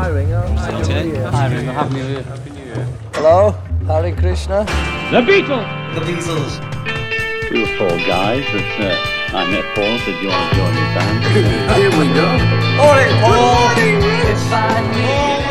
Hi 0.00 0.08
Ringo. 0.08 0.40
Hi, 0.40 0.70
Ringo. 0.70 1.30
Hi, 1.30 1.46
Ringo. 1.52 1.72
Happy 1.72 1.92
New 1.92 2.06
Year. 2.08 2.22
Hello, 3.12 3.50
Hare 3.84 4.16
Krishna. 4.16 4.64
The 5.12 5.20
Beatles! 5.20 5.68
The 5.92 6.00
Beatles. 6.00 6.52
We 7.50 7.60
were 7.60 7.76
four 7.76 7.98
guys 8.08 8.40
that 8.48 8.80
uh, 8.80 9.36
I 9.36 9.44
met 9.52 9.60
Paul, 9.76 9.98
said, 10.00 10.16
Do 10.16 10.24
you 10.24 10.32
want 10.32 10.48
to 10.48 10.56
join 10.56 10.72
the 10.72 10.80
band? 10.96 11.20
Here 11.76 11.92
we 12.00 12.08
go. 12.16 12.24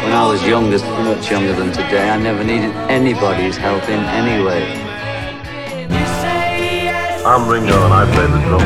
When 0.02 0.14
I 0.18 0.26
was 0.26 0.42
younger, 0.42 0.80
much 1.06 1.30
younger 1.30 1.54
than 1.54 1.72
today, 1.72 2.10
I 2.10 2.18
never 2.18 2.44
needed 2.44 2.74
anybody's 2.90 3.56
help 3.56 3.84
in 3.84 4.02
any 4.18 4.44
way. 4.44 4.66
I'm 7.24 7.48
Ringo 7.48 7.86
and 7.86 7.94
I 7.94 8.04
play 8.16 8.26
the 8.26 8.42
drum. 8.50 8.66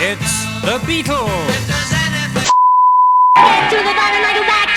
It's 0.00 0.46
the 0.64 0.78
Beatles! 0.88 1.65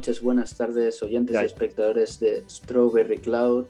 noches, 0.00 0.22
buenas 0.22 0.56
tardes, 0.56 1.02
oyentes 1.02 1.36
y 1.38 1.44
espectadores 1.44 2.18
de 2.20 2.42
Strawberry 2.48 3.18
Cloud. 3.18 3.66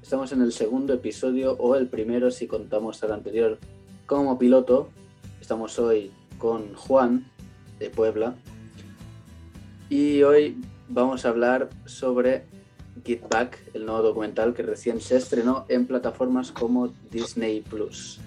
Estamos 0.00 0.30
en 0.30 0.40
el 0.40 0.52
segundo 0.52 0.94
episodio, 0.94 1.56
o 1.58 1.74
el 1.74 1.88
primero 1.88 2.30
si 2.30 2.46
contamos 2.46 3.02
al 3.02 3.10
anterior 3.10 3.58
como 4.06 4.38
piloto. 4.38 4.88
Estamos 5.40 5.76
hoy 5.80 6.12
con 6.38 6.74
Juan, 6.74 7.28
de 7.80 7.90
Puebla. 7.90 8.36
Y 9.90 10.22
hoy 10.22 10.62
vamos 10.88 11.24
a 11.24 11.30
hablar 11.30 11.70
sobre 11.86 12.44
Get 13.04 13.28
Back, 13.28 13.58
el 13.74 13.84
nuevo 13.84 14.02
documental 14.02 14.54
que 14.54 14.62
recién 14.62 15.00
se 15.00 15.16
estrenó 15.16 15.64
en 15.68 15.88
plataformas 15.88 16.52
como 16.52 16.92
Disney 17.10 17.62
Plus. 17.62 18.20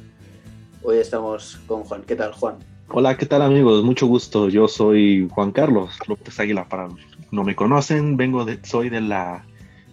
Hoy 0.84 0.98
estamos 0.98 1.62
con 1.66 1.86
Juan. 1.86 2.04
¿Qué 2.06 2.18
tal, 2.18 2.34
Juan? 2.34 2.58
Hola, 2.94 3.16
¿qué 3.16 3.26
tal 3.26 3.42
amigos? 3.42 3.86
Mucho 3.86 4.06
gusto. 4.06 4.50
Yo 4.50 4.68
soy 4.68 5.30
Juan 5.34 5.54
Carlos 5.54 5.98
López 6.10 6.38
Águila. 6.42 6.68
Para 6.68 6.90
no 7.32 7.44
me 7.44 7.56
conocen, 7.56 8.18
vengo 8.18 8.46
de, 8.46 8.60
soy 8.64 8.90
de 8.90 9.02
la, 9.02 9.46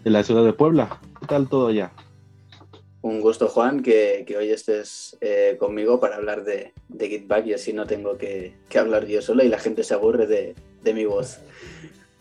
de 0.04 0.10
la 0.10 0.22
ciudad 0.22 0.44
de 0.44 0.52
Puebla. 0.52 1.00
¿Qué 1.20 1.26
tal 1.26 1.48
todo 1.48 1.68
allá? 1.68 1.92
Un 3.00 3.20
gusto, 3.20 3.48
Juan, 3.48 3.82
que, 3.82 4.24
que 4.26 4.36
hoy 4.36 4.50
estés 4.50 5.16
eh, 5.20 5.56
conmigo 5.58 6.00
para 6.00 6.16
hablar 6.16 6.44
de, 6.44 6.72
de 6.88 7.08
Get 7.08 7.28
Back 7.28 7.46
y 7.46 7.54
así 7.54 7.72
no 7.72 7.86
tengo 7.86 8.18
que, 8.18 8.54
que, 8.68 8.78
hablar 8.78 9.06
yo 9.06 9.22
solo 9.22 9.44
y 9.44 9.48
la 9.48 9.58
gente 9.60 9.84
se 9.84 9.94
aburre 9.94 10.26
de, 10.26 10.56
de 10.82 10.94
mi 10.94 11.04
voz. 11.04 11.38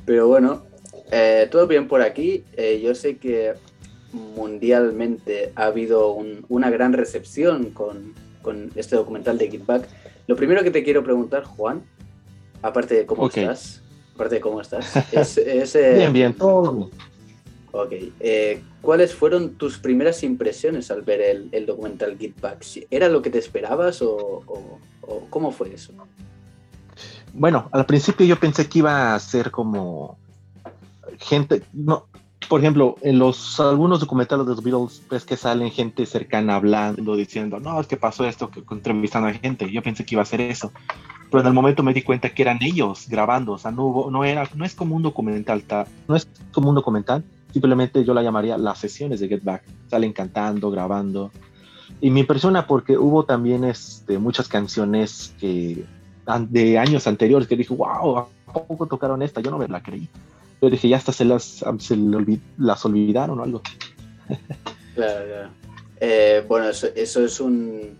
Pero 0.06 0.28
bueno, 0.28 0.64
eh, 1.12 1.48
todo 1.50 1.66
bien 1.66 1.88
por 1.88 2.02
aquí. 2.02 2.44
Eh, 2.56 2.80
yo 2.84 2.94
sé 2.94 3.18
que 3.18 3.54
mundialmente 4.14 5.52
ha 5.56 5.66
habido 5.66 6.12
un, 6.12 6.46
una 6.48 6.70
gran 6.70 6.94
recepción 6.94 7.72
con, 7.72 8.14
con 8.44 8.72
este 8.76 8.96
documental 8.96 9.40
de 9.40 9.50
Get 9.50 9.66
Back. 9.66 9.88
Lo 10.28 10.36
primero 10.36 10.64
que 10.64 10.72
te 10.72 10.84
quiero 10.84 11.04
preguntar, 11.04 11.44
Juan, 11.44 11.84
aparte 12.62 12.96
de 12.96 13.06
cómo 13.06 13.28
estás, 13.28 13.82
aparte 14.18 14.36
de 14.36 14.42
cómo 14.42 14.60
estás, 14.60 14.96
es, 15.14 15.38
es, 15.38 15.76
eh, 15.76 15.94
Bien, 15.96 16.12
bien, 16.14 16.34
todo. 16.34 16.90
Ok. 17.72 17.94
Eh, 18.20 18.62
¿Cuáles 18.82 19.14
fueron 19.14 19.56
tus 19.56 19.78
primeras 19.78 20.24
impresiones 20.24 20.90
al 20.90 21.04
ver 21.04 21.22
el, 21.22 21.50
el 21.52 21.66
documental 21.68 22.18
Get 22.18 22.40
Back? 22.42 22.66
¿Era 22.90 23.08
lo 23.08 23.22
que 23.22 23.30
te 23.30 23.38
esperabas 23.38 24.02
o, 24.02 24.16
o- 24.48 24.80
o 25.02 25.28
cómo 25.30 25.52
fue 25.52 25.74
eso? 25.74 25.94
Bueno, 27.34 27.70
al 27.72 27.86
principio 27.86 28.26
yo 28.26 28.40
pensé 28.40 28.68
que 28.68 28.80
iba 28.80 29.14
a 29.14 29.20
ser 29.20 29.52
como 29.52 30.18
gente, 31.20 31.62
no, 31.74 32.08
por 32.48 32.60
ejemplo, 32.62 32.96
en 33.02 33.20
los 33.20 33.60
algunos 33.60 34.00
documentales 34.00 34.46
de 34.46 34.52
los 34.56 34.64
Beatles 34.64 35.02
ves 35.10 35.26
que 35.26 35.36
salen 35.38 35.72
gente 35.72 36.06
cercana 36.06 36.56
hablando, 36.56 37.16
diciendo, 37.16 37.60
no, 37.60 37.80
es 37.80 37.88
que 37.88 37.98
pasó 37.98 38.26
esto, 38.26 38.50
que 38.50 38.64
entrevistando 38.72 39.28
a 39.28 39.34
gente. 39.34 39.70
Yo 39.72 39.82
pensé 39.82 40.06
que 40.06 40.16
iba 40.16 40.22
a 40.22 40.26
ser 40.26 40.42
eso, 40.42 40.72
pero 41.30 41.42
en 41.42 41.48
el 41.48 41.54
momento 41.54 41.84
me 41.84 41.94
di 41.94 42.02
cuenta 42.04 42.30
que 42.30 42.42
eran 42.42 42.60
ellos 42.62 43.06
grabando, 43.10 43.54
o 43.54 43.58
sea, 43.58 43.72
no 43.72 43.86
hubo, 43.86 44.12
no 44.12 44.24
era, 44.24 44.48
no 44.56 44.66
es 44.66 44.76
como 44.76 44.96
un 44.96 45.04
documental, 45.04 45.64
ta- 45.64 45.88
no 46.08 46.16
es 46.16 46.28
como 46.54 46.70
un 46.70 46.76
documental, 46.76 47.24
simplemente 47.52 48.04
yo 48.06 48.14
la 48.14 48.24
llamaría 48.24 48.58
las 48.58 48.78
sesiones 48.80 49.20
de 49.20 49.28
Get 49.28 49.44
Back, 49.44 49.64
salen 49.90 50.14
cantando, 50.14 50.72
grabando. 50.72 51.32
Y 52.02 52.12
me 52.12 52.22
impresiona 52.22 52.68
porque 52.68 52.98
hubo 52.98 53.24
también 53.26 53.64
este, 53.64 54.20
muchas 54.20 54.48
canciones 54.48 55.34
de 55.40 56.78
años 56.78 57.08
anteriores 57.08 57.48
que 57.48 57.56
dije, 57.56 57.74
wow, 57.74 58.18
¿a 58.20 58.28
poco 58.54 58.86
tocaron 58.86 59.22
esta? 59.22 59.42
Yo 59.42 59.50
no 59.52 59.58
me 59.58 59.68
la 59.68 59.82
creí. 59.82 60.10
Yo 60.62 60.70
dije, 60.70 60.90
ya 60.90 60.98
hasta 60.98 61.12
se 61.12 61.24
las, 61.26 61.64
se 61.80 61.98
las 62.58 62.86
olvidaron 62.86 63.40
o 63.40 63.44
algo. 63.44 63.62
Claro, 64.96 65.26
claro. 65.26 65.50
Eh, 66.00 66.44
bueno, 66.48 66.70
eso, 66.70 66.88
eso 66.96 67.24
es 67.24 67.40
un... 67.40 67.98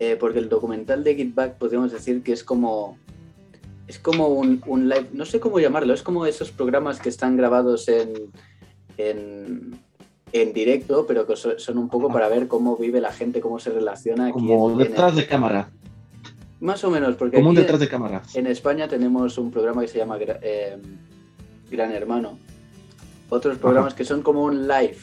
eh, 0.00 0.16
porque 0.18 0.38
el 0.40 0.48
documental 0.48 1.04
de 1.04 1.14
Get 1.14 1.34
Back 1.34 1.54
podríamos 1.58 1.92
decir 1.92 2.22
que 2.22 2.32
es 2.32 2.42
como... 2.44 2.98
Es 3.86 3.98
como 3.98 4.28
un, 4.28 4.62
un 4.66 4.88
live, 4.88 5.08
no 5.12 5.24
sé 5.24 5.40
cómo 5.40 5.58
llamarlo, 5.60 5.94
es 5.94 6.02
como 6.02 6.26
esos 6.26 6.50
programas 6.50 7.00
que 7.00 7.08
están 7.08 7.36
grabados 7.38 7.88
en, 7.88 8.12
en, 8.98 9.78
en 10.32 10.52
directo, 10.52 11.06
pero 11.06 11.26
que 11.26 11.36
so- 11.36 11.58
son 11.58 11.78
un 11.78 11.88
poco 11.88 12.12
para 12.12 12.28
ver 12.28 12.48
cómo 12.48 12.76
vive 12.76 13.00
la 13.00 13.12
gente, 13.12 13.40
cómo 13.40 13.58
se 13.58 13.70
relaciona 13.70 14.24
aquí. 14.26 14.32
Como 14.34 14.68
en- 14.68 14.74
en 14.74 14.80
el- 14.82 14.88
detrás 14.88 15.16
de 15.16 15.26
cámara, 15.26 15.70
Más 16.60 16.84
o 16.84 16.90
menos, 16.90 17.14
porque 17.16 17.36
como 17.38 17.48
un 17.48 17.54
detrás 17.54 17.80
de 17.80 17.88
cámara. 17.88 18.20
en 18.34 18.46
España 18.48 18.88
tenemos 18.88 19.38
un 19.38 19.50
programa 19.50 19.80
que 19.80 19.88
se 19.88 19.96
llama 19.98 20.18
eh, 20.20 20.76
Gran 21.70 21.92
Hermano. 21.92 22.38
Otros 23.30 23.58
programas 23.58 23.94
que 23.94 24.04
son 24.04 24.22
como 24.22 24.44
un 24.44 24.66
live, 24.66 24.96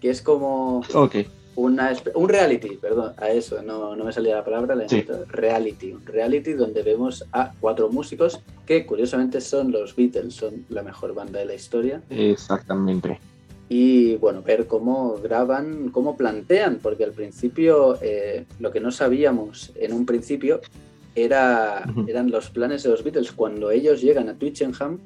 que 0.00 0.10
es 0.10 0.22
como 0.22 0.82
Ok, 0.94 1.16
una 1.56 1.92
un 2.14 2.28
reality, 2.28 2.76
perdón, 2.76 3.12
a 3.18 3.30
eso, 3.30 3.62
no, 3.62 3.94
no 3.94 4.04
me 4.04 4.12
salía 4.12 4.36
la 4.36 4.44
palabra, 4.44 4.74
la 4.74 4.88
Sí. 4.88 5.04
reality. 5.28 5.92
Un 5.92 6.06
reality 6.06 6.52
donde 6.52 6.82
vemos 6.82 7.24
a 7.32 7.52
cuatro 7.60 7.90
músicos 7.90 8.40
que 8.64 8.86
curiosamente 8.86 9.40
son 9.40 9.70
los 9.72 9.94
Beatles, 9.96 10.34
son 10.34 10.64
la 10.70 10.82
mejor 10.82 11.14
banda 11.14 11.40
de 11.40 11.46
la 11.46 11.54
historia. 11.54 12.00
exactamente. 12.10 13.18
Y 13.70 14.16
bueno, 14.16 14.40
ver 14.40 14.66
cómo 14.66 15.16
graban, 15.22 15.90
cómo 15.90 16.16
plantean, 16.16 16.78
porque 16.82 17.04
al 17.04 17.12
principio 17.12 17.98
eh, 18.00 18.46
lo 18.60 18.70
que 18.72 18.80
no 18.80 18.90
sabíamos 18.90 19.72
en 19.74 19.92
un 19.92 20.06
principio 20.06 20.62
era, 21.14 21.84
eran 22.06 22.30
los 22.30 22.48
planes 22.48 22.82
de 22.84 22.88
los 22.88 23.04
Beatles. 23.04 23.32
Cuando 23.32 23.70
ellos 23.70 24.00
llegan 24.00 24.30
a 24.30 24.34
Twickenham, 24.34 25.00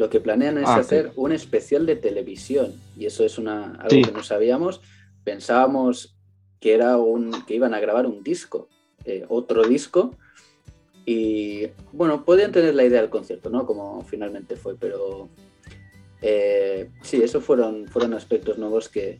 lo 0.00 0.08
que 0.08 0.18
planean 0.18 0.56
es 0.56 0.66
Ah, 0.66 0.76
hacer 0.76 1.12
un 1.14 1.30
especial 1.30 1.84
de 1.84 1.94
televisión. 1.94 2.72
Y 2.96 3.04
eso 3.04 3.22
es 3.22 3.36
una, 3.36 3.74
algo 3.74 3.90
Sí. 3.90 4.02
que 4.02 4.12
no 4.12 4.22
sabíamos. 4.22 4.80
Pensábamos 5.24 6.16
que, 6.58 6.72
era 6.72 6.96
un, 6.96 7.44
que 7.46 7.54
iban 7.54 7.74
a 7.74 7.80
grabar 7.80 8.06
un 8.06 8.22
disco, 8.22 8.68
eh, 9.04 9.26
otro 9.28 9.62
disco. 9.64 10.16
Y 11.04 11.66
bueno, 11.92 12.24
podían 12.24 12.50
tener 12.50 12.74
la 12.74 12.84
idea 12.84 13.02
del 13.02 13.10
concierto, 13.10 13.50
¿no? 13.50 13.66
Como 13.66 14.02
finalmente 14.04 14.56
fue, 14.56 14.74
pero 14.74 15.28
eh, 16.22 16.90
sí, 17.02 17.22
esos 17.22 17.44
fueron, 17.44 17.86
fueron 17.86 18.14
aspectos 18.14 18.56
nuevos 18.56 18.88
que, 18.88 19.18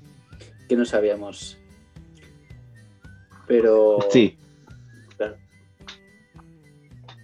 que 0.66 0.76
no 0.76 0.86
sabíamos. 0.86 1.58
Pero. 3.46 3.98
Sí. 4.10 4.38
Claro. 5.18 5.36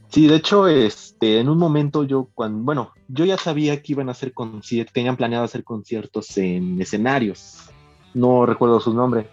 Sí, 0.08 0.26
de 0.26 0.36
hecho, 0.36 0.68
este, 0.68 1.40
en 1.40 1.48
un 1.48 1.56
momento 1.58 2.04
yo, 2.04 2.28
cuando, 2.34 2.62
bueno, 2.64 2.92
yo 3.08 3.24
ya 3.24 3.36
sabía 3.36 3.80
que 3.82 3.92
iban 3.92 4.08
a 4.08 4.12
hacer 4.12 4.32
conciertos, 4.32 4.92
tenían 4.92 5.16
planeado 5.16 5.44
hacer 5.44 5.64
conciertos 5.64 6.36
en 6.38 6.80
escenarios. 6.80 7.70
No 8.14 8.46
recuerdo 8.46 8.80
su 8.80 8.94
nombre, 8.94 9.28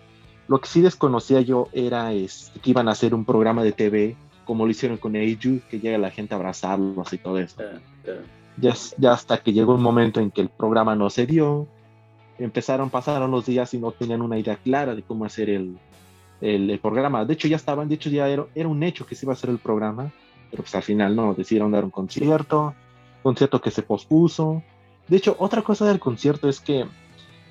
Lo 0.47 0.59
que 0.59 0.67
sí 0.67 0.81
desconocía 0.81 1.41
yo 1.41 1.69
era 1.71 2.11
este, 2.11 2.59
que 2.59 2.71
iban 2.71 2.89
a 2.89 2.91
hacer 2.91 3.13
un 3.13 3.23
programa 3.23 3.63
de 3.63 3.71
TV, 3.71 4.15
como 4.45 4.65
lo 4.65 4.71
hicieron 4.71 4.97
con 4.97 5.15
Eiju, 5.15 5.61
que 5.69 5.79
llega 5.79 5.97
la 5.97 6.11
gente 6.11 6.33
a 6.33 6.37
abrazarlos 6.37 7.13
y 7.13 7.17
todo 7.17 7.39
eso. 7.39 7.55
Claro, 7.55 7.79
claro. 8.03 8.21
Ya, 8.57 8.73
ya 8.97 9.13
hasta 9.13 9.37
que 9.41 9.53
llegó 9.53 9.73
un 9.73 9.81
momento 9.81 10.19
en 10.19 10.29
que 10.29 10.41
el 10.41 10.49
programa 10.49 10.95
no 10.95 11.09
se 11.09 11.25
dio, 11.25 11.67
empezaron, 12.37 12.89
pasaron 12.89 13.31
los 13.31 13.45
días 13.45 13.73
y 13.73 13.77
no 13.77 13.91
tenían 13.91 14.21
una 14.21 14.37
idea 14.37 14.57
clara 14.57 14.95
de 14.95 15.01
cómo 15.01 15.25
hacer 15.25 15.49
el, 15.49 15.77
el, 16.41 16.69
el 16.69 16.79
programa. 16.79 17.25
De 17.25 17.33
hecho, 17.33 17.47
ya 17.47 17.55
estaban, 17.55 17.87
de 17.87 17.95
hecho, 17.95 18.09
ya 18.09 18.27
era, 18.27 18.45
era, 18.53 18.67
un 18.67 18.83
hecho 18.83 19.05
que 19.05 19.15
se 19.15 19.25
iba 19.25 19.33
a 19.33 19.35
hacer 19.35 19.49
el 19.49 19.59
programa, 19.59 20.11
pero 20.51 20.63
pues 20.63 20.75
al 20.75 20.83
final 20.83 21.15
no, 21.15 21.33
decidieron 21.33 21.71
dar 21.71 21.83
un 21.85 21.89
concierto, 21.89 22.75
concierto 23.23 23.61
que 23.61 23.71
se 23.71 23.81
pospuso. 23.81 24.61
De 25.07 25.17
hecho, 25.17 25.35
otra 25.39 25.63
cosa 25.63 25.85
del 25.85 25.99
concierto 25.99 26.47
es 26.47 26.59
que 26.59 26.85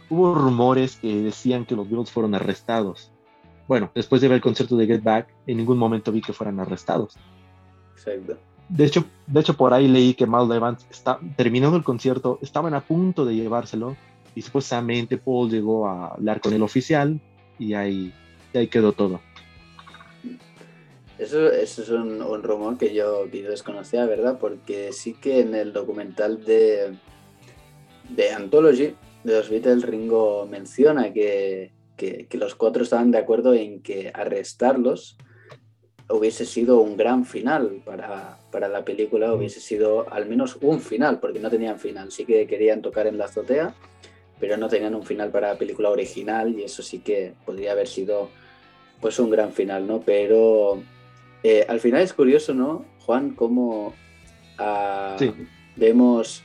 hubo 0.09 0.35
rumores 0.35 0.97
que 0.97 1.23
decían 1.23 1.65
que 1.65 1.75
los 1.75 1.89
Beatles 1.89 2.11
fueron 2.11 2.35
arrestados. 2.35 3.11
Bueno, 3.67 3.91
después 3.95 4.21
de 4.21 4.29
ver 4.29 4.37
el 4.37 4.43
concierto 4.43 4.77
de 4.77 4.87
Get 4.87 5.03
Back, 5.03 5.29
en 5.47 5.57
ningún 5.57 5.79
momento 5.79 6.13
vi 6.13 6.21
que 6.21 6.33
fueran 6.33 6.61
arrestados. 6.61 7.17
Exacto. 7.95 8.37
De 8.69 8.85
hecho, 8.85 9.05
de 9.27 9.41
hecho, 9.41 9.55
por 9.55 9.75
ahí 9.75 9.89
leí 9.89 10.15
que 10.15 10.27
Mal 10.27 10.51
Evans, 10.51 10.87
está, 10.91 11.19
terminando 11.37 11.77
el 11.77 11.85
concierto, 11.85 12.39
estaban 12.43 12.75
a 12.75 12.81
punto 12.81 13.25
de 13.25 13.35
llevárselo 13.35 13.97
y 14.35 14.43
supuestamente 14.43 15.19
Paul 15.19 15.51
llegó 15.51 15.87
a 15.87 16.09
hablar 16.09 16.41
con 16.41 16.53
el 16.55 16.63
oficial 16.63 17.21
y 17.59 17.75
ahí, 17.75 18.15
y 18.53 18.59
ahí 18.59 18.69
quedó 18.69 18.93
todo. 18.93 19.21
Eso, 21.23 21.53
eso 21.53 21.83
es 21.83 21.89
un, 21.89 22.21
un, 22.21 22.43
rumor 22.43 22.77
que 22.77 22.93
yo, 22.93 23.29
que 23.31 23.43
yo 23.43 23.51
desconocía, 23.51 24.07
¿verdad? 24.07 24.39
Porque 24.41 24.93
sí 24.93 25.15
que 25.15 25.39
en 25.39 25.55
el 25.55 25.73
documental 25.73 26.45
de, 26.45 26.97
de 28.09 28.33
Anthology 28.33 28.97
de 29.23 29.37
los 29.37 29.49
Beatles, 29.49 29.85
Ringo 29.85 30.47
menciona 30.51 31.13
que, 31.13 31.71
que, 31.97 32.27
que, 32.27 32.39
los 32.39 32.57
cuatro 32.57 32.83
estaban 32.83 33.13
de 33.13 33.19
acuerdo 33.19 33.55
en 33.55 33.83
que 33.83 34.11
arrestarlos 34.13 35.17
hubiese 36.09 36.45
sido 36.45 36.81
un 36.81 36.97
gran 36.97 37.25
final 37.25 37.83
para, 37.85 38.39
para 38.51 38.69
la 38.69 38.85
película, 38.85 39.33
hubiese 39.33 39.61
sido 39.61 40.13
al 40.13 40.27
menos 40.27 40.59
un 40.61 40.81
final, 40.81 41.21
porque 41.21 41.39
no 41.39 41.51
tenían 41.51 41.79
final. 41.79 42.11
Sí 42.11 42.25
que 42.25 42.49
querían 42.49 42.83
tocar 42.83 43.07
en 43.07 43.17
la 43.17 43.27
azotea, 43.27 43.77
pero 44.41 44.57
no 44.57 44.69
tenían 44.69 44.97
un 44.97 45.05
final 45.05 45.31
para 45.31 45.53
la 45.53 45.59
película 45.59 45.91
original 45.91 46.59
y 46.59 46.65
eso 46.65 46.83
sí 46.83 46.99
que 46.99 47.35
podría 47.47 47.73
haber 47.73 47.87
sido 47.87 48.29
pues 49.01 49.21
un 49.21 49.31
gran 49.31 49.53
final, 49.53 49.87
¿no? 49.87 50.01
Pero 50.01 50.83
eh, 51.43 51.65
al 51.69 51.81
final 51.81 52.03
es 52.03 52.13
curioso, 52.13 52.55
¿no, 52.55 52.85
Juan? 53.01 53.31
Cómo 53.31 53.95
sí. 55.19 55.33
vemos, 55.77 56.43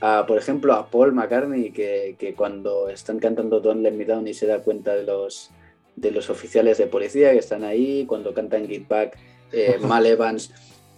por 0.00 0.38
ejemplo, 0.38 0.74
a 0.74 0.90
Paul 0.90 1.12
McCartney 1.12 1.70
que, 1.70 2.16
que, 2.18 2.34
cuando 2.34 2.88
están 2.88 3.18
cantando 3.18 3.60
Don't 3.60 3.82
Let 3.82 3.92
Me 3.92 4.04
Down 4.04 4.26
y 4.26 4.34
se 4.34 4.46
da 4.46 4.60
cuenta 4.60 4.94
de 4.94 5.04
los, 5.04 5.50
de 5.96 6.10
los 6.10 6.30
oficiales 6.30 6.78
de 6.78 6.86
policía 6.86 7.32
que 7.32 7.38
están 7.38 7.64
ahí, 7.64 8.06
cuando 8.06 8.34
cantan 8.34 8.66
Get 8.68 8.88
Back, 8.88 9.18
eh, 9.52 9.78
Mal 9.82 10.06
Evans 10.06 10.52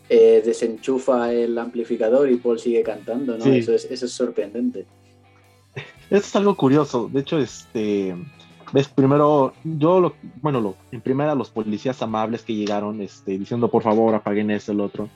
eh, 0.09 0.43
desenchufa 0.45 1.33
el 1.33 1.57
amplificador 1.57 2.31
y 2.31 2.37
Paul 2.37 2.59
sigue 2.59 2.83
cantando, 2.83 3.39
¿no? 3.39 3.45
Sí. 3.45 3.59
Eso, 3.59 3.73
es, 3.73 3.85
eso 3.85 4.07
es 4.07 4.13
sorprendente. 4.13 4.87
Eso 6.11 6.27
es 6.27 6.37
algo 6.37 6.57
curioso. 6.57 7.09
De 7.13 7.21
hecho, 7.21 7.39
este 7.39 8.17
ves 8.73 8.89
primero 8.89 9.53
yo 9.65 10.01
lo, 10.01 10.15
bueno 10.41 10.61
lo, 10.61 10.77
en 10.93 11.01
primera 11.01 11.35
los 11.35 11.51
policías 11.51 12.01
amables 12.03 12.43
que 12.43 12.55
llegaron 12.55 13.01
este 13.01 13.39
diciendo 13.39 13.71
por 13.71 13.83
favor 13.83 14.15
apaguen 14.15 14.51
esto 14.51 14.73
el 14.73 14.81
otro 14.81 15.09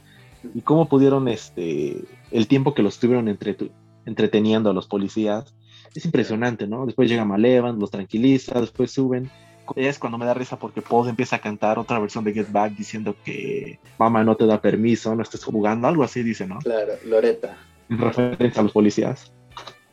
y 0.55 0.61
cómo 0.61 0.89
pudieron 0.89 1.29
este 1.29 1.97
el 2.31 2.47
tiempo 2.49 2.75
que 2.75 2.83
los 2.83 2.95
estuvieron 2.95 3.29
entre, 3.29 3.57
entreteniendo 4.05 4.71
a 4.71 4.75
los 4.75 4.87
policías 4.87 5.55
es 5.95 6.05
impresionante 6.05 6.67
no 6.67 6.87
después 6.87 7.09
llega 7.09 7.25
Malevan 7.25 7.79
los 7.79 7.91
tranquiliza 7.91 8.61
después 8.61 8.91
suben. 8.91 9.31
Es 9.77 9.99
cuando 9.99 10.19
me 10.19 10.27
da 10.27 10.35
risa 10.35 10.59
porque 10.59 10.83
Paul 10.83 11.09
empieza 11.09 11.37
a 11.37 11.39
cantar 11.39 11.79
otra 11.79 11.99
versión 11.99 12.23
de 12.23 12.35
Get 12.35 12.53
Back 12.53 12.75
diciendo 12.77 13.17
que 13.25 13.79
mamá 13.99 14.23
no 14.23 14.37
te 14.37 14.45
da 14.45 14.61
permiso 14.61 15.15
no 15.15 15.23
estés 15.23 15.43
jugando 15.43 15.89
algo 15.89 16.05
así 16.05 16.23
dice 16.23 16.47
no 16.47 16.59
claro 16.59 16.93
Loreta 17.07 17.57
en 17.89 17.99
referencia 17.99 18.61
a 18.61 18.63
los 18.63 18.73
policías. 18.73 19.33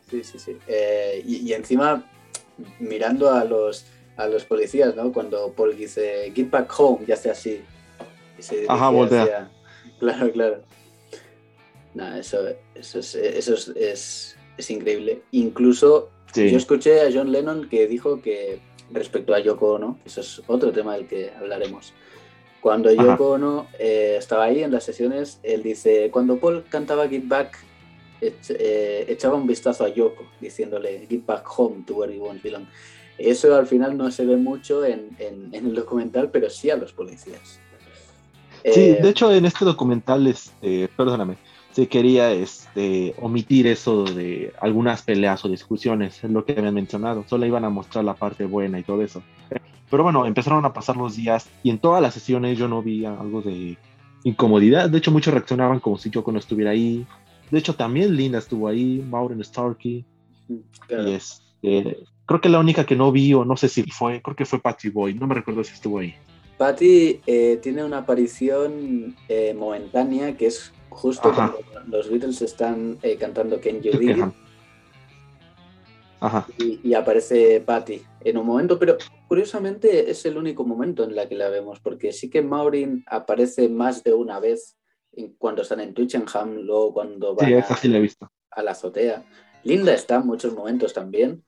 Sí 0.10 0.24
sí 0.24 0.40
sí. 0.40 0.58
Eh, 0.68 1.24
y, 1.26 1.50
y 1.50 1.54
encima 1.54 2.04
mirando 2.80 3.32
a 3.32 3.44
los, 3.44 3.86
a 4.18 4.28
los 4.28 4.46
policías, 4.46 4.96
¿no? 4.96 5.12
Cuando 5.12 5.52
Paul 5.54 5.76
dice, 5.76 6.32
get 6.36 6.50
back 6.50 6.72
home, 6.78 7.06
ya 7.06 7.16
sea 7.16 7.34
así. 7.34 7.62
Ajá, 8.68 8.90
voltea. 8.90 9.24
Hacia... 9.24 9.52
Claro, 10.00 10.32
claro. 10.32 10.62
Nah, 11.94 12.18
eso, 12.18 12.40
eso, 12.74 12.98
es, 12.98 13.14
eso 13.14 13.54
es, 13.54 13.68
es, 13.68 14.36
es 14.58 14.72
increíble. 14.72 15.22
Incluso 15.30 16.10
sí. 16.34 16.50
yo 16.50 16.58
escuché 16.58 17.02
a 17.02 17.12
John 17.14 17.32
Lennon 17.32 17.70
que 17.70 17.86
dijo 17.86 18.20
que 18.20 18.60
respecto 18.92 19.36
a 19.36 19.40
Yoko 19.40 19.74
Ono, 19.74 20.00
eso 20.04 20.22
es 20.22 20.42
otro 20.48 20.72
tema 20.72 20.96
del 20.96 21.06
que 21.08 21.32
hablaremos. 21.38 21.94
Cuando 22.62 22.92
Yoko. 22.92 23.32
Ono 23.32 23.68
eh, 23.80 24.16
estaba 24.18 24.46
ahí 24.46 24.64
en 24.64 24.72
las 24.72 24.84
sesiones, 24.84 25.40
él 25.44 25.64
dice, 25.64 26.10
cuando 26.12 26.38
Paul 26.38 26.64
cantaba 26.70 27.08
Get 27.08 27.28
Back, 27.28 27.58
echaba 28.22 29.36
un 29.36 29.48
vistazo 29.48 29.84
a 29.84 29.90
Yoko 29.90 30.24
diciéndole 30.40 31.08
Get 31.10 31.26
back 31.26 31.46
home 31.58 31.84
to 31.86 31.96
where 31.96 32.14
you 32.14 32.24
want 32.24 32.42
belong. 32.42 32.66
Eso 33.18 33.56
al 33.56 33.68
final 33.68 33.98
no 33.98 34.10
se 34.12 34.26
ve 34.26 34.38
mucho 34.38 34.86
en, 34.86 35.10
en, 35.20 35.54
en 35.54 35.68
el 35.68 35.76
documental, 35.76 36.30
pero 36.32 36.50
sí 36.50 36.70
a 36.70 36.76
los 36.76 36.94
policías. 36.94 37.60
Sí, 38.64 38.82
eh, 38.82 39.00
de 39.02 39.10
hecho 39.10 39.34
en 39.34 39.46
este 39.46 39.66
documental, 39.66 40.28
este, 40.28 40.88
perdóname, 40.96 41.38
se 41.72 41.88
quería 41.88 42.32
este, 42.32 43.16
omitir 43.20 43.68
eso 43.68 44.04
de 44.04 44.54
algunas 44.60 45.02
peleas 45.02 45.44
o 45.46 45.50
discusiones, 45.50 46.24
es 46.24 46.30
lo 46.30 46.46
que 46.46 46.54
habían 46.54 46.74
mencionado, 46.74 47.24
solo 47.28 47.46
iban 47.46 47.66
a 47.66 47.70
mostrar 47.70 48.04
la 48.04 48.14
parte 48.14 48.46
buena 48.46 48.80
y 48.80 48.84
todo 48.84 49.02
eso. 49.02 49.24
Pero 49.90 50.04
bueno, 50.04 50.26
empezaron 50.26 50.64
a 50.66 50.74
pasar 50.74 50.96
los 50.96 51.16
días 51.16 51.50
y 51.64 51.70
en 51.70 51.80
todas 51.80 52.02
las 52.02 52.14
sesiones 52.14 52.58
yo 52.58 52.68
no 52.68 52.82
vi 52.82 53.06
algo 53.06 53.42
de 53.42 53.78
incomodidad, 54.24 54.90
de 54.90 55.00
hecho 55.00 55.12
muchos 55.12 55.34
reaccionaban 55.34 55.80
como 55.80 55.98
si 55.98 56.10
Yoko 56.10 56.32
no 56.32 56.40
estuviera 56.40 56.72
ahí, 56.72 57.06
de 57.52 57.60
hecho, 57.60 57.76
también 57.76 58.16
Linda 58.16 58.40
estuvo 58.40 58.68
ahí, 58.68 59.06
Maureen 59.08 59.44
Starkey. 59.44 60.06
Claro. 60.88 61.10
Y 61.10 61.14
este, 61.14 61.98
creo 62.26 62.42
que 62.42 62.50
la 62.50 62.60
única 62.60 62.86
que 62.86 62.96
no 62.96 63.12
vi, 63.12 63.34
o 63.34 63.44
no 63.44 63.58
sé 63.58 63.68
si 63.68 63.84
fue, 63.84 64.22
creo 64.22 64.36
que 64.36 64.46
fue 64.46 64.62
Patty 64.62 64.90
Boyd, 64.90 65.16
no 65.16 65.28
me 65.28 65.36
recuerdo 65.36 65.64
si 65.64 65.74
estuvo 65.74 66.00
ahí. 66.00 66.16
Patty 66.58 67.20
eh, 67.26 67.60
tiene 67.62 67.84
una 67.84 68.00
aparición 68.00 69.16
eh, 69.28 69.54
momentánea 69.54 70.38
que 70.38 70.46
es 70.48 70.72
justo 70.90 71.30
Ajá. 71.30 71.54
cuando 71.72 71.98
los 71.98 72.10
Beatles 72.10 72.42
están 72.42 72.98
eh, 73.02 73.18
cantando 73.18 73.60
Can 73.60 73.82
You 73.82 73.98
Dig 73.98 74.32
Ajá. 76.20 76.46
Y, 76.60 76.80
y, 76.84 76.94
aparece 76.94 77.62
Patty 77.62 78.04
en 78.20 78.38
un 78.38 78.46
momento, 78.46 78.78
pero 78.78 78.96
curiosamente 79.28 80.12
es 80.12 80.24
el 80.28 80.38
único 80.38 80.64
momento 80.64 81.04
en 81.04 81.16
la 81.16 81.28
que 81.28 81.34
la 81.34 81.50
vemos, 81.50 81.80
porque 81.80 82.14
sí 82.14 82.30
que 82.30 82.44
Maureen 82.44 83.04
aparece 83.08 83.68
más 83.70 84.04
de 84.04 84.14
una 84.14 84.40
vez 84.40 84.78
cuando 85.38 85.62
están 85.62 85.80
en 85.82 85.94
Twickenham, 85.94 86.62
luego 86.62 86.94
cuando 86.94 87.36
van 87.36 87.48
sí, 87.48 87.54
a, 87.54 87.76
sí 87.76 87.88
la 87.88 87.98
he 87.98 88.02
visto. 88.02 88.32
a, 88.52 88.64
la 88.64 88.72
azotea. 88.72 89.24
Linda 89.64 89.94
está 89.94 90.16
en 90.16 90.28
muchos 90.28 90.54
momentos 90.54 90.94
también. 90.94 91.44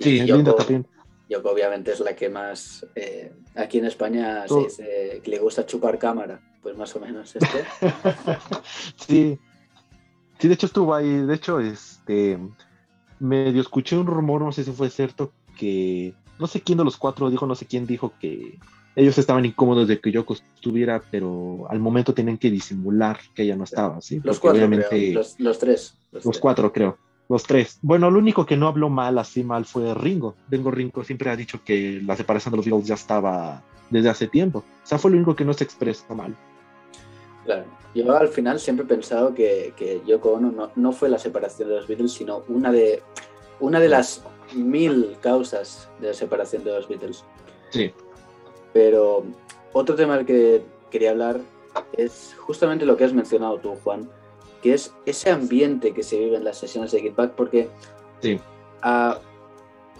Sí, 0.00 0.18
Yoko, 0.20 0.36
Linda 0.36 0.56
también. 0.56 0.86
Yoko 1.28 1.50
obviamente 1.50 1.92
es 1.92 2.00
la 2.00 2.14
que 2.14 2.28
más, 2.28 2.86
eh, 2.94 3.32
aquí 3.54 3.78
en 3.78 3.86
España 3.86 4.46
se 4.48 4.58
dice 4.58 5.20
que 5.22 5.30
le 5.30 5.38
gusta 5.38 5.66
chupar 5.66 5.98
cámara, 5.98 6.40
pues 6.62 6.76
más 6.76 6.94
o 6.96 7.00
menos 7.00 7.34
este. 7.36 7.64
sí. 8.96 9.38
Sí, 10.38 10.46
de 10.46 10.54
hecho 10.54 10.66
estuvo 10.66 10.94
ahí, 10.94 11.08
de 11.08 11.34
hecho, 11.34 11.58
este, 11.58 12.38
medio 13.18 13.60
escuché 13.60 13.96
un 13.96 14.06
rumor, 14.06 14.40
no 14.42 14.52
sé 14.52 14.62
si 14.62 14.70
fue 14.70 14.88
cierto, 14.88 15.32
que 15.58 16.14
no 16.38 16.46
sé 16.46 16.60
quién 16.60 16.78
de 16.78 16.84
los 16.84 16.96
cuatro 16.96 17.28
dijo, 17.28 17.46
no 17.46 17.56
sé 17.56 17.66
quién 17.66 17.86
dijo 17.86 18.12
que 18.20 18.58
ellos 18.98 19.16
estaban 19.16 19.44
incómodos 19.44 19.86
de 19.86 20.00
que 20.00 20.10
Yoko 20.10 20.34
estuviera, 20.34 21.00
pero 21.08 21.66
al 21.70 21.78
momento 21.78 22.12
tenían 22.12 22.36
que 22.36 22.50
disimular 22.50 23.20
que 23.32 23.44
ella 23.44 23.54
no 23.54 23.62
estaba, 23.62 24.00
¿sí? 24.00 24.16
Los 24.16 24.38
Porque 24.38 24.40
cuatro, 24.40 24.58
obviamente, 24.58 25.12
los, 25.12 25.38
los, 25.38 25.58
tres. 25.58 25.94
Los, 26.10 26.24
los 26.24 26.32
tres. 26.32 26.40
cuatro, 26.40 26.72
creo. 26.72 26.98
Los 27.28 27.44
tres. 27.44 27.78
Bueno, 27.80 28.10
lo 28.10 28.18
único 28.18 28.44
que 28.44 28.56
no 28.56 28.66
habló 28.66 28.88
mal, 28.88 29.16
así 29.18 29.44
mal, 29.44 29.66
fue 29.66 29.94
Ringo. 29.94 30.34
Ringo 30.50 30.72
Ringo 30.72 31.04
siempre 31.04 31.30
ha 31.30 31.36
dicho 31.36 31.60
que 31.64 32.02
la 32.04 32.16
separación 32.16 32.50
de 32.50 32.56
los 32.56 32.66
Beatles 32.66 32.88
ya 32.88 32.94
estaba 32.94 33.62
desde 33.88 34.08
hace 34.08 34.26
tiempo. 34.26 34.64
O 34.82 34.86
sea, 34.86 34.98
fue 34.98 35.12
lo 35.12 35.16
único 35.16 35.36
que 35.36 35.44
no 35.44 35.52
se 35.52 35.62
expresó 35.62 36.12
mal. 36.16 36.34
Claro. 37.44 37.66
Yo 37.94 38.16
al 38.16 38.28
final 38.28 38.58
siempre 38.58 38.84
he 38.84 38.88
pensado 38.88 39.32
que, 39.32 39.74
que 39.76 40.02
Yoko 40.06 40.32
Ono 40.32 40.50
no, 40.50 40.72
no 40.74 40.92
fue 40.92 41.08
la 41.08 41.18
separación 41.18 41.68
de 41.68 41.76
los 41.76 41.86
Beatles, 41.86 42.12
sino 42.12 42.42
una 42.48 42.72
de, 42.72 43.00
una 43.60 43.78
de 43.78 43.88
las 43.88 44.24
mil 44.54 45.16
causas 45.20 45.88
de 46.00 46.08
la 46.08 46.14
separación 46.14 46.64
de 46.64 46.72
los 46.72 46.88
Beatles. 46.88 47.24
Sí. 47.70 47.92
Pero 48.72 49.24
otro 49.72 49.94
tema 49.94 50.16
del 50.16 50.26
que 50.26 50.62
quería 50.90 51.10
hablar 51.10 51.40
es 51.92 52.34
justamente 52.38 52.86
lo 52.86 52.96
que 52.96 53.04
has 53.04 53.12
mencionado 53.12 53.58
tú, 53.58 53.74
Juan, 53.84 54.08
que 54.62 54.74
es 54.74 54.94
ese 55.06 55.30
ambiente 55.30 55.92
que 55.92 56.02
se 56.02 56.18
vive 56.18 56.36
en 56.36 56.44
las 56.44 56.58
sesiones 56.58 56.92
de 56.92 57.00
Get 57.00 57.14
Back, 57.14 57.32
porque 57.32 57.68
sí. 58.20 58.40
uh, 58.84 59.14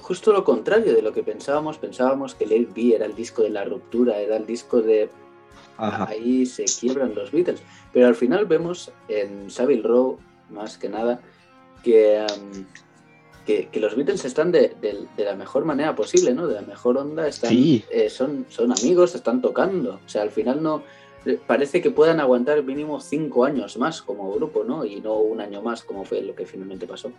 justo 0.01 0.33
lo 0.33 0.45
contrario 0.45 0.95
de 0.95 1.03
lo 1.03 1.13
que 1.13 1.23
pensábamos, 1.23 1.79
pensábamos 1.79 2.35
que 2.35 2.47
Let 2.47 2.69
B 2.75 2.95
era 2.95 3.07
el 3.07 3.15
disco 3.15 3.43
de 3.43 3.51
la 3.51 3.65
ruptura, 3.65 4.19
era 4.19 4.37
el 4.37 4.47
disco 4.47 4.81
de 4.81 5.11
Ajá. 5.77 6.09
ahí 6.09 6.45
se 6.47 6.65
quiebran 6.65 7.15
los 7.15 7.31
Beatles, 7.31 7.63
pero 7.93 8.07
al 8.07 8.15
final 8.15 8.47
vemos 8.47 8.91
en 9.09 9.51
Savile 9.51 9.83
Row, 9.83 10.19
más 10.51 10.79
que 10.79 10.89
nada, 10.89 11.21
que, 11.83 12.27
um, 12.37 12.65
que, 13.49 13.69
que 13.69 13.81
los 13.81 13.97
Beatles 13.97 14.27
están 14.27 14.53
de, 14.53 14.75
de- 14.83 15.07
de 15.17 15.25
la 15.25 15.35
mejor 15.35 15.65
manera 15.65 15.95
posible, 15.97 16.35
¿no? 16.35 16.47
De 16.47 16.55
la 16.57 16.61
mejor 16.61 16.99
onda, 16.99 17.27
están, 17.27 17.49
Sí. 17.51 17.83
eh, 17.91 18.11
son, 18.11 18.45
son 18.51 18.71
amigos, 18.73 19.15
están 19.15 19.41
tocando. 19.41 19.95
O 20.05 20.09
sea, 20.09 20.21
al 20.21 20.31
final 20.31 20.63
no 20.63 20.83
eh, 21.25 21.39
parece 21.47 21.81
que 21.81 21.91
puedan 21.91 22.21
aguantar 22.21 22.63
mínimo 22.63 23.01
cinco 23.01 23.47
años 23.47 23.79
más 23.79 24.03
como 24.03 24.31
grupo, 24.35 24.65
¿no? 24.65 24.85
Y 24.85 25.01
no 25.01 25.15
un 25.15 25.41
año 25.41 25.63
más, 25.63 25.83
como 25.83 26.05
fue 26.05 26.21
lo 26.21 26.35
que 26.35 26.45
finalmente 26.45 26.87
pasó. 26.87 27.11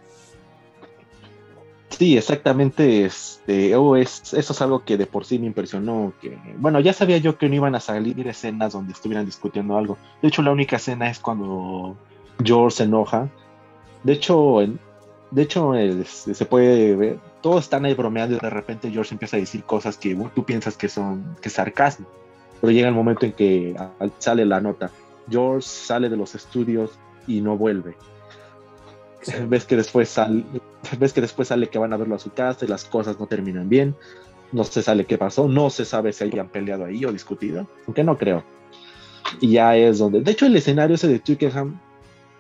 Sí, 1.90 2.16
exactamente. 2.16 3.06
Este, 3.06 3.76
oh, 3.76 3.96
es, 3.96 4.34
eso 4.36 4.54
es 4.54 4.62
algo 4.62 4.86
que 4.86 4.98
de 4.98 5.08
por 5.08 5.26
sí 5.26 5.40
me 5.40 5.48
impresionó. 5.48 6.14
Que, 6.22 6.38
bueno, 6.58 6.80
ya 6.80 6.94
sabía 6.94 7.18
yo 7.18 7.40
que 7.40 7.50
no 7.50 7.56
iban 7.56 7.74
a 7.74 7.80
salir 7.80 8.28
escenas 8.28 8.74
donde 8.74 8.94
estuvieran 8.94 9.26
discutiendo 9.26 9.76
algo. 9.78 9.98
De 10.22 10.28
hecho, 10.28 10.42
la 10.44 10.52
única 10.52 10.76
escena 10.76 11.10
es 11.10 11.20
cuando 11.20 11.98
George 12.44 12.78
se 12.78 12.84
enoja. 12.84 13.28
De 14.04 14.14
hecho, 14.14 14.62
en- 14.62 14.80
de 15.32 15.42
hecho 15.44 15.76
es- 15.76 16.28
se 16.32 16.46
puede 16.46 16.96
ver, 16.96 17.20
todos 17.42 17.64
están 17.64 17.86
ahí 17.86 17.94
bromeando 17.94 18.36
y 18.36 18.40
de 18.40 18.50
repente 18.50 18.92
George 18.92 19.14
empieza 19.14 19.38
a 19.38 19.40
decir 19.40 19.64
cosas 19.64 19.98
que 19.98 20.16
tú 20.34 20.44
piensas 20.44 20.76
que 20.78 20.90
son 20.90 21.36
que 21.42 21.50
es 21.50 21.54
sarcasmo. 21.54 22.08
Pero 22.62 22.72
llega 22.72 22.90
el 22.90 22.94
momento 22.96 23.26
en 23.26 23.32
que 23.34 23.76
sale 24.18 24.46
la 24.46 24.60
nota. 24.60 24.92
George 25.30 25.68
sale 25.68 26.10
de 26.10 26.18
los 26.18 26.36
estudios 26.36 26.92
y 27.28 27.42
no 27.42 27.58
vuelve. 27.58 27.96
ves 29.48 29.66
que 29.66 29.76
después 29.76 30.10
sale, 30.10 30.44
ves 30.98 31.14
que 31.14 31.22
después 31.22 31.48
sale 31.48 31.70
que 31.70 31.80
van 31.80 31.94
a 31.94 31.98
verlo 31.98 32.16
a 32.16 32.20
su 32.20 32.32
casa 32.32 32.66
y 32.66 32.68
las 32.68 32.86
cosas 32.86 33.20
no 33.20 33.28
terminan 33.28 33.70
bien. 33.70 33.96
No 34.52 34.64
se 34.64 34.82
sabe 34.82 35.06
qué 35.06 35.18
pasó, 35.18 35.48
no 35.48 35.70
se 35.70 35.86
sabe 35.86 36.12
si 36.12 36.24
hayan 36.24 36.50
peleado 36.50 36.86
ahí 36.86 37.06
o 37.06 37.12
discutido, 37.12 37.68
aunque 37.86 38.04
no 38.04 38.18
creo. 38.18 38.44
Y 39.40 39.52
ya 39.52 39.78
es 39.78 40.00
donde, 40.00 40.22
de 40.22 40.32
hecho, 40.32 40.48
el 40.48 40.56
escenario 40.56 40.96
ese 40.96 41.08
de 41.08 41.20
Twickenham, 41.20 41.80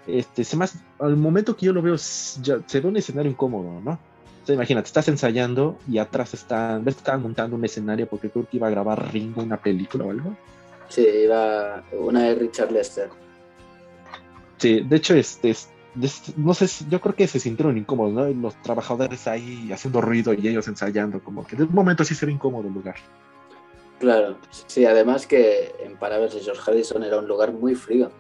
este, 0.07 0.43
se 0.43 0.55
más, 0.55 0.75
al 0.99 1.15
momento 1.15 1.55
que 1.55 1.67
yo 1.67 1.73
lo 1.73 1.81
veo, 1.81 1.95
ya, 2.41 2.59
se 2.65 2.79
ve 2.79 2.87
un 2.87 2.97
escenario 2.97 3.31
incómodo, 3.31 3.81
¿no? 3.81 3.91
O 3.91 4.45
sea, 4.45 4.55
imagínate, 4.55 4.87
estás 4.87 5.07
ensayando 5.07 5.77
y 5.87 5.97
atrás 5.97 6.33
están, 6.33 6.83
ves 6.83 6.95
que 6.95 6.99
estaban 6.99 7.21
montando 7.21 7.55
un 7.55 7.65
escenario 7.65 8.07
porque 8.07 8.29
creo 8.29 8.47
que 8.47 8.57
iba 8.57 8.67
a 8.67 8.71
grabar 8.71 9.11
Ringo 9.11 9.41
una 9.41 9.57
película 9.57 10.05
o 10.05 10.11
algo. 10.11 10.35
Sí, 10.87 11.05
iba 11.05 11.83
una 11.91 12.23
de 12.23 12.35
Richard 12.35 12.71
Lester. 12.71 13.09
Sí, 14.57 14.81
de 14.81 14.95
hecho, 14.95 15.13
este, 15.13 15.55
no 16.37 16.53
sé, 16.53 16.85
yo 16.89 16.99
creo 17.01 17.15
que 17.15 17.27
se 17.27 17.39
sintieron 17.39 17.77
incómodos, 17.77 18.13
¿no? 18.13 18.27
Los 18.27 18.61
trabajadores 18.61 19.27
ahí 19.27 19.71
haciendo 19.71 20.01
ruido 20.01 20.33
y 20.33 20.47
ellos 20.47 20.67
ensayando, 20.67 21.21
como 21.23 21.45
que 21.45 21.55
de 21.55 21.63
un 21.63 21.73
momento 21.73 22.03
sí 22.03 22.15
se 22.15 22.25
ve 22.25 22.31
incómodo 22.31 22.67
el 22.67 22.73
lugar. 22.73 22.95
Claro, 23.99 24.37
sí, 24.67 24.85
además 24.85 25.27
que 25.27 25.75
en 25.83 25.97
palabras 25.97 26.33
de 26.33 26.39
George 26.39 26.61
Harrison 26.65 27.03
era 27.03 27.19
un 27.19 27.27
lugar 27.27 27.51
muy 27.51 27.75
frío, 27.75 28.11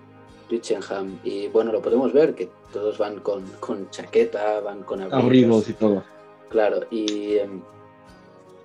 Twickenham, 0.49 1.19
y 1.23 1.47
bueno, 1.47 1.71
lo 1.71 1.81
podemos 1.81 2.11
ver, 2.11 2.35
que 2.35 2.49
todos 2.73 2.97
van 2.97 3.19
con, 3.21 3.43
con 3.61 3.89
chaqueta, 3.91 4.59
van 4.59 4.83
con 4.83 5.01
abrigos, 5.01 5.23
Abrigos 5.23 5.69
y 5.69 5.73
todo. 5.73 6.03
claro, 6.49 6.81
y 6.91 7.37
em, 7.37 7.61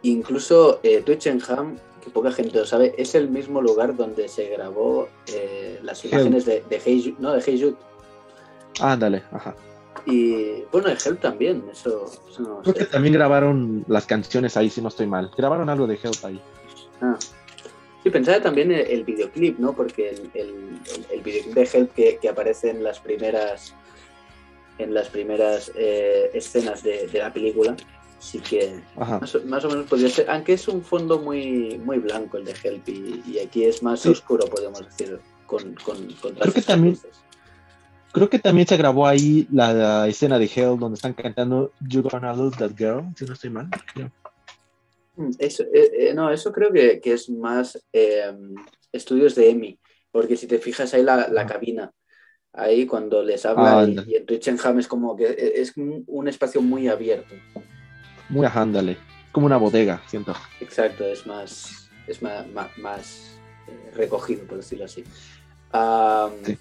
incluso 0.02 0.80
eh, 0.82 1.02
Twickenham, 1.02 1.76
que 2.02 2.10
poca 2.10 2.32
gente 2.32 2.58
lo 2.58 2.66
sabe, 2.66 2.94
es 2.98 3.14
el 3.14 3.28
mismo 3.28 3.60
lugar 3.62 3.96
donde 3.96 4.28
se 4.28 4.48
grabó 4.48 5.08
eh, 5.32 5.78
las 5.82 6.04
Hell. 6.04 6.12
imágenes 6.12 6.44
de, 6.44 6.62
de 6.68 6.80
Hey 6.84 7.14
no, 7.18 7.32
de 7.32 7.42
Hey 7.44 7.60
Jude, 7.60 7.76
Ándale, 8.80 9.22
ajá. 9.30 9.54
y 10.04 10.62
bueno, 10.72 10.88
de 10.88 10.94
Help 11.04 11.20
también, 11.20 11.64
eso, 11.70 12.06
eso 12.28 12.42
no 12.42 12.60
Creo 12.62 12.74
sé. 12.74 12.80
que 12.80 12.86
también 12.86 13.14
grabaron 13.14 13.84
las 13.88 14.04
canciones 14.06 14.56
ahí, 14.56 14.68
si 14.68 14.80
no 14.82 14.88
estoy 14.88 15.06
mal. 15.06 15.30
Grabaron 15.36 15.68
algo 15.70 15.86
de 15.86 15.94
Help 15.94 16.24
ahí. 16.24 16.40
Ah. 17.00 17.16
Sí, 18.04 18.10
pensaba 18.10 18.40
también 18.40 18.70
el, 18.70 18.82
el 18.86 19.02
videoclip, 19.02 19.58
¿no? 19.58 19.72
Porque 19.74 20.10
el, 20.10 20.30
el, 21.10 21.20
videoclip 21.22 21.54
de 21.54 21.68
Help 21.72 21.94
que, 21.94 22.18
que 22.20 22.28
aparece 22.28 22.70
en 22.70 22.84
las 22.84 23.00
primeras 23.00 23.74
en 24.78 24.92
las 24.92 25.08
primeras 25.08 25.72
eh, 25.76 26.30
escenas 26.34 26.82
de, 26.82 27.06
de 27.06 27.18
la 27.20 27.32
película, 27.32 27.76
sí 28.18 28.40
que 28.40 28.80
más, 28.96 29.34
o- 29.36 29.42
más 29.46 29.64
o 29.64 29.68
menos 29.70 29.86
podría 29.86 30.08
ser, 30.10 30.28
aunque 30.28 30.52
es 30.54 30.66
un 30.68 30.82
fondo 30.82 31.18
muy, 31.20 31.78
muy 31.78 31.98
blanco 31.98 32.36
el 32.38 32.44
de 32.44 32.54
Help 32.62 32.88
y, 32.88 33.22
y 33.26 33.38
aquí 33.38 33.64
es 33.64 33.82
más 33.82 34.00
Sí. 34.00 34.08
oscuro, 34.10 34.46
podemos 34.46 34.84
decir, 34.84 35.18
con, 35.46 35.74
con, 35.76 35.96
con 36.20 36.34
Creo 36.34 36.52
que 36.52 36.62
también-. 36.62 36.98
Creo 38.12 38.28
que 38.28 38.38
también 38.38 38.66
se 38.66 38.76
grabó 38.76 39.06
ahí 39.08 39.46
la, 39.52 39.72
la 39.72 40.08
escena 40.08 40.38
de 40.38 40.44
Hell 40.54 40.78
donde 40.78 40.94
están 40.96 41.14
cantando 41.14 41.72
You 41.80 42.02
Gonna 42.02 42.32
Lose 42.34 42.56
That 42.58 42.72
Girl, 42.76 43.04
si 43.16 43.24
no 43.24 43.32
estoy 43.32 43.50
mal. 43.50 43.68
creo. 43.92 44.10
Mm, 45.16 45.30
Eso, 45.38 45.62
eh, 45.72 45.90
eh, 46.10 46.14
no, 46.14 46.30
eso 46.30 46.52
creo 46.52 46.72
que, 46.72 47.00
que 47.00 47.12
es 47.12 47.30
más 47.30 47.82
eh, 47.92 48.32
estudios 48.92 49.34
de 49.34 49.50
EMI, 49.50 49.78
porque 50.10 50.36
si 50.36 50.46
te 50.46 50.58
fijas 50.58 50.92
ahí 50.94 51.02
la, 51.02 51.28
la 51.28 51.42
Ah. 51.42 51.46
cabina, 51.46 51.92
ahí 52.52 52.86
cuando 52.86 53.22
les 53.22 53.44
habla 53.46 53.80
Ah, 53.80 53.84
y, 53.84 53.90
anda. 53.90 54.04
y 54.06 54.14
en 54.16 54.26
Twickenham 54.26 54.78
es 54.78 54.88
como 54.88 55.16
que 55.16 55.26
e- 55.26 55.60
es 55.60 55.76
un, 55.76 56.28
espacio 56.28 56.60
muy 56.60 56.88
abierto. 56.88 57.34
Muy 58.28 58.46
ajá, 58.46 58.62
ándale. 58.62 58.96
Como 59.32 59.46
una 59.46 59.56
bodega, 59.56 60.02
siento. 60.06 60.34
Exacto, 60.60 61.04
es 61.04 61.26
más, 61.26 61.90
es 62.06 62.22
más, 62.22 62.46
más, 62.48 62.78
más, 62.78 63.38
eh, 63.68 63.90
recogido, 63.94 64.46
por 64.46 64.58
decirlo 64.58 64.84
así. 64.84 65.04
Sí. 66.44 66.58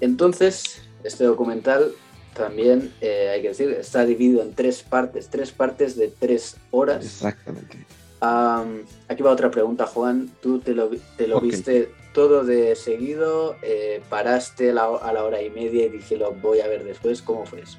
Entonces, 0.00 0.82
este 1.02 1.24
documental 1.24 1.92
también, 2.34 2.92
eh, 3.00 3.30
hay 3.34 3.42
que 3.42 3.48
decir, 3.48 3.70
está 3.70 4.04
dividido 4.04 4.42
en 4.42 4.54
tres 4.54 4.82
partes, 4.82 5.28
tres 5.30 5.52
partes 5.52 5.96
de 5.96 6.08
tres 6.08 6.56
horas. 6.70 7.04
Exactamente. 7.04 7.86
Am, 8.20 8.82
aquí 9.08 9.22
va 9.22 9.30
otra 9.32 9.50
pregunta, 9.50 9.86
Juan. 9.86 10.30
¿Tú 10.42 10.58
te 10.58 10.74
lo, 10.74 10.90
te 11.16 11.26
lo 11.28 11.40
viste 11.40 11.90
todo 12.12 12.44
de 12.44 12.74
seguido? 12.74 13.56
Eh, 13.62 14.00
¿Paraste 14.08 14.72
la- 14.72 14.96
a 15.02 15.12
la 15.12 15.24
hora 15.24 15.42
y 15.42 15.50
media 15.50 15.86
y 15.86 15.88
dije 15.90 16.16
lo 16.16 16.32
voy 16.32 16.60
a 16.60 16.66
ver 16.68 16.84
después? 16.84 17.20
¿Cómo 17.22 17.44
fue 17.46 17.60
eso? 17.62 17.78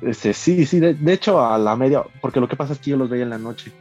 Este, 0.00 0.32
sí, 0.32 0.66
sí, 0.66 0.80
de, 0.80 0.94
de 0.94 1.12
hecho 1.12 1.40
a 1.44 1.58
la 1.58 1.76
media, 1.76 2.02
porque 2.20 2.40
lo 2.40 2.48
que 2.48 2.56
pasa 2.56 2.72
es 2.72 2.78
que 2.80 2.90
yo 2.90 2.96
los 2.96 3.08
veía 3.08 3.22
en 3.24 3.30
la 3.30 3.38
noche. 3.38 3.72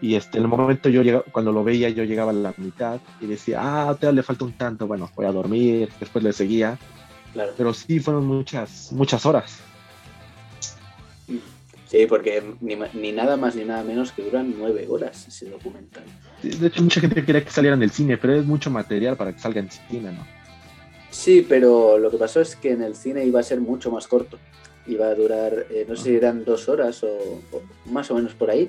Y 0.00 0.16
este, 0.16 0.38
en 0.38 0.44
el 0.44 0.48
momento 0.48 0.88
yo 0.88 1.02
llegaba, 1.02 1.22
cuando 1.30 1.52
lo 1.52 1.62
veía, 1.62 1.88
yo 1.90 2.02
llegaba 2.02 2.30
a 2.32 2.34
la 2.34 2.52
mitad 2.56 2.98
y 3.20 3.26
decía, 3.26 3.60
ah, 3.62 3.94
todavía 3.94 4.16
le 4.16 4.22
falta 4.24 4.44
un 4.44 4.52
tanto, 4.54 4.88
bueno, 4.88 5.08
voy 5.14 5.26
a 5.26 5.30
dormir, 5.32 5.88
después 6.00 6.24
le 6.24 6.32
seguía. 6.32 6.76
Claro. 7.32 7.52
Pero 7.56 7.74
sí 7.74 8.00
fueron 8.00 8.26
muchas, 8.26 8.92
muchas 8.92 9.24
horas. 9.26 9.58
Sí, 11.86 12.06
porque 12.06 12.42
ni, 12.60 12.76
ni 12.94 13.12
nada 13.12 13.36
más 13.36 13.56
ni 13.56 13.64
nada 13.64 13.82
menos 13.82 14.12
que 14.12 14.22
duran 14.22 14.54
nueve 14.58 14.86
horas 14.88 15.26
ese 15.26 15.48
documental. 15.48 16.04
De 16.42 16.66
hecho, 16.66 16.82
mucha 16.82 17.00
gente 17.00 17.24
quería 17.24 17.42
que 17.42 17.50
saliera 17.50 17.76
en 17.76 17.82
el 17.82 17.90
cine, 17.90 18.18
pero 18.18 18.34
es 18.34 18.44
mucho 18.44 18.70
material 18.70 19.16
para 19.16 19.32
que 19.32 19.38
salga 19.38 19.60
en 19.60 19.70
cine, 19.70 20.12
¿no? 20.12 20.26
Sí, 21.10 21.46
pero 21.48 21.98
lo 21.98 22.10
que 22.10 22.18
pasó 22.18 22.42
es 22.42 22.56
que 22.56 22.72
en 22.72 22.82
el 22.82 22.94
cine 22.94 23.24
iba 23.24 23.40
a 23.40 23.42
ser 23.42 23.60
mucho 23.60 23.90
más 23.90 24.06
corto. 24.06 24.38
Iba 24.86 25.06
a 25.06 25.14
durar, 25.14 25.66
eh, 25.70 25.86
no 25.88 25.96
sé 25.96 26.02
si 26.04 26.16
eran 26.16 26.44
dos 26.44 26.68
horas 26.68 27.02
o, 27.02 27.08
o 27.52 27.62
más 27.86 28.10
o 28.10 28.14
menos 28.14 28.34
por 28.34 28.50
ahí. 28.50 28.68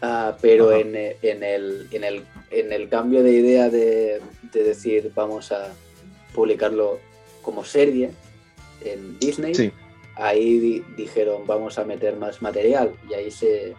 Ah, 0.00 0.36
pero 0.40 0.72
en, 0.72 0.94
eh, 0.94 1.16
en 1.20 1.42
el, 1.42 1.88
en, 1.90 2.04
el, 2.04 2.24
en 2.50 2.72
el 2.72 2.88
cambio 2.88 3.22
de 3.22 3.32
idea 3.32 3.68
de, 3.68 4.22
de 4.52 4.62
decir 4.62 5.12
vamos 5.14 5.52
a 5.52 5.72
publicarlo 6.34 6.98
como 7.42 7.64
serie 7.64 8.10
en 8.84 9.18
Disney, 9.18 9.54
Sí. 9.54 9.72
ahí 10.16 10.58
di- 10.58 10.84
dijeron 10.96 11.46
vamos 11.46 11.78
a 11.78 11.84
meter 11.84 12.16
más 12.16 12.42
material 12.42 12.92
y 13.10 13.14
ahí 13.14 13.30
se, 13.30 13.74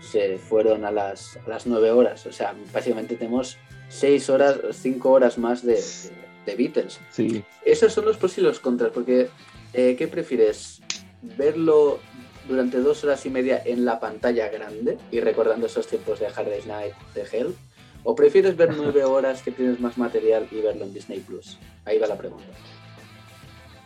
se 0.00 0.38
fueron 0.38 0.84
a 0.84 0.90
las, 0.90 1.36
a 1.46 1.48
las 1.48 1.66
nueve 1.66 1.90
horas. 1.90 2.26
O 2.26 2.32
sea, 2.32 2.54
básicamente 2.72 3.16
tenemos 3.16 3.56
seis 3.88 4.28
horas, 4.30 4.56
cinco 4.72 5.10
horas 5.12 5.38
más 5.38 5.64
de, 5.64 5.74
de- 5.74 6.10
de 6.46 6.56
Beatles. 6.56 6.98
Sí. 7.10 7.44
Esos 7.64 7.92
son 7.92 8.04
los 8.04 8.16
pros 8.16 8.36
y 8.38 8.40
los 8.40 8.58
contras, 8.58 8.90
porque 8.92 9.28
eh, 9.74 9.94
¿qué 9.96 10.08
prefieres? 10.08 10.80
¿Verlo 11.22 12.00
durante 12.48 12.78
dos 12.78 13.04
horas 13.04 13.24
y 13.26 13.30
media 13.30 13.62
en 13.64 13.84
la 13.84 14.00
pantalla 14.00 14.48
grande 14.48 14.98
y 15.12 15.20
recordando 15.20 15.66
esos 15.66 15.86
tiempos 15.86 16.18
de 16.18 16.26
Hard 16.26 16.48
Day's 16.48 16.66
Night, 16.66 16.94
de 17.14 17.22
Hell? 17.30 17.54
¿O 18.04 18.14
prefieres 18.14 18.56
ver 18.56 18.74
nueve 18.76 19.04
horas 19.04 19.42
que 19.42 19.52
tienes 19.52 19.80
más 19.80 19.96
material 19.96 20.46
y 20.50 20.60
verlo 20.60 20.84
en 20.84 20.92
Disney 20.92 21.20
Plus? 21.20 21.58
Ahí 21.84 21.98
va 21.98 22.06
la 22.06 22.16
pregunta. 22.18 22.44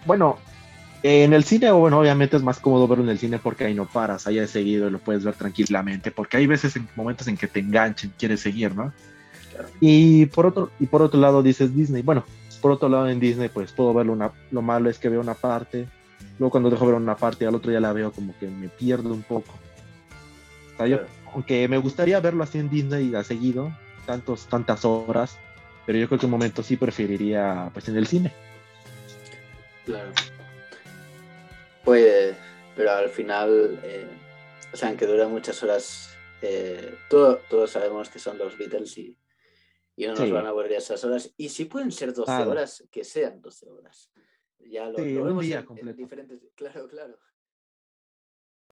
Bueno, 0.07 0.39
en 1.03 1.33
el 1.35 1.45
cine, 1.45 1.71
bueno, 1.73 1.99
obviamente 2.01 2.37
es 2.37 2.43
más 2.43 2.59
cómodo 2.59 2.89
verlo 2.89 3.05
en 3.05 3.11
el 3.11 3.19
cine 3.19 3.39
porque 3.39 3.65
ahí 3.65 3.75
no 3.75 3.87
paras, 3.87 4.27
ahí 4.27 4.37
de 4.37 4.47
seguido 4.49 4.89
y 4.89 4.91
lo 4.91 4.99
puedes 4.99 5.25
ver 5.25 5.35
tranquilamente, 5.35 6.11
porque 6.11 6.39
hay 6.39 6.47
veces 6.47 6.75
en 6.77 6.89
momentos 6.97 7.29
en 7.29 7.37
que 7.37 7.47
te 7.47 7.61
enganchen, 7.61 8.13
quieres 8.19 8.41
seguir, 8.41 8.75
¿no? 8.75 8.93
Claro. 9.53 9.69
Y 9.81 10.27
por 10.27 10.47
otro, 10.47 10.71
y 10.81 10.87
por 10.87 11.03
otro 11.03 11.21
lado 11.21 11.43
dices 11.43 11.75
Disney, 11.77 12.03
bueno, 12.03 12.25
por 12.63 12.71
otro 12.73 12.89
lado 12.89 13.09
en 13.09 13.21
Disney 13.21 13.49
pues 13.51 13.73
puedo 13.73 13.93
verlo 13.93 14.13
una, 14.13 14.33
lo 14.51 14.63
malo 14.63 14.89
es 14.89 14.99
que 14.99 15.09
veo 15.11 15.21
una 15.21 15.35
parte, 15.35 15.87
luego 16.39 16.51
cuando 16.51 16.71
dejo 16.71 16.87
ver 16.87 16.95
una 16.95 17.17
parte 17.17 17.47
al 17.47 17.55
otro 17.55 17.71
ya 17.71 17.81
la 17.81 17.93
veo 17.93 18.13
como 18.13 18.35
que 18.39 18.47
me 18.49 18.69
pierdo 18.69 19.13
un 19.13 19.23
poco. 19.23 19.53
O 20.73 20.77
sea, 20.79 20.87
yo- 20.87 20.99
Claro. 20.99 21.13
aunque 21.35 21.69
me 21.69 21.79
gustaría 21.79 22.19
verlo 22.21 22.43
así 22.45 22.59
en 22.59 22.71
Disney 22.71 23.15
a 23.15 23.23
seguido, 23.25 23.71
tantos, 24.07 24.47
tantas 24.47 24.85
horas, 24.85 25.39
pero 25.85 25.99
yo 25.99 26.07
creo 26.09 26.19
que 26.19 26.27
un 26.27 26.33
momento 26.33 26.63
sí 26.63 26.77
preferiría 26.77 27.71
pues 27.73 27.89
en 27.89 27.97
el 27.97 28.07
cine. 28.07 28.33
Claro. 29.85 30.11
Pues, 31.85 32.37
pero 32.75 32.91
al 32.93 33.09
final, 33.11 33.79
eh, 33.85 34.07
o 34.73 34.77
sea, 34.77 34.89
aunque 34.89 35.07
dura 35.07 35.29
muchas 35.29 35.63
horas, 35.63 36.11
eh, 36.43 36.95
todo- 37.09 37.39
todos 37.49 37.71
sabemos 37.71 38.09
que 38.09 38.19
son 38.19 38.39
los 38.39 38.57
Beatles 38.59 38.97
y, 38.99 39.17
y 39.97 40.07
no 40.07 40.11
nos 40.15 40.21
Sí. 40.25 40.31
van 40.33 40.47
a 40.47 40.51
aburrir 40.51 40.73
esas 40.73 41.03
horas. 41.05 41.33
Y 41.37 41.49
si 41.49 41.67
pueden 41.67 41.93
ser 41.93 42.13
12 42.13 42.25
Claro. 42.33 42.51
horas, 42.51 42.85
que 42.91 43.05
sean 43.05 43.41
12 43.41 43.69
horas. 43.71 44.11
Ya 44.59 44.87
lo, 44.91 44.99
Sí, 44.99 45.15
lo 45.15 45.23
un 45.23 45.27
vemos 45.29 45.45
día 45.45 45.65
en- 45.71 45.89
en 45.89 45.97
diferentes. 45.97 46.41
Claro, 46.57 46.89
claro. 46.89 47.19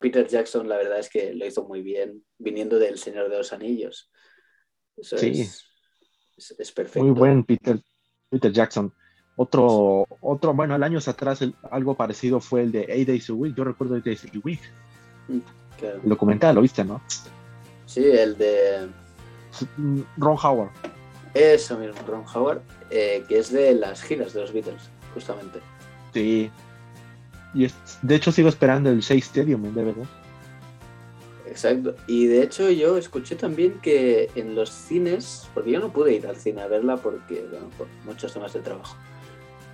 Peter 0.01 0.27
Jackson, 0.27 0.69
la 0.69 0.77
verdad 0.77 0.99
es 0.99 1.09
que 1.09 1.33
lo 1.35 1.47
hizo 1.47 1.65
muy 1.65 1.81
bien, 1.81 2.25
viniendo 2.37 2.79
del 2.81 2.99
Señor 2.99 3.31
de 3.31 3.39
los 3.39 3.53
Anillos. 3.53 4.11
Eso 4.97 5.19
Sí. 5.19 5.41
es, 5.43 5.65
es, 6.37 6.55
es 6.59 6.73
perfecto. 6.73 7.05
Muy 7.05 7.11
buen 7.19 7.45
Peter, 7.45 7.81
Peter 8.31 8.53
Jackson. 8.53 8.93
Otro, 9.37 10.07
otro, 10.21 10.55
bueno, 10.55 10.75
al 10.75 10.83
años 10.85 11.09
atrás 11.09 11.43
el- 11.43 11.55
algo 11.71 11.97
parecido 11.97 12.41
fue 12.41 12.63
el 12.63 12.71
de 12.73 12.87
Eight 12.89 13.09
Days 13.09 13.29
a 13.31 13.33
Week. 13.33 13.55
Yo 13.57 13.65
recuerdo 13.65 13.97
Eight 13.97 14.05
Days 14.05 14.25
a 14.25 14.29
Week. 14.45 14.61
Claro. 15.79 16.01
El 16.03 16.09
documental, 16.09 16.55
¿lo 16.55 16.61
viste, 16.63 16.85
no? 16.85 17.03
Sí, 17.87 18.05
el 18.05 18.37
de 18.39 18.89
Mm, 19.77 20.01
Ron 20.17 20.37
Howard. 20.43 20.71
eso 21.35 21.79
mismo, 21.79 22.01
Ron 22.07 22.25
Howard, 22.33 22.63
eh, 22.91 23.25
que 23.29 23.39
es 23.39 23.51
de 23.53 23.75
las 23.75 24.03
giras 24.03 24.33
de 24.35 24.41
los 24.43 24.53
Beatles, 24.53 24.83
justamente. 25.15 25.61
Sí. 26.13 26.51
Y 27.55 27.65
es- 27.65 27.75
de 28.03 28.15
hecho 28.17 28.31
sigo 28.33 28.49
esperando 28.49 28.91
el 28.91 29.01
Shea 29.01 29.17
Stadium 29.19 29.65
en 29.67 29.75
DVD. 29.75 30.07
Exacto. 31.47 31.95
Y 32.07 32.27
de 32.27 32.43
hecho 32.43 32.71
yo 32.71 32.97
escuché 32.97 33.37
también 33.37 33.81
que 33.81 34.31
en 34.35 34.55
los 34.55 34.71
cines, 34.71 35.49
porque 35.55 35.73
yo 35.73 35.81
no 35.81 35.93
pude 35.93 36.15
ir 36.15 36.27
al 36.27 36.37
cine 36.37 36.63
a 36.63 36.67
verla 36.69 36.97
porque, 36.97 37.47
bueno, 37.51 37.69
por 37.77 37.87
muchos 38.05 38.33
temas 38.33 38.53
de 38.53 38.61
trabajo, 38.61 38.97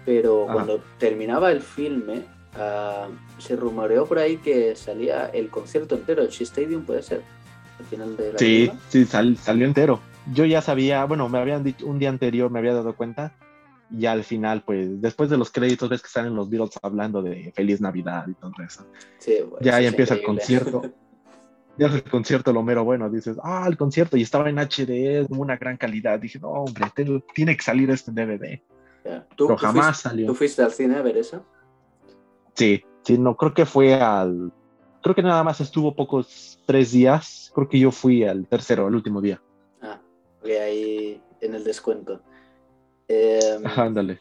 pero 0.04 0.44
Ajá. 0.44 0.52
cuando 0.54 0.82
terminaba 0.98 1.52
el 1.52 1.60
filme, 1.60 2.24
ah, 2.56 3.08
se 3.38 3.54
rumoreó 3.56 4.06
por 4.06 4.18
ahí 4.18 4.38
que 4.38 4.74
salía 4.74 5.26
el 5.26 5.48
concierto 5.50 5.94
entero, 5.94 6.22
el 6.22 6.28
Shea 6.28 6.44
Stadium 6.46 6.84
puede 6.84 7.02
ser, 7.02 7.22
al 7.78 7.84
final 7.86 8.16
de 8.16 8.32
la 8.32 8.38
Sí, 8.38 8.46
película. 8.66 8.80
sí, 8.88 9.04
sal- 9.04 9.36
salió 9.36 9.66
entero. 9.66 10.00
Yo 10.34 10.44
ya 10.44 10.60
sabía, 10.60 11.04
bueno, 11.04 11.28
me 11.28 11.38
habían 11.38 11.62
dicho 11.64 11.86
un 11.86 11.98
día 11.98 12.08
anterior, 12.10 12.50
me 12.50 12.58
había 12.58 12.74
dado 12.74 12.94
cuenta. 12.96 13.34
Y 13.92 14.06
al 14.06 14.22
final, 14.22 14.62
pues, 14.64 15.00
después 15.00 15.30
de 15.30 15.36
los 15.36 15.50
créditos, 15.50 15.88
ves 15.88 16.00
que 16.02 16.08
salen 16.08 16.34
los 16.36 16.48
Beatles 16.48 16.78
hablando 16.82 17.22
de 17.22 17.52
Feliz 17.56 17.80
Navidad 17.80 18.24
y 18.28 18.34
todo 18.34 18.52
eso. 18.64 18.86
Sí, 19.18 19.38
bueno, 19.40 19.58
Ya, 19.64 19.72
eso 19.72 19.80
ya 19.80 19.86
es 19.86 19.92
empieza 19.92 20.14
el 20.14 20.20
increíble. 20.20 20.40
concierto. 20.40 20.82
Ya 21.80 21.86
es 21.86 21.94
el 21.94 22.02
concierto 22.04 22.52
lo 22.52 22.62
mero 22.62 22.84
bueno. 22.84 23.08
Dices, 23.08 23.38
ah, 23.42 23.64
el 23.66 23.78
concierto. 23.78 24.18
Y 24.18 24.22
estaba 24.22 24.50
en 24.50 24.58
HD, 24.58 25.26
una 25.30 25.56
gran 25.56 25.78
calidad. 25.78 26.18
Dije, 26.20 26.38
no, 26.38 26.48
hombre, 26.48 26.84
te- 26.94 27.24
tiene 27.34 27.56
que 27.56 27.62
salir 27.62 27.90
esto 27.90 28.10
en 28.10 28.16
DVD. 28.16 28.62
¿Tú, 29.34 29.46
Pero 29.46 29.46
tú 29.46 29.56
jamás 29.56 29.86
fuiste, 29.86 30.02
salió. 30.10 30.26
¿Tú 30.26 30.34
fuiste 30.34 30.62
al 30.62 30.72
cine 30.72 30.96
a 30.96 31.02
ver 31.02 31.16
eso? 31.16 31.46
Sí, 32.54 32.82
sí, 33.02 33.16
no, 33.16 33.34
creo 33.34 33.54
que 33.54 33.64
fue 33.64 33.94
al. 33.94 34.52
Creo 35.02 35.14
que 35.14 35.22
nada 35.22 35.42
más 35.42 35.62
estuvo 35.62 35.96
pocos 35.96 36.60
tres 36.66 36.92
días. 36.92 37.50
Creo 37.54 37.66
que 37.66 37.78
yo 37.78 37.90
fui 37.90 38.24
al 38.24 38.46
tercero, 38.46 38.86
el 38.86 38.94
último 38.94 39.22
día. 39.22 39.40
Ah, 39.80 40.02
porque 40.38 40.60
ahí 40.60 41.22
en 41.40 41.54
el 41.54 41.64
descuento. 41.64 42.20
Ajá, 43.64 43.84
ándale. 43.84 44.20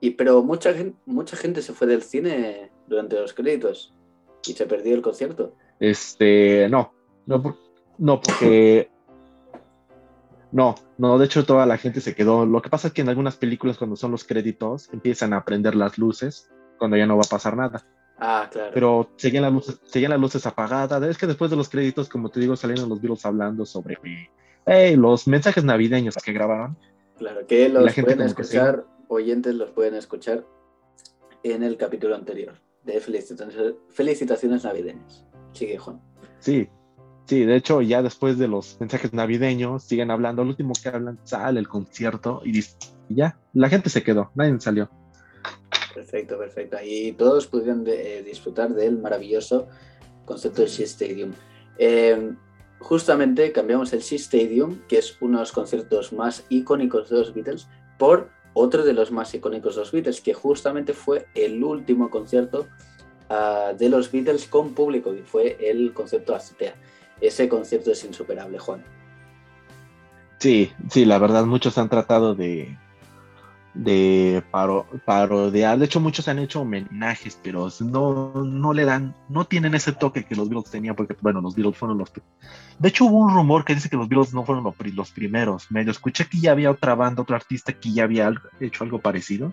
Y 0.00 0.10
pero 0.10 0.42
mucha 0.42 0.74
gente, 0.74 0.98
mucha 1.06 1.36
gente 1.36 1.62
se 1.62 1.72
fue 1.72 1.86
del 1.86 2.02
cine 2.02 2.72
durante 2.88 3.18
los 3.20 3.32
créditos 3.32 3.94
y 4.44 4.52
se 4.54 4.66
perdió 4.66 4.96
el 4.96 5.02
concierto. 5.02 5.54
Este, 5.80 6.68
no, 6.68 6.92
no, 7.26 7.42
por- 7.42 7.56
no, 7.98 8.20
porque. 8.20 8.90
No, 10.52 10.76
no, 10.96 11.18
de 11.18 11.26
hecho 11.26 11.44
toda 11.44 11.66
la 11.66 11.76
gente 11.76 12.00
se 12.00 12.14
quedó. 12.14 12.46
Lo 12.46 12.62
que 12.62 12.70
pasa 12.70 12.88
es 12.88 12.94
que 12.94 13.02
en 13.02 13.08
algunas 13.08 13.36
películas, 13.36 13.76
cuando 13.76 13.96
son 13.96 14.12
los 14.12 14.24
créditos, 14.24 14.88
empiezan 14.92 15.34
a 15.34 15.44
prender 15.44 15.74
las 15.74 15.98
luces 15.98 16.48
cuando 16.78 16.96
ya 16.96 17.04
no 17.04 17.16
va 17.16 17.24
a 17.26 17.28
pasar 17.28 17.56
nada. 17.56 17.84
Ah, 18.18 18.48
claro. 18.50 18.70
Pero 18.72 19.10
seguían 19.16 19.42
las 19.42 19.52
luces, 19.52 19.80
seguían 19.84 20.12
las 20.12 20.20
luces 20.20 20.46
apagadas. 20.46 21.02
Es 21.02 21.18
que 21.18 21.26
después 21.26 21.50
de 21.50 21.56
los 21.56 21.68
créditos, 21.68 22.08
como 22.08 22.30
te 22.30 22.40
digo, 22.40 22.56
salieron 22.56 22.88
los 22.88 23.02
Beatles 23.02 23.26
hablando 23.26 23.66
sobre 23.66 23.98
hey, 24.64 24.96
los 24.96 25.26
mensajes 25.26 25.64
navideños 25.64 26.14
que 26.16 26.32
grabaron. 26.32 26.78
Claro, 27.18 27.46
que 27.46 27.68
los 27.68 27.84
la 27.84 27.92
gente 27.92 28.14
pueden 28.14 28.34
que 28.34 28.42
escuchar, 28.42 28.86
oyentes 29.08 29.54
los 29.54 29.70
pueden 29.72 29.94
escuchar 29.94 30.46
en 31.42 31.64
el 31.64 31.76
capítulo 31.76 32.14
anterior 32.14 32.54
de 32.84 33.00
felicitaciones, 33.00 33.74
felicitaciones 33.90 34.64
navideñas. 34.64 35.25
Sigue, 35.56 35.78
Juan. 35.78 36.00
Sí, 36.38 36.68
sí, 37.26 37.44
de 37.44 37.56
hecho, 37.56 37.80
ya 37.82 38.02
después 38.02 38.38
de 38.38 38.46
los 38.46 38.76
mensajes 38.78 39.12
navideños, 39.12 39.82
siguen 39.84 40.10
hablando. 40.10 40.44
Lo 40.44 40.50
último 40.50 40.74
que 40.80 40.88
hablan, 40.88 41.18
sale 41.24 41.58
el 41.60 41.66
concierto 41.68 42.42
y 42.44 42.52
dice, 42.52 42.76
ya, 43.08 43.38
la 43.54 43.68
gente 43.68 43.88
se 43.90 44.02
quedó, 44.02 44.30
nadie 44.34 44.60
salió. 44.60 44.90
Perfecto, 45.94 46.38
perfecto. 46.38 46.76
Y 46.84 47.12
todos 47.12 47.46
pudieron 47.46 47.82
de- 47.84 48.18
eh, 48.18 48.22
disfrutar 48.22 48.74
del 48.74 48.98
maravilloso 48.98 49.66
concepto 50.26 50.60
del 50.60 50.70
Shea 50.70 50.84
Stadium. 50.86 51.32
Eh, 51.78 52.32
justamente 52.80 53.50
cambiamos 53.52 53.92
el 53.94 54.00
Shea 54.00 54.18
Stadium, 54.18 54.80
que 54.88 54.98
es 54.98 55.16
uno 55.22 55.38
de 55.38 55.42
los 55.42 55.52
conciertos 55.52 56.12
más 56.12 56.44
icónicos 56.50 57.08
de 57.08 57.16
los 57.16 57.32
Beatles, 57.32 57.66
por 57.98 58.28
otro 58.52 58.84
de 58.84 58.92
los 58.92 59.10
más 59.10 59.34
icónicos 59.34 59.74
de 59.76 59.80
los 59.80 59.92
Beatles, 59.92 60.20
que 60.20 60.34
justamente 60.34 60.92
fue 60.92 61.26
el 61.34 61.62
último 61.64 62.10
concierto 62.10 62.66
de 63.28 63.88
los 63.88 64.10
Beatles 64.12 64.46
con 64.46 64.72
público, 64.74 65.14
y 65.14 65.22
fue 65.22 65.56
el 65.60 65.92
concierto 65.92 66.34
Azotea. 66.34 66.74
Ese 67.20 67.48
concierto 67.48 67.90
es 67.90 68.04
insuperable, 68.04 68.58
Juan. 68.58 68.84
Sí, 70.38 70.70
sí, 70.90 71.04
la 71.04 71.18
verdad, 71.18 71.46
muchos 71.46 71.78
han 71.78 71.88
tratado 71.88 72.34
de, 72.34 72.76
de 73.72 74.42
paro- 74.52 74.86
parodiar. 75.06 75.78
De 75.78 75.86
hecho, 75.86 75.98
muchos 75.98 76.28
han 76.28 76.38
hecho 76.38 76.60
homenajes, 76.60 77.38
pero 77.42 77.68
no, 77.80 78.44
no 78.44 78.72
le 78.74 78.84
dan, 78.84 79.14
no 79.30 79.46
tienen 79.46 79.74
ese 79.74 79.92
toque 79.92 80.24
que 80.24 80.36
los 80.36 80.48
Beatles 80.50 80.70
tenían, 80.70 80.94
porque, 80.94 81.16
bueno, 81.22 81.40
los 81.40 81.54
Beatles 81.56 81.78
fueron 81.78 81.96
los. 81.98 82.12
De 82.78 82.88
hecho, 82.88 83.06
hubo 83.06 83.18
un 83.18 83.34
rumor 83.34 83.64
que 83.64 83.74
dice 83.74 83.88
que 83.88 83.96
los 83.96 84.08
Beatles 84.08 84.34
no 84.34 84.44
fueron 84.44 84.62
los, 84.62 84.74
pri- 84.76 84.92
los 84.92 85.10
primeros. 85.10 85.70
Medio 85.70 85.90
escuché 85.90 86.28
que 86.28 86.38
ya 86.38 86.52
había 86.52 86.70
otra 86.70 86.94
banda, 86.94 87.22
otro 87.22 87.34
artista 87.34 87.72
que 87.72 87.90
ya 87.92 88.04
había 88.04 88.26
algo- 88.26 88.48
hecho 88.60 88.84
algo 88.84 88.98
parecido. 89.00 89.52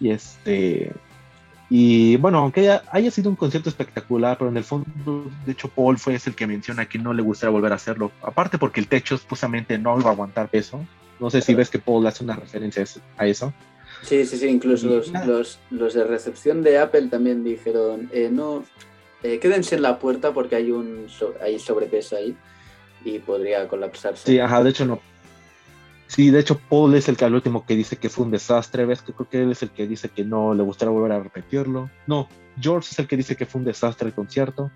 Y 0.00 0.10
este. 0.10 0.92
Y 1.74 2.16
bueno, 2.16 2.36
aunque 2.36 2.60
haya, 2.60 2.82
haya 2.90 3.10
sido 3.10 3.30
un 3.30 3.36
concierto 3.36 3.70
espectacular, 3.70 4.36
pero 4.36 4.50
en 4.50 4.58
el 4.58 4.62
fondo, 4.64 5.30
de 5.46 5.52
hecho, 5.52 5.68
Paul 5.68 5.96
fue 5.96 6.16
ese 6.16 6.28
el 6.28 6.36
que 6.36 6.46
menciona 6.46 6.84
que 6.86 6.98
no 6.98 7.14
le 7.14 7.22
gustaría 7.22 7.50
volver 7.50 7.72
a 7.72 7.76
hacerlo. 7.76 8.12
Aparte, 8.22 8.58
porque 8.58 8.78
el 8.78 8.88
techo 8.88 9.16
supuestamente 9.16 9.78
no 9.78 9.98
iba 9.98 10.10
a 10.10 10.12
aguantar 10.12 10.50
peso. 10.50 10.84
No 11.18 11.30
sé 11.30 11.40
si 11.40 11.54
ves 11.54 11.70
que 11.70 11.78
Paul 11.78 12.06
hace 12.06 12.24
una 12.24 12.36
referencia 12.36 12.84
a 13.16 13.26
eso-. 13.26 13.54
Sí, 14.02 14.26
sí, 14.26 14.36
sí, 14.36 14.48
incluso 14.48 14.86
los, 14.86 15.08
los, 15.24 15.58
los 15.70 15.94
de 15.94 16.04
recepción 16.04 16.62
de 16.62 16.78
Apple 16.78 17.06
también 17.08 17.42
dijeron, 17.42 18.10
eh, 18.12 18.28
no, 18.30 18.64
eh, 19.22 19.38
quédense 19.38 19.76
en 19.76 19.82
la 19.82 19.98
puerta 19.98 20.34
porque 20.34 20.56
hay 20.56 20.72
un 20.72 21.08
so- 21.08 21.32
hay 21.42 21.58
sobrepeso 21.58 22.16
ahí 22.16 22.36
y 23.02 23.18
podría 23.20 23.66
colapsarse. 23.66 24.26
Sí, 24.30 24.38
ajá, 24.38 24.62
de 24.62 24.68
hecho 24.70 24.84
no. 24.84 25.00
Sí, 26.14 26.30
de 26.30 26.40
hecho 26.40 26.60
Paul 26.68 26.94
es 26.94 27.08
el 27.08 27.16
que 27.16 27.24
al 27.24 27.34
último 27.34 27.64
que 27.64 27.74
dice 27.74 27.96
que 27.96 28.10
fue 28.10 28.26
un 28.26 28.30
desastre, 28.30 28.84
ves 28.84 29.00
que 29.00 29.14
creo 29.14 29.30
que 29.30 29.42
él 29.44 29.52
es 29.52 29.62
el 29.62 29.70
que 29.70 29.86
dice 29.86 30.10
que 30.10 30.24
no 30.24 30.52
le 30.52 30.62
gustaría 30.62 30.92
volver 30.92 31.12
a 31.12 31.20
repetirlo. 31.20 31.88
No, 32.06 32.28
George 32.60 32.90
es 32.92 32.98
el 32.98 33.08
que 33.08 33.16
dice 33.16 33.34
que 33.34 33.46
fue 33.46 33.60
un 33.60 33.64
desastre 33.64 34.08
el 34.08 34.14
concierto. 34.14 34.70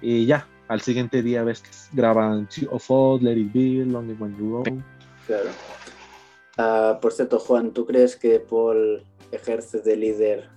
Y 0.00 0.24
ya, 0.24 0.46
al 0.68 0.80
siguiente 0.80 1.20
día 1.20 1.42
ves 1.42 1.62
que 1.62 1.70
graban 1.92 2.48
of 2.70 2.84
Oz, 2.88 3.20
Let 3.22 3.38
It 3.38 3.52
Be, 3.52 3.84
Lonely 3.84 4.14
When 4.14 4.38
You 4.38 4.52
Roll. 4.52 4.84
Claro. 5.26 5.50
Ah, 6.58 6.98
por 7.02 7.12
cierto, 7.12 7.40
Juan, 7.40 7.72
¿tú 7.72 7.84
crees 7.84 8.14
que 8.14 8.38
Paul 8.38 9.02
ejerce 9.32 9.80
de 9.80 9.96
líder 9.96 10.48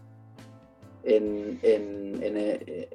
en, 1.03 1.59
en, 1.63 2.21
en, 2.21 2.37
eh, 2.37 2.89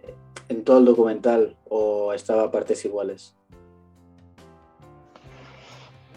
en 0.49 0.63
todo 0.63 0.79
el 0.79 0.85
documental 0.85 1.57
o 1.69 2.13
estaba 2.13 2.45
a 2.45 2.51
partes 2.53 2.85
iguales? 2.85 3.35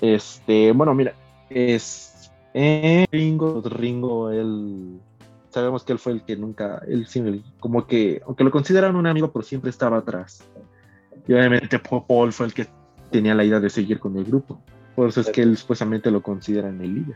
Este, 0.03 0.73
bueno, 0.73 0.93
mira, 0.93 1.13
es 1.49 2.29
eh, 2.53 3.05
Ringo, 3.09 3.61
Ringo, 3.63 4.31
él 4.31 4.99
sabemos 5.49 5.85
que 5.85 5.93
él 5.93 5.99
fue 5.99 6.11
el 6.11 6.25
que 6.25 6.35
nunca, 6.35 6.83
él 6.85 7.07
siempre, 7.07 7.41
como 7.61 7.87
que, 7.87 8.21
aunque 8.25 8.43
lo 8.43 8.51
consideran 8.51 8.97
un 8.97 9.07
amigo, 9.07 9.31
pero 9.31 9.43
siempre 9.43 9.69
estaba 9.69 9.99
atrás. 9.99 10.43
Y 11.25 11.31
obviamente 11.33 11.79
Pa- 11.79 12.05
Paul 12.05 12.33
fue 12.33 12.47
el 12.47 12.53
que 12.53 12.67
tenía 13.11 13.33
la 13.33 13.45
idea 13.45 13.61
de 13.61 13.69
seguir 13.69 14.01
con 14.01 14.17
el 14.17 14.25
grupo. 14.25 14.61
Por 14.93 15.07
eso 15.07 15.21
es 15.21 15.29
que 15.29 15.41
él 15.41 15.55
supuestamente 15.55 16.11
lo 16.11 16.21
consideran 16.21 16.81
el 16.81 16.95
líder. 16.95 17.15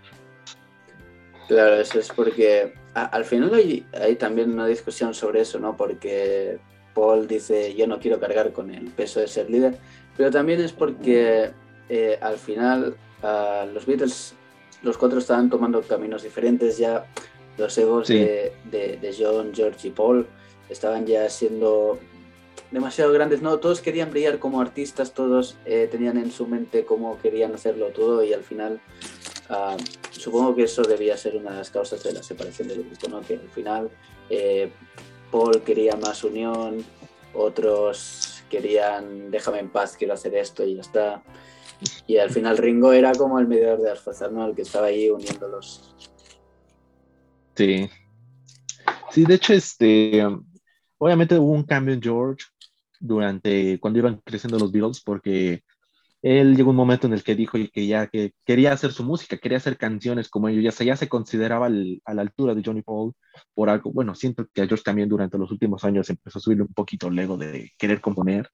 Claro, 1.49 1.75
eso 1.75 1.99
es 1.99 2.09
porque 2.09 2.73
al 2.93 3.25
final 3.25 3.51
hay 3.53 4.15
también 4.15 4.51
una 4.53 4.65
discusión 4.65 5.13
sobre 5.13 5.41
eso, 5.41 5.59
¿no? 5.59 5.75
Porque 5.75 6.57
Paul 6.95 7.27
dice, 7.27 7.75
yo 7.75 7.85
no 7.85 7.99
quiero 7.99 8.17
cargar 8.17 8.53
con 8.53 8.73
el 8.73 8.85
peso 8.91 9.19
de 9.19 9.27
ser 9.27 9.49
líder, 9.49 9.77
pero 10.15 10.31
también 10.31 10.61
es 10.61 10.71
porque 10.71 11.51
eh, 11.89 12.17
al 12.21 12.37
final 12.37 12.95
ah, 13.23 13.65
los 13.73 13.85
Beatles, 13.85 14.33
los 14.83 14.97
cuatro 14.97 15.19
estaban 15.19 15.49
tomando 15.49 15.81
caminos 15.81 16.23
diferentes 16.23 16.77
ya, 16.77 17.05
los 17.57 17.77
egos 17.77 18.07
Sí. 18.07 18.15
de, 18.19 18.53
de- 18.71 18.97
de 18.97 19.15
John, 19.17 19.51
George 19.53 19.87
y 19.87 19.91
Paul 19.91 20.27
estaban 20.69 21.05
ya 21.05 21.29
siendo 21.29 21.97
demasiado 22.71 23.11
grandes, 23.13 23.41
¿no? 23.41 23.57
Todos 23.59 23.81
querían 23.81 24.11
brillar 24.11 24.39
como 24.39 24.59
artistas, 24.61 25.13
todos 25.13 25.55
eh, 25.65 25.87
tenían 25.89 26.17
en 26.17 26.31
su 26.31 26.45
mente 26.47 26.83
cómo 26.85 27.17
querían 27.19 27.53
hacerlo 27.53 27.87
todo 27.87 28.23
y 28.23 28.33
al 28.33 28.43
final... 28.43 28.79
ah, 29.49 29.77
supongo 30.11 30.55
que 30.55 30.63
eso 30.63 30.81
debía 30.81 31.15
ser 31.15 31.35
una 31.37 31.51
de 31.51 31.57
las 31.57 31.69
causas 31.69 32.03
de 32.03 32.11
la 32.11 32.21
separación 32.23 32.67
del 32.67 32.83
grupo, 32.83 33.07
¿no? 33.07 33.21
Que 33.21 33.35
al 33.35 33.49
final 33.49 33.89
eh, 34.29 34.69
Paul 35.31 35.61
quería 35.61 35.95
más 35.95 36.23
unión, 36.23 36.83
otros 37.33 38.43
querían 38.49 39.29
déjame 39.31 39.59
en 39.59 39.69
paz, 39.69 39.95
quiero 39.97 40.13
hacer 40.13 40.35
esto 40.35 40.63
y 40.65 40.75
ya 40.75 40.81
está. 40.81 41.23
Y 42.05 42.17
al 42.17 42.29
final 42.29 42.57
Ringo 42.57 42.91
era 42.93 43.13
como 43.13 43.39
el 43.39 43.47
mediador 43.47 43.81
de 43.81 43.89
las 43.89 43.99
fuerzas, 43.99 44.31
¿no? 44.31 44.45
El 44.45 44.55
que 44.55 44.63
estaba 44.63 44.87
ahí 44.87 45.09
uniéndolos. 45.09 45.95
Sí. 47.55 47.89
Sí, 49.11 49.25
de 49.25 49.33
hecho, 49.33 49.53
este, 49.53 50.23
obviamente 50.97 51.37
hubo 51.37 51.51
un 51.51 51.63
cambio 51.63 51.93
en 51.93 52.01
George 52.01 52.45
durante 52.99 53.79
cuando 53.79 53.99
iban 53.99 54.21
creciendo 54.23 54.59
los 54.59 54.71
Beatles, 54.71 55.01
porque 55.01 55.63
él 56.21 56.55
llegó 56.55 56.71
un 56.71 56.75
momento 56.75 57.07
en 57.07 57.13
el 57.13 57.23
que 57.23 57.35
dijo 57.35 57.57
que 57.71 57.87
ya 57.87 58.07
que 58.07 58.33
quería 58.43 58.73
hacer 58.73 58.91
su 58.91 59.03
música, 59.03 59.37
quería 59.37 59.57
hacer 59.57 59.77
canciones 59.77 60.29
como 60.29 60.49
ellos, 60.49 60.63
ya 60.63 60.71
se, 60.71 60.85
ya 60.85 60.95
se 60.95 61.07
consideraba 61.07 61.67
a 61.67 62.13
la 62.13 62.21
altura 62.21 62.55
de 62.55 62.61
Johnny 62.65 62.81
Paul 62.81 63.13
por 63.53 63.69
algo, 63.69 63.91
bueno, 63.91 64.15
siento 64.15 64.47
que 64.53 64.61
a 64.61 64.67
George 64.67 64.83
también 64.83 65.09
durante 65.09 65.37
los 65.37 65.51
últimos 65.51 65.83
años 65.83 66.09
empezó 66.09 66.39
a 66.39 66.41
subirle 66.41 66.63
un 66.63 66.73
poquito 66.73 67.07
el 67.07 67.19
ego 67.19 67.37
de 67.37 67.71
querer 67.77 68.01
componer. 68.01 68.49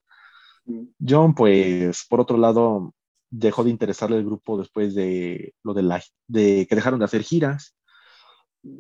Mm. 0.66 0.84
John, 1.08 1.34
pues, 1.34 2.06
por 2.10 2.20
otro 2.20 2.38
lado, 2.38 2.94
dejó 3.34 3.64
de 3.64 3.72
interesarle 3.72 4.18
el 4.18 4.26
grupo 4.26 4.58
después 4.58 4.94
de 4.94 5.56
lo 5.64 5.74
de 5.74 5.82
la, 5.82 6.02
de 6.28 6.68
que 6.70 6.76
dejaron 6.76 7.00
de 7.00 7.06
hacer 7.06 7.24
giras. 7.24 7.76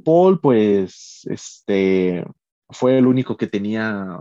Paul, 0.06 0.39
pues, 0.39 1.22
este, 1.26 2.24
fue 2.70 2.98
el 2.98 3.08
único 3.08 3.36
que 3.36 3.48
tenía 3.48 4.20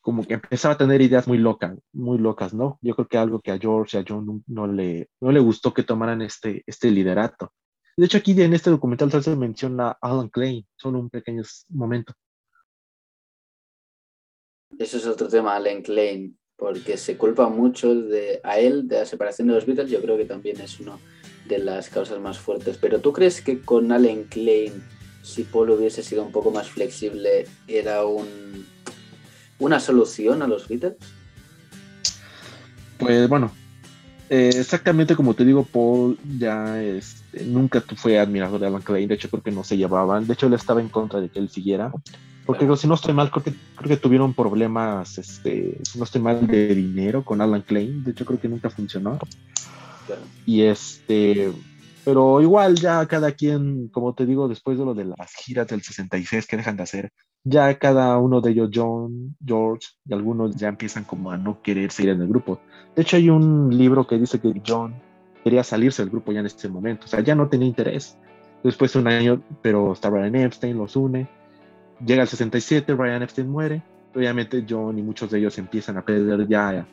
como 0.00 0.26
que 0.26 0.34
empezaba 0.34 0.74
a 0.74 0.78
tener 0.78 1.02
ideas 1.02 1.28
muy 1.28 1.36
locas, 1.36 1.78
muy 1.92 2.16
locas, 2.16 2.54
¿no? 2.54 2.78
Yo 2.80 2.94
creo 2.94 3.06
que 3.06 3.18
algo 3.18 3.40
que 3.40 3.52
a 3.52 3.58
George 3.58 3.98
y 3.98 4.00
a 4.00 4.04
John 4.08 4.42
no, 4.46 4.66
le, 4.66 5.10
no 5.20 5.30
le 5.30 5.40
gustó 5.40 5.74
que 5.74 5.82
tomaran 5.82 6.22
este, 6.22 6.62
este 6.66 6.90
liderato. 6.90 7.52
De 7.98 8.06
hecho, 8.06 8.16
aquí 8.16 8.32
en 8.40 8.54
este 8.54 8.70
documental 8.70 9.10
se 9.22 9.36
menciona 9.36 9.90
a 9.90 9.98
Alan 10.00 10.30
Klein, 10.30 10.66
solo 10.76 10.98
un 10.98 11.10
pequeño 11.10 11.42
momento. 11.68 12.14
Eso 14.78 14.96
es 14.96 15.06
otro 15.06 15.28
tema, 15.28 15.56
Allen 15.56 15.82
Klein, 15.82 16.38
porque 16.60 16.98
se 16.98 17.16
culpa 17.16 17.48
mucho 17.48 17.94
de, 17.94 18.38
a 18.44 18.58
él 18.58 18.86
de 18.86 18.98
la 18.98 19.06
separación 19.06 19.48
de 19.48 19.54
los 19.54 19.64
Beatles. 19.64 19.90
Yo 19.90 20.02
creo 20.02 20.18
que 20.18 20.26
también 20.26 20.60
es 20.60 20.78
una 20.78 20.98
de 21.48 21.58
las 21.58 21.88
causas 21.88 22.20
más 22.20 22.38
fuertes. 22.38 22.76
Pero 22.78 23.00
¿tú 23.00 23.14
crees 23.14 23.40
que 23.40 23.60
con 23.60 23.90
Allen 23.90 24.24
Klein, 24.24 24.84
si 25.22 25.44
Paul 25.44 25.70
hubiese 25.70 26.02
sido 26.02 26.22
un 26.22 26.32
poco 26.32 26.50
más 26.50 26.68
flexible, 26.68 27.46
era 27.66 28.04
un, 28.04 28.66
una 29.58 29.80
solución 29.80 30.42
a 30.42 30.46
los 30.46 30.68
Beatles? 30.68 30.96
Pues 32.98 33.26
bueno, 33.26 33.50
eh, 34.28 34.50
exactamente 34.54 35.16
como 35.16 35.32
te 35.32 35.46
digo, 35.46 35.64
Paul 35.64 36.18
ya 36.38 36.82
este, 36.82 37.42
nunca 37.46 37.82
fue 37.96 38.18
admirador 38.18 38.60
de 38.60 38.66
Alan 38.66 38.82
Klein, 38.82 39.08
de 39.08 39.14
hecho 39.14 39.30
creo 39.30 39.42
que 39.42 39.50
no 39.50 39.64
se 39.64 39.78
llevaban, 39.78 40.26
de 40.26 40.34
hecho 40.34 40.46
él 40.46 40.52
estaba 40.52 40.82
en 40.82 40.90
contra 40.90 41.22
de 41.22 41.30
que 41.30 41.38
él 41.38 41.48
siguiera, 41.48 41.90
porque 42.58 42.76
si 42.76 42.88
no 42.88 42.94
estoy 42.94 43.14
mal, 43.14 43.30
creo 43.30 43.44
que, 43.44 43.54
creo 43.76 43.88
que 43.88 43.96
tuvieron 43.96 44.34
problemas, 44.34 45.18
este, 45.18 45.78
si 45.82 45.98
no 45.98 46.04
estoy 46.04 46.20
mal, 46.20 46.46
de 46.46 46.74
dinero 46.74 47.24
con 47.24 47.40
Alan 47.40 47.62
Klein, 47.62 48.02
de 48.02 48.10
hecho 48.10 48.24
creo 48.24 48.40
que 48.40 48.48
nunca 48.48 48.70
funcionó. 48.70 49.18
Y 50.46 50.62
este, 50.62 51.52
pero 52.04 52.40
igual 52.40 52.76
ya 52.76 53.06
cada 53.06 53.32
quien, 53.32 53.88
como 53.88 54.14
te 54.14 54.26
digo, 54.26 54.48
después 54.48 54.78
de 54.78 54.84
lo 54.84 54.94
de 54.94 55.04
las 55.04 55.32
giras 55.34 55.68
del 55.68 55.82
66 55.82 56.46
que 56.46 56.56
dejan 56.56 56.76
de 56.76 56.82
hacer, 56.82 57.12
ya 57.44 57.78
cada 57.78 58.18
uno 58.18 58.40
de 58.40 58.50
ellos, 58.50 58.70
John, 58.74 59.36
George 59.44 59.88
y 60.04 60.12
algunos 60.12 60.56
ya 60.56 60.68
empiezan 60.68 61.04
como 61.04 61.30
a 61.30 61.36
no 61.36 61.62
querer 61.62 61.92
seguir 61.92 62.10
en 62.12 62.22
el 62.22 62.28
grupo. 62.28 62.60
De 62.96 63.02
hecho 63.02 63.16
hay 63.16 63.30
un 63.30 63.76
libro 63.76 64.06
que 64.06 64.18
dice 64.18 64.40
que 64.40 64.60
John 64.66 64.94
quería 65.44 65.62
salirse 65.62 66.02
del 66.02 66.10
grupo 66.10 66.32
ya 66.32 66.40
en 66.40 66.46
este 66.46 66.68
momento, 66.68 67.06
o 67.06 67.08
sea, 67.08 67.20
ya 67.20 67.34
no 67.34 67.48
tenía 67.48 67.68
interés. 67.68 68.18
Después 68.62 68.92
de 68.92 68.98
un 68.98 69.08
año, 69.08 69.42
pero 69.62 69.92
está 69.92 70.10
Brian 70.10 70.34
Epstein, 70.34 70.76
los 70.76 70.94
une. 70.94 71.28
Llega 72.04 72.22
el 72.22 72.28
67, 72.28 72.94
Brian 72.94 73.22
Epstein 73.22 73.48
muere. 73.48 73.82
Obviamente 74.14 74.64
John 74.68 74.98
y 74.98 75.02
muchos 75.02 75.30
de 75.30 75.38
ellos 75.38 75.56
empiezan 75.58 75.96
a 75.96 76.02
perder 76.02 76.48
ya 76.48 76.86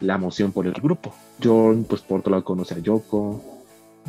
la 0.00 0.14
emoción 0.14 0.52
por 0.52 0.66
el 0.66 0.72
grupo. 0.72 1.14
John, 1.42 1.84
pues 1.88 2.02
por 2.02 2.20
otro 2.20 2.30
lado, 2.30 2.44
conoce 2.44 2.74
a 2.74 2.78
Yoko. 2.78 3.58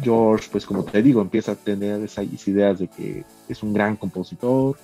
George, 0.02 0.48
pues 0.52 0.66
como 0.66 0.84
te 0.84 1.02
digo, 1.02 1.22
empieza 1.22 1.52
a 1.54 1.56
tener 1.56 2.02
esas 2.02 2.26
ideas 2.48 2.80
de 2.80 2.88
que 2.88 3.26
es 3.50 3.64
un 3.64 3.74
gran 3.74 3.98
compositor. 3.98 4.78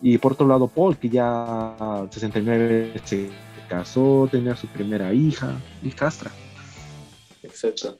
Y 0.00 0.18
por 0.18 0.32
otro 0.32 0.46
lado, 0.46 0.68
Paul, 0.68 0.96
que 0.96 1.08
ya 1.08 1.76
en 2.02 2.12
69 2.12 2.92
se 3.04 3.30
casó, 3.68 4.28
tenía 4.30 4.56
su 4.56 4.66
primera 4.66 5.12
hija, 5.12 5.56
y 5.82 5.90
Castra. 5.90 6.30
Exacto. 7.42 7.98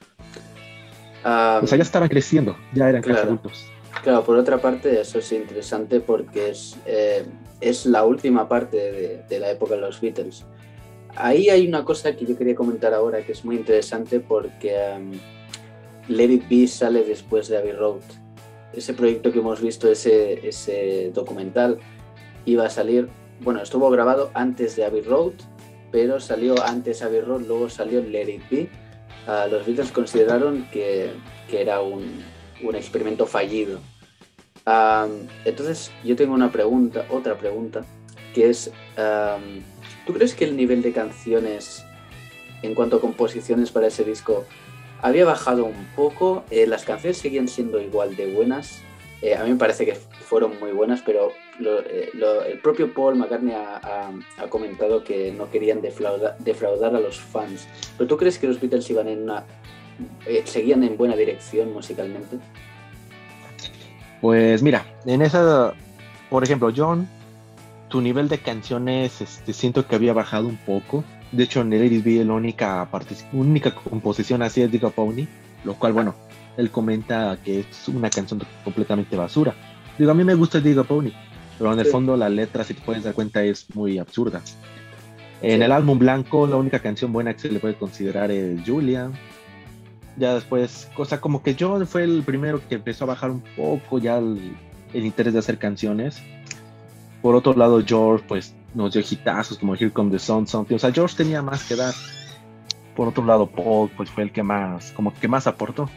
Ah, 1.25 1.61
O 1.63 1.67
sea, 1.67 1.79
ya 1.79 1.83
estaban 1.83 2.09
creciendo, 2.09 2.57
ya 2.75 2.89
eran 2.89 3.03
casi 3.03 3.21
adultos. 3.21 3.72
Claro, 4.03 4.25
por 4.25 4.37
otra 4.37 4.59
parte, 4.59 5.01
eso 5.01 5.19
es 5.19 5.31
interesante 5.33 6.01
porque 6.01 6.51
es, 6.51 6.77
eh, 6.87 7.25
es 7.61 7.87
la 7.87 8.05
última 8.05 8.49
parte 8.49 8.77
de, 8.77 9.23
de 9.29 9.39
la 9.39 9.51
época 9.51 9.75
de 9.75 9.81
los 9.81 10.01
Beatles. 10.01 10.45
Ahí 11.15 11.51
hay 11.51 11.69
una 11.69 11.85
cosa 11.85 12.17
que 12.17 12.25
yo 12.25 12.37
quería 12.37 12.55
comentar 12.55 12.95
ahora 12.95 13.25
que 13.25 13.33
es 13.33 13.45
muy 13.45 13.57
interesante 13.57 14.21
porque 14.21 14.75
um, 14.97 15.13
Let 16.09 16.67
sale 16.69 17.05
después 17.05 17.49
de 17.49 17.59
Abbey 17.59 17.73
Road. 17.73 18.01
Ese 18.73 18.95
proyecto 18.95 19.31
que 19.31 19.41
hemos 19.41 19.61
visto, 19.61 19.91
ese, 19.91 20.47
ese 20.47 21.11
documental, 21.13 21.79
iba 22.47 22.65
a 22.65 22.71
salir, 22.71 23.09
bueno, 23.41 23.63
estuvo 23.63 23.91
grabado 23.91 24.31
antes 24.33 24.75
de 24.77 24.87
Abbey 24.87 25.03
Road, 25.03 25.35
pero 25.91 26.19
salió 26.19 26.55
antes 26.65 27.03
Abbey 27.03 27.21
Road, 27.21 27.43
luego 27.43 27.69
salió 27.69 28.03
Let 28.03 28.31
It. 28.51 28.71
Ah, 29.27 29.47
los 29.51 29.67
Beatles 29.67 29.93
consideraron 29.93 30.67
que, 30.73 31.11
que 31.49 31.61
era 31.61 31.83
un, 31.83 32.25
un 32.63 32.75
experimento 32.77 33.27
fallido. 33.27 33.81
Entonces, 35.45 35.91
yo 36.05 36.15
tengo 36.17 36.35
una 36.35 36.53
pregunta, 36.53 37.05
otra 37.11 37.37
pregunta, 37.37 37.85
que 38.35 38.49
es, 38.49 38.71
¿tú 40.07 40.13
crees 40.13 40.35
que 40.35 40.45
el 40.45 40.57
nivel 40.57 40.83
de 40.83 40.93
canciones 40.93 41.85
en 42.63 42.75
cuanto 42.75 42.97
a 42.97 43.01
composiciones 43.01 43.71
para 43.71 43.89
ese 43.89 44.05
disco 44.05 44.45
había 45.01 45.25
bajado 45.25 45.65
un 45.65 45.87
poco? 45.97 46.45
Eh, 46.51 46.67
las 46.67 46.85
canciones 46.85 47.19
seguían 47.19 47.49
siendo 47.49 47.81
igual 47.81 48.17
de 48.17 48.33
buenas. 48.33 48.83
Eh, 49.21 49.37
a 49.37 49.45
mí 49.45 49.51
me 49.51 49.57
parece 49.57 49.85
que 49.85 49.95
fueron 49.95 50.59
muy 50.59 50.73
buenas, 50.73 51.03
pero 51.03 51.33
eh, 51.61 52.11
el 52.49 52.59
propio 52.59 52.93
Paul 52.93 53.17
McCartney 53.17 53.55
ha, 53.55 54.11
comentado 54.49 55.05
que 55.05 55.33
no 55.33 55.51
querían 55.51 55.81
defrauda- 55.81 56.37
defraudar 56.39 56.97
a 56.97 57.01
los 57.01 57.21
fans. 57.21 57.69
¿Pero 57.97 58.09
tú 58.09 58.17
crees 58.17 58.39
que 58.39 58.49
los 58.49 58.61
Beatles 58.61 58.89
iban 58.91 59.09
en 59.09 59.23
una, 59.23 59.45
eh, 60.27 60.43
seguían 60.45 60.83
en 60.85 60.97
buena 60.97 61.17
dirección 61.17 61.73
musicalmente? 61.73 62.39
Pues 64.21 64.63
mira, 64.63 64.85
en 65.05 65.23
esa, 65.23 65.75
por 66.31 66.45
ejemplo, 66.45 66.73
John, 66.75 67.09
tu 67.89 68.01
nivel 68.01 68.29
de 68.29 68.39
canciones, 68.39 69.21
este, 69.21 69.53
siento 69.53 69.87
que 69.87 69.97
había 69.97 70.13
bajado 70.13 70.47
un 70.49 70.57
poco. 70.57 71.05
De 71.33 71.45
hecho, 71.45 71.61
en 71.63 71.73
el 71.73 71.83
Ladies 71.83 72.05
Be, 72.05 72.25
la 72.25 72.35
única, 72.35 72.89
única 73.33 73.75
composición 73.75 74.43
así 74.43 74.63
es 74.63 74.71
Diga 74.71 74.91
Pony, 74.91 75.27
lo 75.65 75.75
cual, 75.75 75.93
bueno, 75.93 76.15
él 76.57 76.71
comenta 76.71 77.39
que 77.45 77.61
es 77.61 77.89
una 77.89 78.11
canción 78.11 78.41
completamente 78.65 79.17
basura. 79.17 79.55
Digo, 79.99 80.11
a 80.11 80.15
mí 80.15 80.25
me 80.25 80.35
gusta 80.35 80.61
Diga 80.61 80.85
Pony, 80.85 81.11
pero 81.59 81.73
en 81.73 81.79
el 81.81 81.87
Sí. 81.87 81.91
fondo 81.93 82.17
la 82.17 82.29
letra, 82.29 82.65
si 82.65 82.75
te 82.75 82.83
puedes 82.83 83.03
dar 83.03 83.15
cuenta, 83.15 83.43
es 83.43 83.67
muy 83.75 83.99
absurda. 83.99 84.41
En 85.41 85.59
Sí. 85.59 85.65
el 85.65 85.73
álbum 85.73 85.99
blanco, 85.99 86.47
la 86.47 86.57
única 86.57 86.79
canción 86.79 87.13
buena 87.13 87.33
que 87.35 87.41
se 87.41 87.49
le 87.51 87.59
puede 87.59 87.75
considerar 87.75 88.31
es 88.31 88.61
Julia. 88.65 89.11
Ya 90.17 90.35
después, 90.35 90.91
cosa 90.95 91.21
como 91.21 91.43
que 91.43 91.57
John 91.59 91.87
fue 91.87 92.05
el 92.05 92.23
primero 92.23 92.61
que 92.69 92.75
empezó 92.77 93.05
a 93.05 93.09
bajar 93.09 93.31
un 93.31 93.43
poco 93.57 93.99
ya 93.99 94.19
el, 94.19 94.55
el 94.93 95.07
interés 95.07 95.33
de 95.33 95.39
hacer 95.39 95.59
canciones. 95.59 96.23
Por 97.23 97.35
otro 97.35 97.55
lado, 97.55 97.83
George, 97.87 98.25
pues 98.29 98.55
nos 98.75 98.93
dio 98.93 99.03
hitazos 99.03 99.59
como 99.59 99.75
Here 99.75 99.91
Come 99.91 100.11
the 100.11 100.19
Sun, 100.19 100.47
Something. 100.47 100.77
O 100.77 100.79
sea, 100.79 100.93
George 100.93 101.17
tenía 101.17 101.41
más 101.41 101.65
que 101.67 101.77
dar. 101.77 101.95
Por 102.97 103.09
otro 103.09 103.25
lado, 103.25 103.47
Paul, 103.47 103.91
pues 103.97 104.11
fue 104.11 104.25
el 104.25 104.33
que 104.33 104.43
más, 104.43 104.91
como 104.93 105.15
que 105.15 105.29
más 105.29 105.47
aportó. 105.47 105.89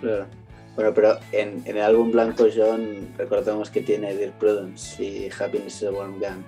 Claro. 0.00 0.26
Bueno, 0.74 0.92
pero 0.94 1.18
en, 1.32 1.62
en 1.66 1.76
el 1.76 1.82
álbum 1.82 2.10
blanco, 2.12 2.46
John, 2.54 3.08
recordemos 3.16 3.70
que 3.70 3.82
tiene 3.82 4.14
Dear 4.14 4.32
Prudence 4.38 5.02
y 5.02 5.28
Happiness 5.38 5.76
is 5.82 5.88
a 5.88 5.90
Warm 5.92 6.18
Gun. 6.18 6.44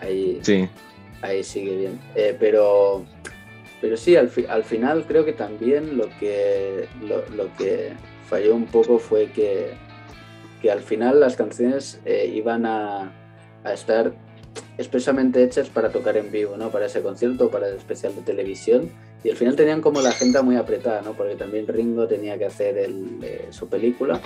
Ahí, 0.00 0.38
Sí. 0.42 0.68
ahí 1.20 1.42
sigue 1.44 1.76
bien. 1.76 2.00
Eh, 2.14 2.36
pero, 2.38 3.04
pero 3.82 3.98
sí, 3.98 4.16
al, 4.16 4.30
fi- 4.30 4.46
al 4.48 4.64
final 4.64 5.04
creo 5.06 5.26
que 5.26 5.34
también 5.34 5.98
lo 5.98 6.08
que, 6.18 6.88
lo, 7.02 7.54
que 7.58 7.92
falló 8.30 8.54
un 8.54 8.64
poco 8.66 8.98
fue 8.98 9.26
que, 9.26 9.72
que 10.62 10.70
al 10.70 10.80
final 10.80 11.20
las 11.20 11.36
canciones 11.36 12.00
eh, 12.06 12.32
iban 12.34 12.64
a, 12.64 13.12
a 13.64 13.72
estar 13.74 14.12
expresamente 14.78 15.42
hechas 15.42 15.68
para 15.68 15.90
tocar 15.90 16.16
en 16.16 16.30
vivo, 16.32 16.56
¿no? 16.56 16.70
Para 16.70 16.86
ese 16.86 17.02
concierto, 17.02 17.50
para 17.50 17.68
el 17.68 17.76
especial 17.76 18.14
de 18.14 18.22
televisión. 18.22 18.90
Y 19.24 19.30
al 19.30 19.36
final 19.36 19.54
tenían 19.56 19.80
como 19.82 20.00
la 20.00 20.08
agenda 20.10 20.42
muy 20.42 20.56
apretada, 20.56 21.02
¿no? 21.02 21.12
Porque 21.12 21.34
también 21.36 21.66
Ringo 21.68 22.06
tenía 22.08 22.38
que 22.38 22.46
hacer 22.46 22.76
eh, 22.78 23.46
su 23.50 23.68
película. 23.68 24.20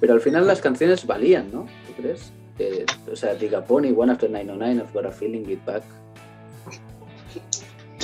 Pero 0.00 0.14
al 0.14 0.20
final 0.20 0.46
las 0.46 0.60
canciones 0.60 1.06
valían, 1.06 1.50
¿no? 1.52 1.66
¿Tú 1.86 2.02
crees? 2.02 2.32
Eh, 2.58 2.84
o 3.10 3.16
sea, 3.16 3.34
Diga 3.34 3.64
Pony, 3.64 3.92
One 3.96 4.12
After 4.12 4.30
909, 4.30 4.74
I've 4.82 4.92
Got 4.92 5.06
a 5.06 5.10
Feeling, 5.10 5.44
Get 5.44 5.64
Back. 5.64 5.82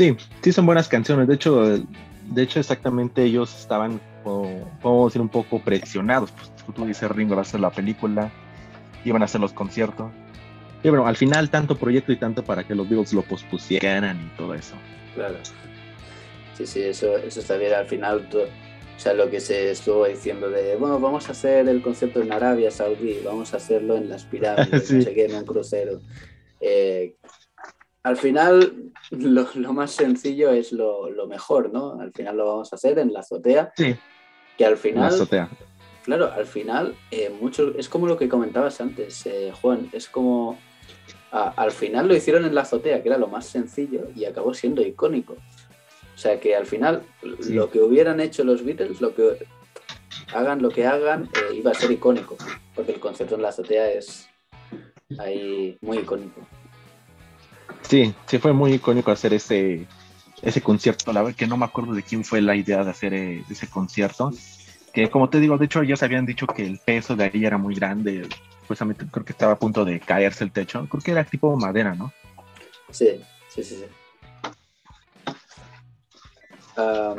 Sí, 0.00 0.16
sí 0.42 0.50
son 0.50 0.64
buenas 0.64 0.88
canciones. 0.88 1.28
De 1.28 1.34
hecho, 1.34 1.62
de 1.62 2.42
hecho 2.42 2.58
exactamente 2.58 3.22
ellos 3.22 3.54
estaban, 3.60 4.00
podemos 4.24 5.10
decir, 5.12 5.20
un 5.20 5.28
poco 5.28 5.60
presionados. 5.60 6.30
Pues 6.32 6.50
tú 6.74 6.86
dices, 6.86 7.10
Ringo 7.10 7.34
va 7.34 7.40
a 7.40 7.42
hacer 7.42 7.60
la 7.60 7.68
película, 7.68 8.32
iban 9.04 9.20
a 9.20 9.26
hacer 9.26 9.42
los 9.42 9.52
conciertos. 9.52 10.10
Y 10.82 10.88
bueno, 10.88 11.06
al 11.06 11.16
final 11.16 11.50
tanto 11.50 11.76
proyecto 11.76 12.12
y 12.12 12.16
tanto 12.16 12.42
para 12.42 12.64
que 12.66 12.74
los 12.74 12.88
Beatles 12.88 13.12
lo 13.12 13.20
pospusieran 13.20 14.18
y 14.32 14.38
todo 14.38 14.54
eso. 14.54 14.74
Claro. 15.14 15.34
Sí, 16.56 16.66
sí, 16.66 16.80
eso, 16.80 17.18
eso 17.18 17.40
está 17.40 17.58
bien. 17.58 17.74
Al 17.74 17.84
final 17.86 18.26
to- 18.30 18.46
sea, 18.96 19.12
lo 19.12 19.28
que 19.28 19.40
se 19.40 19.70
estuvo 19.70 20.06
diciendo 20.06 20.48
de, 20.48 20.76
bueno, 20.76 20.98
vamos 20.98 21.28
a 21.28 21.32
hacer 21.32 21.68
el 21.68 21.82
concierto 21.82 22.22
en 22.22 22.32
Arabia 22.32 22.70
Saudí, 22.70 23.18
vamos 23.22 23.52
a 23.52 23.58
hacerlo 23.58 23.98
en 23.98 24.08
las 24.08 24.24
pirámides, 24.24 24.86
Sí. 24.88 24.94
no 24.94 25.02
sé 25.02 25.12
qué, 25.12 25.26
en 25.26 25.34
un 25.34 25.44
crucero. 25.44 26.00
Eh, 26.58 27.16
al 28.02 28.16
final, 28.16 28.90
lo, 29.10 29.46
lo 29.54 29.72
más 29.72 29.90
sencillo 29.92 30.50
es 30.50 30.72
lo, 30.72 31.10
lo 31.10 31.26
mejor, 31.26 31.72
¿no? 31.72 32.00
Al 32.00 32.12
final 32.12 32.36
lo 32.36 32.46
vamos 32.46 32.72
a 32.72 32.76
hacer 32.76 32.98
en 32.98 33.12
la 33.12 33.20
azotea, 33.20 33.72
Sí, 33.76 33.94
que 34.56 34.64
al 34.64 34.72
en 34.72 34.76
la 34.76 34.82
final, 34.82 35.14
azotea. 35.14 35.48
claro, 36.04 36.32
al 36.32 36.46
final, 36.46 36.94
eh, 37.10 37.30
mucho, 37.30 37.74
es 37.76 37.88
como 37.88 38.06
lo 38.06 38.16
que 38.16 38.28
comentabas 38.28 38.80
antes, 38.80 39.24
eh, 39.26 39.52
Juan, 39.60 39.88
es 39.92 40.08
como, 40.08 40.58
a- 41.32 41.50
al 41.56 41.70
final 41.70 42.08
lo 42.08 42.14
hicieron 42.16 42.44
en 42.44 42.54
la 42.54 42.62
azotea, 42.62 43.02
que 43.02 43.08
era 43.08 43.18
lo 43.18 43.28
más 43.28 43.46
sencillo, 43.46 44.08
y 44.14 44.24
acabó 44.24 44.54
siendo 44.54 44.82
icónico. 44.82 45.34
O 46.14 46.18
sea 46.18 46.38
que 46.38 46.54
al 46.54 46.66
final, 46.66 47.02
Sí. 47.40 47.54
lo 47.54 47.70
que 47.70 47.80
hubieran 47.80 48.20
hecho 48.20 48.44
los 48.44 48.62
Beatles, 48.64 49.00
lo 49.00 49.14
que 49.14 49.46
hagan 50.34 50.60
lo 50.62 50.68
que 50.68 50.86
hagan, 50.86 51.24
eh, 51.34 51.54
iba 51.56 51.70
a 51.70 51.74
ser 51.74 51.90
icónico, 51.90 52.36
porque 52.74 52.92
el 52.92 53.00
concierto 53.00 53.36
en 53.36 53.42
la 53.42 53.48
azotea 53.48 53.90
es 53.90 54.28
ahí 55.18 55.76
muy 55.80 55.98
icónico. 55.98 56.46
Sí, 57.82 58.14
sí 58.26 58.38
fue 58.38 58.52
muy 58.52 58.74
icónico 58.74 59.10
hacer 59.10 59.34
ese, 59.34 59.86
ese 60.42 60.60
concierto. 60.60 61.12
La 61.12 61.22
verdad 61.22 61.36
que 61.36 61.46
no 61.46 61.56
me 61.56 61.64
acuerdo 61.64 61.92
de 61.92 62.02
quién 62.02 62.24
fue 62.24 62.40
la 62.40 62.54
idea 62.54 62.84
de 62.84 62.90
hacer 62.90 63.14
eh, 63.14 63.44
ese 63.50 63.68
concierto. 63.68 64.30
Que 64.92 65.10
como 65.10 65.28
te 65.28 65.40
digo, 65.40 65.58
de 65.58 65.66
hecho 65.66 65.80
se 65.96 66.04
habían 66.04 66.26
dicho 66.26 66.46
que 66.46 66.66
el 66.66 66.78
peso 66.78 67.16
de 67.16 67.24
ahí 67.24 67.44
era 67.44 67.58
muy 67.58 67.74
grande. 67.74 68.28
Justamente 68.68 69.06
creo 69.10 69.24
que 69.24 69.32
estaba 69.32 69.52
a 69.52 69.58
punto 69.58 69.84
de 69.84 70.00
caerse 70.00 70.44
el 70.44 70.52
techo. 70.52 70.86
Creo 70.88 71.02
que 71.02 71.10
era 71.10 71.24
tipo 71.24 71.56
madera, 71.56 71.94
¿no? 71.94 72.12
Sí, 72.90 73.20
sí, 73.48 73.62
sí, 73.62 73.76
sí. 73.76 73.84
Am, 76.76 77.18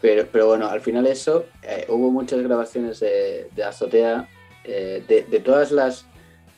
pero, 0.00 0.26
pero 0.30 0.46
bueno, 0.48 0.68
al 0.68 0.80
final 0.80 1.06
eso, 1.06 1.46
eh, 1.62 1.86
hubo 1.88 2.10
muchas 2.10 2.42
grabaciones 2.42 2.98
de, 2.98 3.48
azotea, 3.64 4.28
eh, 4.64 5.04
de 5.06 5.40
todas 5.40 5.70
las, 5.70 6.06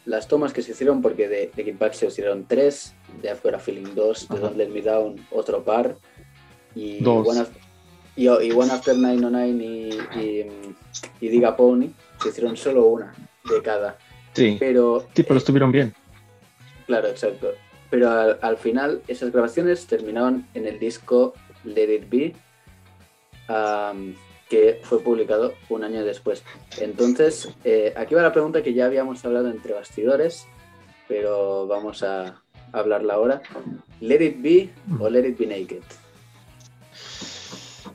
las 0.04 0.28
tomas 0.28 0.52
que 0.52 0.62
se 0.62 0.72
hicieron, 0.72 1.00
porque 1.00 1.28
de, 1.28 1.50
de 1.54 1.92
se 1.92 2.06
hicieron 2.06 2.46
tres, 2.46 2.94
de 3.22 3.28
I've 3.28 3.40
Got 3.42 3.54
a 3.54 3.58
Feeling 3.58 3.94
2, 3.94 4.26
de. 4.30 4.40
Don't 4.40 4.56
Let 4.56 4.68
Me 4.68 4.82
Down 4.82 5.16
otro 5.30 5.64
par, 5.64 5.96
y, 6.74 7.02
Dos. 7.02 7.26
One, 7.26 7.46
y, 8.16 8.24
y 8.24 8.52
One 8.52 8.72
After 8.72 8.96
909 8.96 9.48
y, 9.48 10.20
y, 10.20 10.46
y 11.20 11.28
Diga 11.28 11.56
Pony 11.56 11.88
se 12.22 12.28
hicieron 12.28 12.56
solo 12.56 12.86
una 12.86 13.14
de 13.48 13.62
cada. 13.62 13.98
Sí, 14.32 14.56
Pero, 14.58 15.06
sí, 15.14 15.22
pero 15.22 15.36
eh, 15.36 15.38
estuvieron 15.38 15.72
bien. 15.72 15.94
Claro, 16.86 17.08
exacto. 17.08 17.52
Pero 17.88 18.10
al, 18.10 18.38
al 18.42 18.56
final 18.56 19.02
esas 19.06 19.30
grabaciones 19.30 19.86
terminaron 19.86 20.46
en 20.54 20.66
el 20.66 20.78
disco 20.78 21.34
Let 21.64 21.94
It 21.94 22.08
Be, 22.10 22.34
que 24.54 24.80
fue 24.84 25.00
publicado 25.00 25.54
un 25.68 25.82
año 25.82 26.04
después. 26.04 26.44
Entonces, 26.80 27.52
eh, 27.64 27.92
aquí 27.96 28.14
va 28.14 28.22
la 28.22 28.32
pregunta 28.32 28.62
que 28.62 28.72
ya 28.72 28.86
habíamos 28.86 29.24
hablado 29.24 29.50
entre 29.50 29.74
bastidores, 29.74 30.46
pero 31.08 31.66
vamos 31.66 32.04
a 32.04 32.40
hablarla 32.70 33.14
ahora. 33.14 33.42
Let 34.00 34.24
It 34.24 34.36
Be 34.40 34.70
o 35.00 35.10
Let 35.10 35.26
It 35.26 35.38
Be 35.38 35.46
Naked. 35.48 35.82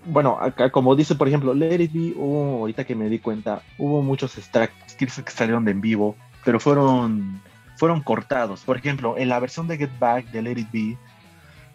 Bueno, 0.04 0.38
acá 0.42 0.70
como 0.70 0.98
dice, 0.98 1.16
por 1.16 1.30
ejemplo, 1.30 1.54
Let 1.54 1.82
It 1.82 1.94
Be, 1.94 2.14
hubo, 2.18 2.58
ahorita 2.60 2.84
que 2.84 2.96
me 2.96 3.08
di 3.08 3.20
cuenta, 3.20 3.62
hubo 3.78 4.02
muchos 4.02 4.34
tracks 4.52 4.96
que 4.98 5.08
salieron 5.32 5.64
de 5.64 5.72
en 5.72 5.80
vivo, 5.80 6.18
pero 6.44 6.60
fueron, 6.60 7.42
fueron 7.78 8.02
cortados. 8.02 8.66
Por 8.66 8.76
ejemplo, 8.76 9.18
en 9.18 9.30
la 9.30 9.40
versión 9.40 9.66
de 9.70 9.78
Get 9.78 9.98
Back 9.98 10.26
de 10.32 10.42
Let 10.42 10.60
It 10.60 10.72
Be, 10.74 10.98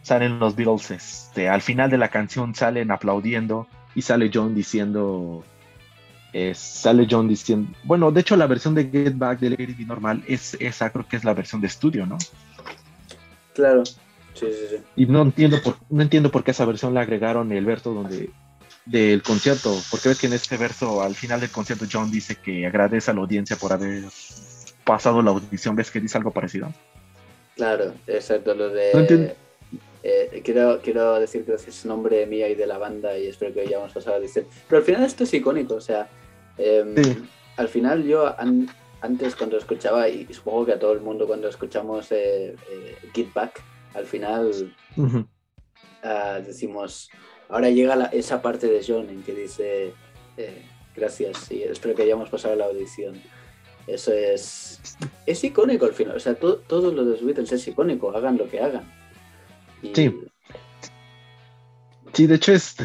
salen 0.02 0.38
los 0.38 0.54
Beatles, 0.54 0.90
este, 0.90 1.48
al 1.48 1.62
final 1.62 1.88
de 1.88 1.96
la 1.96 2.08
canción 2.08 2.54
salen 2.54 2.90
aplaudiendo 2.90 3.66
y 3.94 4.02
sale 4.02 4.30
John 4.32 4.54
diciendo, 4.54 5.44
eh, 6.32 6.52
sale 6.54 7.06
John 7.08 7.28
diciendo, 7.28 7.70
bueno, 7.84 8.10
de 8.10 8.20
hecho 8.20 8.36
la 8.36 8.46
versión 8.46 8.74
de 8.74 8.88
Get 8.90 9.16
Back 9.16 9.38
de 9.40 9.50
Be 9.50 9.84
normal 9.84 10.22
es 10.26 10.56
esa, 10.60 10.90
creo 10.90 11.06
que 11.06 11.16
es 11.16 11.24
la 11.24 11.34
versión 11.34 11.60
de 11.60 11.68
estudio, 11.68 12.06
¿no? 12.06 12.18
Claro, 13.54 13.84
sí, 13.84 13.94
sí, 14.34 14.66
sí. 14.70 14.76
Y 14.96 15.06
no 15.06 15.22
entiendo 15.22 15.62
por, 15.62 15.76
no 15.88 16.02
entiendo 16.02 16.30
por 16.30 16.42
qué 16.42 16.50
esa 16.50 16.64
versión 16.64 16.94
le 16.94 17.00
agregaron 17.00 17.52
el 17.52 17.64
verso 17.64 17.94
donde 17.94 18.30
del 18.84 19.22
concierto, 19.22 19.74
porque 19.90 20.10
ves 20.10 20.18
que 20.18 20.26
en 20.26 20.34
este 20.34 20.56
verso 20.56 21.02
al 21.02 21.14
final 21.14 21.40
del 21.40 21.50
concierto 21.50 21.86
John 21.90 22.10
dice 22.10 22.36
que 22.36 22.66
agradece 22.66 23.10
a 23.10 23.14
la 23.14 23.20
audiencia 23.20 23.56
por 23.56 23.72
haber 23.72 24.04
pasado 24.84 25.22
la 25.22 25.30
audición, 25.30 25.74
ves 25.76 25.90
que 25.90 26.00
dice 26.00 26.18
algo 26.18 26.32
parecido. 26.32 26.72
Claro, 27.56 27.94
exacto, 28.06 28.54
lo 28.54 28.68
No 28.68 28.74
de... 28.74 28.90
entiendo. 28.92 29.34
Eh, 30.06 30.42
quiero, 30.44 30.80
quiero 30.82 31.18
decir 31.18 31.44
gracias 31.46 31.82
en 31.84 31.88
nombre 31.88 32.26
mío 32.26 32.46
y 32.46 32.54
de 32.54 32.66
la 32.66 32.76
banda 32.78 33.16
y 33.18 33.26
espero 33.26 33.54
que 33.54 33.62
hayamos 33.62 33.92
pasado 33.92 34.16
a 34.16 34.20
decir. 34.20 34.44
Pero 34.68 34.78
al 34.80 34.84
final 34.84 35.02
esto 35.02 35.24
es 35.24 35.32
icónico, 35.34 35.74
o 35.76 35.80
sea, 35.80 36.08
em, 36.58 36.94
Sí. 37.02 37.24
al 37.56 37.68
final 37.68 38.04
yo 38.04 38.38
an- 38.38 38.68
antes 39.00 39.34
cuando 39.34 39.56
escuchaba, 39.58 40.08
y 40.08 40.26
supongo 40.32 40.66
que 40.66 40.72
a 40.72 40.78
todo 40.78 40.92
el 40.92 41.00
mundo 41.00 41.26
cuando 41.26 41.48
escuchamos 41.48 42.12
eh, 42.12 42.54
eh, 42.70 42.96
Get 43.14 43.32
Back, 43.32 43.62
al 43.94 44.04
final 44.06 44.74
Ujú. 44.96 45.26
ah, 46.02 46.40
decimos, 46.44 47.10
ahora 47.48 47.70
llega 47.70 47.96
la- 47.96 48.06
esa 48.06 48.42
parte 48.42 48.66
de 48.66 48.84
John 48.86 49.08
en 49.08 49.22
que 49.22 49.34
dice, 49.34 49.92
eh, 50.36 50.62
gracias 50.94 51.50
y 51.50 51.62
espero 51.62 51.94
que 51.94 52.02
hayamos 52.02 52.28
pasado 52.30 52.54
la 52.56 52.66
audición. 52.66 53.20
Eso 53.86 54.12
es, 54.12 54.80
es 55.26 55.44
icónico 55.44 55.84
al 55.86 55.92
final, 55.94 56.16
o 56.16 56.20
sea, 56.20 56.34
to- 56.34 56.56
todo 56.66 56.90
lo 56.92 57.04
de 57.04 57.10
los 57.12 57.24
Beatles 57.24 57.52
es 57.52 57.66
icónico, 57.68 58.10
hagan 58.16 58.36
lo 58.38 58.48
que 58.48 58.60
hagan. 58.60 58.90
Sí. 59.92 60.20
Sí, 62.12 62.26
de 62.26 62.36
hecho 62.36 62.52
es 62.52 62.76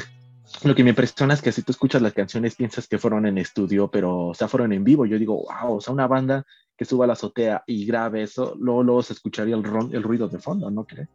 lo 0.64 0.74
que 0.76 0.84
me 0.84 0.90
impresiona 0.90 1.34
es 1.36 1.42
que 1.42 1.52
si 1.52 1.62
tú 1.62 1.72
escuchas 1.72 2.02
las 2.02 2.14
canciones 2.14 2.56
piensas 2.56 2.88
que 2.88 2.98
fueron 2.98 3.26
en 3.28 3.38
estudio, 3.38 3.88
pero 3.90 4.28
o 4.28 4.34
sea, 4.34 4.48
fueron 4.48 4.74
en 4.74 4.84
vivo. 4.84 5.06
Yo 5.06 5.20
digo, 5.20 5.36
wow, 5.36 5.76
o 5.76 5.82
sea, 5.82 5.94
una 5.94 6.08
banda 6.08 6.44
que 6.76 6.86
suba 6.86 7.06
a 7.06 7.08
la 7.08 7.14
azotea 7.14 7.64
y 7.68 7.86
grabe 7.86 8.24
eso, 8.24 8.56
luego, 8.58 8.84
luego 8.84 9.04
se 9.04 9.14
escucharía 9.14 9.56
el, 9.56 9.64
ron- 9.64 9.94
el 9.94 10.02
ruido 10.02 10.28
de 10.28 10.40
fondo, 10.40 10.72
¿no 10.72 10.86
crees? 10.86 11.08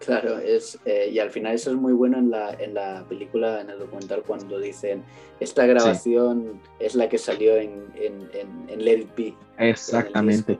Claro, 0.00 0.38
es, 0.38 0.78
eh, 0.84 1.08
y 1.12 1.18
al 1.18 1.30
final 1.30 1.54
eso 1.54 1.70
es 1.70 1.76
muy 1.76 1.92
bueno 1.92 2.18
en 2.18 2.30
la, 2.30 2.50
en 2.54 2.74
la 2.74 3.06
película, 3.08 3.60
en 3.60 3.70
el 3.70 3.78
documental, 3.78 4.22
cuando 4.26 4.58
dicen, 4.58 5.02
esta 5.40 5.64
grabación 5.66 6.60
es 6.80 6.94
la 6.94 7.08
que 7.08 7.16
salió 7.16 7.56
en, 7.56 7.84
en, 7.94 8.28
en, 8.34 8.68
en 8.68 8.84
Let 8.84 8.98
It 8.98 9.14
Be. 9.16 9.34
Exactamente. 9.58 10.58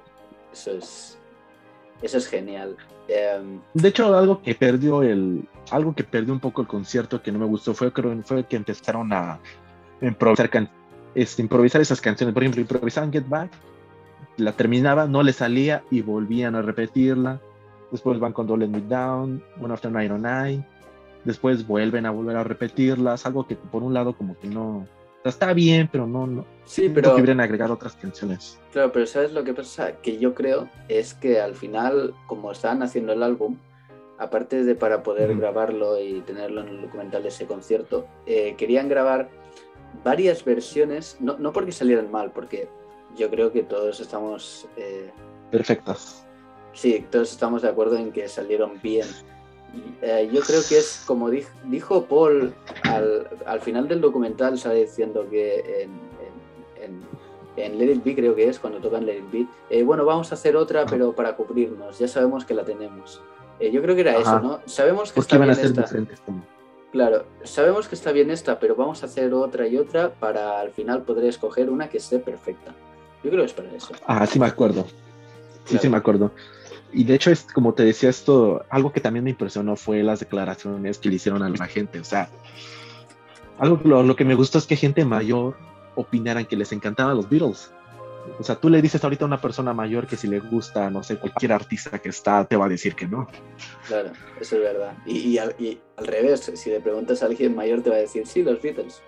Eso 0.52 0.70
es, 0.72 1.18
eso 2.02 2.18
es 2.18 2.26
genial. 2.28 2.76
Em, 3.08 3.60
De 3.74 3.88
hecho, 3.88 4.16
algo 4.16 4.40
que 4.42 4.54
perdió 4.54 5.02
el, 5.02 5.46
algo 5.70 5.94
que 5.94 6.04
perdió 6.04 6.32
un 6.32 6.40
poco 6.40 6.62
el 6.62 6.66
concierto 6.68 7.22
que 7.22 7.30
no 7.32 7.38
me 7.38 7.46
gustó 7.46 7.74
fue 7.74 7.92
creo 7.92 8.20
fue 8.22 8.44
que 8.44 8.56
empezaron 8.56 9.12
a 9.12 9.38
improvisar 10.00 10.48
can- 10.50 10.70
este, 11.14 11.42
improvisar 11.42 11.80
esas 11.80 12.00
canciones. 12.00 12.32
Por 12.34 12.42
ejemplo, 12.42 12.60
improvisaban 12.60 13.12
Get 13.12 13.28
Back, 13.28 13.50
la 14.36 14.52
terminaba, 14.52 15.06
no 15.06 15.22
le 15.22 15.32
salía 15.32 15.84
y 15.90 16.00
volvían 16.02 16.54
a 16.54 16.62
repetirla. 16.62 17.40
Después 17.90 18.18
van 18.18 18.32
con 18.32 18.46
Don't 18.46 18.60
Let 18.62 18.68
Me 18.68 18.80
Down, 18.80 19.42
One 19.60 19.72
After 19.72 19.90
909. 19.92 20.64
Después 21.24 21.66
vuelven 21.66 22.06
a 22.06 22.10
volver 22.10 22.36
a 22.36 22.44
repetirlas. 22.44 23.24
Algo 23.26 23.46
que 23.46 23.54
por 23.54 23.82
un 23.82 23.94
lado 23.94 24.14
como 24.14 24.36
que 24.38 24.48
no 24.48 24.86
está 25.30 25.52
bien, 25.52 25.88
pero 25.90 26.06
no, 26.06 26.26
no. 26.26 26.44
sí, 26.64 26.88
pero 26.88 27.14
hubieran 27.14 27.40
agregado 27.40 27.74
otras 27.74 27.94
canciones. 27.96 28.58
Claro, 28.72 28.92
pero 28.92 29.06
¿sabes 29.06 29.32
lo 29.32 29.44
que 29.44 29.54
pasa? 29.54 29.92
Que 30.00 30.18
yo 30.18 30.34
creo 30.34 30.68
es 30.88 31.14
que 31.14 31.40
al 31.40 31.54
final, 31.54 32.14
como 32.26 32.52
estaban 32.52 32.82
haciendo 32.82 33.12
el 33.12 33.22
álbum, 33.22 33.56
aparte 34.18 34.64
de 34.64 34.74
para 34.74 35.02
poder 35.02 35.36
grabarlo 35.36 36.00
y 36.00 36.20
tenerlo 36.20 36.60
en 36.60 36.68
el 36.68 36.82
documental 36.82 37.22
de 37.22 37.28
ese 37.30 37.46
concierto, 37.46 38.06
eh, 38.26 38.54
querían 38.56 38.88
grabar 38.88 39.28
varias 40.02 40.44
versiones, 40.44 41.16
no, 41.20 41.36
no 41.38 41.52
porque 41.52 41.72
salieran 41.72 42.10
mal, 42.10 42.30
porque 42.32 42.68
yo 43.16 43.30
creo 43.30 43.52
que 43.52 43.62
todos 43.62 44.00
estamos, 44.00 44.68
eh, 44.76 45.10
Perfectas. 45.50 46.26
sí, 46.72 47.06
todos 47.10 47.30
estamos 47.30 47.62
de 47.62 47.68
acuerdo 47.68 47.96
en 47.96 48.12
que 48.12 48.28
salieron 48.28 48.80
bien. 48.82 49.06
Eh, 50.02 50.28
yo 50.32 50.40
creo 50.42 50.60
que 50.68 50.78
es 50.78 51.02
como 51.06 51.30
dij- 51.30 51.48
dijo 51.64 52.04
Paul 52.04 52.52
al, 52.82 53.28
al 53.46 53.60
final 53.60 53.88
del 53.88 54.00
documental, 54.00 54.58
sale 54.58 54.80
diciendo 54.84 55.26
que 55.30 55.82
en, 55.84 55.90
en- 56.82 56.84
en- 56.84 57.04
en 57.56 57.78
Let 57.78 57.92
It 57.94 58.04
Be 58.04 58.14
creo 58.14 58.34
que 58.34 58.48
es 58.48 58.58
cuando 58.58 58.80
tocan 58.80 59.06
Let 59.06 59.18
It 59.18 59.30
Be, 59.32 59.46
eh, 59.70 59.82
bueno, 59.82 60.04
vamos 60.04 60.30
a 60.32 60.34
hacer 60.34 60.56
otra, 60.56 60.84
pero 60.86 61.12
para 61.14 61.36
cubrirnos, 61.36 61.98
ya 61.98 62.08
sabemos 62.08 62.44
que 62.44 62.52
la 62.54 62.64
tenemos. 62.64 63.22
Eh, 63.60 63.70
yo 63.70 63.80
creo 63.82 63.94
que 63.94 64.00
era 64.02 64.12
Ajá. 64.12 64.20
eso, 64.20 64.40
¿no? 64.40 64.60
Sabemos 64.66 65.10
que 65.10 65.14
Porque 65.20 65.34
está 65.34 65.36
a 65.36 65.46
bien 65.46 65.54
ser 65.54 65.64
esta. 65.66 65.82
diferentes. 65.82 66.22
Claro, 66.90 67.24
sabemos 67.44 67.88
que 67.88 67.94
está 67.94 68.12
bien 68.12 68.30
esta, 68.30 68.58
pero 68.58 68.74
vamos 68.76 69.02
a 69.02 69.06
hacer 69.06 69.32
otra 69.34 69.66
y 69.66 69.76
otra 69.76 70.10
para 70.14 70.60
al 70.60 70.70
final 70.70 71.02
poder 71.02 71.24
escoger 71.26 71.70
una 71.70 71.88
que 71.88 71.98
esté 71.98 72.18
perfecta. 72.18 72.72
Yo 73.22 73.30
creo 73.30 73.42
que 73.42 73.46
es 73.46 73.52
para 73.52 73.72
eso. 73.72 73.94
Ah, 74.06 74.26
sí 74.26 74.38
me 74.38 74.46
acuerdo. 74.46 74.84
Sí, 75.64 75.78
sí 75.78 75.88
me 75.88 75.96
acuerdo. 75.96 76.30
Y 76.94 77.04
de 77.04 77.14
hecho, 77.14 77.30
es 77.30 77.42
como 77.42 77.74
te 77.74 77.84
decía 77.84 78.08
esto, 78.08 78.64
algo 78.70 78.92
que 78.92 79.00
también 79.00 79.24
me 79.24 79.30
impresionó 79.30 79.76
fue 79.76 80.02
las 80.02 80.20
declaraciones 80.20 80.98
que 80.98 81.08
le 81.08 81.16
hicieron 81.16 81.42
a 81.42 81.48
la 81.48 81.66
gente. 81.66 81.98
O 81.98 82.04
sea, 82.04 82.28
algo 83.58 83.80
lo, 83.84 84.02
lo 84.02 84.16
que 84.16 84.24
me 84.24 84.34
gustó 84.34 84.58
es 84.58 84.66
que 84.66 84.76
gente 84.76 85.04
mayor 85.04 85.56
opinaran 85.96 86.46
que 86.46 86.56
les 86.56 86.72
encantaban 86.72 87.16
los 87.16 87.28
Beatles. 87.28 87.72
O 88.38 88.42
sea, 88.42 88.56
tú 88.56 88.70
le 88.70 88.80
dices 88.80 89.02
ahorita 89.04 89.24
a 89.24 89.28
una 89.28 89.40
persona 89.40 89.74
mayor 89.74 90.06
que 90.06 90.16
si 90.16 90.28
le 90.28 90.40
gusta, 90.40 90.88
no 90.88 91.02
sé, 91.02 91.18
cualquier 91.18 91.52
artista 91.52 91.98
que 91.98 92.08
está, 92.08 92.44
te 92.44 92.56
va 92.56 92.66
a 92.66 92.68
decir 92.68 92.94
que 92.94 93.06
no. 93.06 93.28
Claro, 93.86 94.12
eso 94.40 94.56
es 94.56 94.62
verdad. 94.62 94.96
Y, 95.04 95.18
y 95.18 95.38
al, 95.38 95.54
y 95.58 95.78
al 95.96 96.06
revés, 96.06 96.50
si 96.54 96.70
le 96.70 96.80
preguntas 96.80 97.22
a 97.22 97.26
alguien 97.26 97.54
mayor 97.54 97.82
te 97.82 97.90
va 97.90 97.96
a 97.96 98.00
decir, 98.00 98.26
sí, 98.26 98.42
los 98.42 98.62
Beatles. 98.62 99.02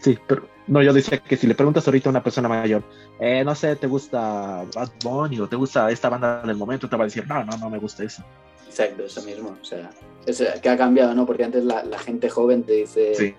Sí, 0.00 0.18
pero 0.26 0.46
no, 0.66 0.82
yo 0.82 0.92
decía 0.92 1.18
que 1.18 1.36
si 1.36 1.46
le 1.46 1.54
preguntas 1.54 1.86
ahorita 1.86 2.08
a 2.08 2.10
una 2.10 2.22
persona 2.22 2.48
mayor, 2.48 2.82
eh, 3.20 3.42
no 3.44 3.54
sé, 3.54 3.76
¿te 3.76 3.86
gusta 3.86 4.64
Bad 4.74 4.90
Bunny 5.02 5.40
o 5.40 5.48
te 5.48 5.56
gusta 5.56 5.90
esta 5.90 6.08
banda 6.08 6.42
del 6.42 6.56
momento? 6.56 6.88
Te 6.88 6.96
va 6.96 7.04
a 7.04 7.06
decir, 7.06 7.26
no, 7.26 7.44
no, 7.44 7.56
no 7.58 7.68
me 7.70 7.78
gusta 7.78 8.04
eso. 8.04 8.22
Exacto, 8.66 9.04
eso 9.04 9.22
mismo. 9.22 9.56
O 9.60 9.64
sea, 9.64 9.90
es, 10.24 10.42
que 10.62 10.68
ha 10.68 10.76
cambiado, 10.76 11.14
¿no? 11.14 11.26
Porque 11.26 11.44
antes 11.44 11.64
la, 11.64 11.84
la 11.84 11.98
gente 11.98 12.30
joven 12.30 12.62
te 12.62 12.72
dice, 12.72 13.14
Sí, 13.14 13.34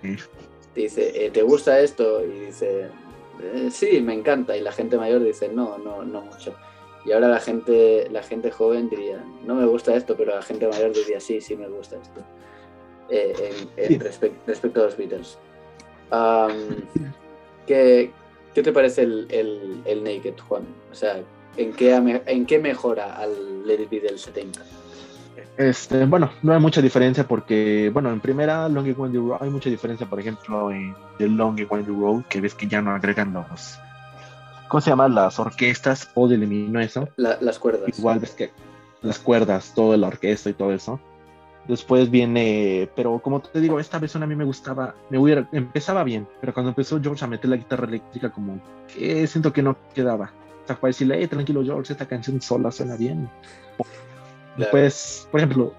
te 0.74 0.80
dice, 0.80 1.26
eh, 1.26 1.30
¿te 1.30 1.42
gusta 1.42 1.80
esto? 1.80 2.24
Y 2.24 2.46
dice, 2.46 2.88
"Eh, 3.42 3.68
sí, 3.72 4.00
me 4.00 4.14
encanta. 4.14 4.56
Y 4.56 4.60
la 4.60 4.70
gente 4.72 4.96
mayor 4.96 5.24
dice, 5.24 5.48
no, 5.48 5.78
no, 5.78 6.04
no 6.04 6.20
mucho. 6.22 6.54
Y 7.04 7.12
ahora 7.12 7.28
la 7.28 7.40
gente, 7.40 8.08
la 8.10 8.22
gente 8.22 8.50
joven 8.50 8.88
diría, 8.88 9.22
no 9.44 9.54
me 9.56 9.66
gusta 9.66 9.94
esto, 9.96 10.16
pero 10.16 10.34
la 10.36 10.42
gente 10.42 10.66
mayor 10.68 10.92
diría, 10.92 11.20
sí, 11.20 11.40
sí 11.40 11.56
me 11.56 11.68
gusta 11.68 11.96
esto. 12.00 12.20
Eh, 13.10 13.34
en- 13.76 13.84
en 13.84 13.88
Sí. 13.88 13.98
respec- 13.98 14.32
respecto 14.46 14.80
a 14.80 14.84
los 14.84 14.96
Beatles. 14.96 15.38
Am, 16.10 16.52
¿qué, 17.66 18.10
qué 18.54 18.62
te 18.62 18.72
parece 18.72 19.02
el, 19.02 19.26
el- 19.30 19.82
el 19.84 20.04
Naked, 20.04 20.34
Juan? 20.48 20.62
O 20.92 20.94
sea, 20.94 21.20
¿en 21.56 21.72
qué, 21.72 22.22
¿en 22.26 22.46
qué 22.46 22.58
mejora 22.58 23.14
al 23.16 23.66
Let 23.66 23.82
It 23.82 23.90
Be 23.90 24.00
del 24.00 24.18
70? 24.18 24.60
Este, 25.56 26.04
bueno, 26.06 26.30
no 26.42 26.52
hay 26.52 26.60
mucha 26.60 26.80
diferencia 26.82 27.24
porque, 27.26 27.90
bueno, 27.92 28.10
en 28.12 28.20
primera, 28.20 28.68
Long 28.68 28.86
and 28.86 28.98
Windy 28.98 29.18
Road, 29.18 29.38
hay 29.40 29.50
mucha 29.50 29.70
diferencia, 29.70 30.06
por 30.08 30.18
ejemplo, 30.18 30.70
en 30.72 30.94
The 31.18 31.28
Long 31.28 31.58
and 31.60 31.70
Windy 31.70 31.92
Road, 31.92 32.22
que 32.28 32.40
ves 32.40 32.54
que 32.54 32.66
ya 32.66 32.80
no 32.82 32.90
agregan 32.92 33.32
los, 33.32 33.78
¿cómo 34.68 34.80
se 34.80 34.90
llama? 34.90 35.08
Las 35.08 35.38
orquestas, 35.38 36.06
Paul 36.06 36.32
eliminó 36.32 36.80
eso. 36.80 37.08
La- 37.16 37.38
las 37.40 37.58
cuerdas. 37.60 37.96
Igual 37.96 38.18
ves 38.18 38.30
que 38.32 38.50
las 39.02 39.18
cuerdas, 39.20 39.72
todo 39.76 39.96
la 39.96 40.08
orquesta 40.08 40.50
y 40.50 40.54
todo 40.54 40.72
eso. 40.72 40.98
Después 41.68 42.10
viene, 42.10 42.90
pero 42.94 43.18
como 43.20 43.40
te 43.40 43.58
digo, 43.60 43.80
esta 43.80 43.98
versión 43.98 44.22
a 44.22 44.26
mí 44.26 44.36
me 44.36 44.44
gustaba, 44.44 44.94
me 45.08 45.18
hubiera, 45.18 45.48
empezaba 45.52 46.04
bien, 46.04 46.28
pero 46.40 46.52
cuando 46.52 46.70
empezó 46.70 47.00
George 47.00 47.24
a 47.24 47.28
meter 47.28 47.48
la 47.48 47.56
guitarra 47.56 47.86
eléctrica, 47.86 48.30
como 48.30 48.60
que 48.94 49.26
siento 49.26 49.52
que 49.52 49.62
no 49.62 49.74
quedaba. 49.94 50.30
O 50.62 50.66
sea, 50.66 50.76
para 50.76 50.90
decirle, 50.90 51.16
hey, 51.18 51.26
tranquilo 51.26 51.62
George, 51.64 51.92
esta 51.92 52.06
canción 52.06 52.40
sola 52.42 52.70
suena 52.70 52.96
bien. 52.96 53.30
Pues, 54.70 55.26
por 55.30 55.40
ejemplo, 55.40 55.72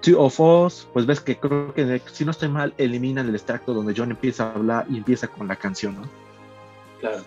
Two 0.00 0.18
of 0.20 0.40
Us, 0.40 0.88
pues 0.92 1.04
ves 1.06 1.20
que 1.20 1.38
creo 1.38 1.72
que 1.74 2.00
si 2.12 2.24
no 2.24 2.30
estoy 2.30 2.48
mal, 2.48 2.72
eliminan 2.78 3.28
el 3.28 3.34
extracto 3.34 3.72
donde 3.74 3.94
John 3.96 4.10
empieza 4.10 4.44
a 4.50 4.54
hablar 4.54 4.86
y 4.90 4.96
empieza 4.96 5.28
con 5.28 5.46
la 5.46 5.56
canción, 5.56 5.94
¿no? 6.00 6.02
Claro. 7.00 7.22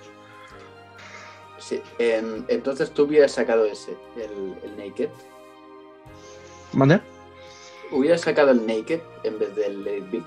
Sí, 1.59 1.81
en- 1.99 2.45
entonces 2.47 2.91
tú 2.91 3.03
hubieras 3.03 3.31
sacado 3.31 3.65
ese, 3.65 3.95
el, 4.15 4.55
el 4.63 4.77
Naked. 4.77 5.09
¿Mande? 6.73 6.99
¿Hubieras 7.91 8.21
sacado 8.21 8.51
el 8.51 8.65
Naked 8.65 8.99
en 9.23 9.39
vez 9.39 9.55
del 9.55 9.83
Let 9.83 9.97
It 9.97 10.11
Be? 10.11 10.23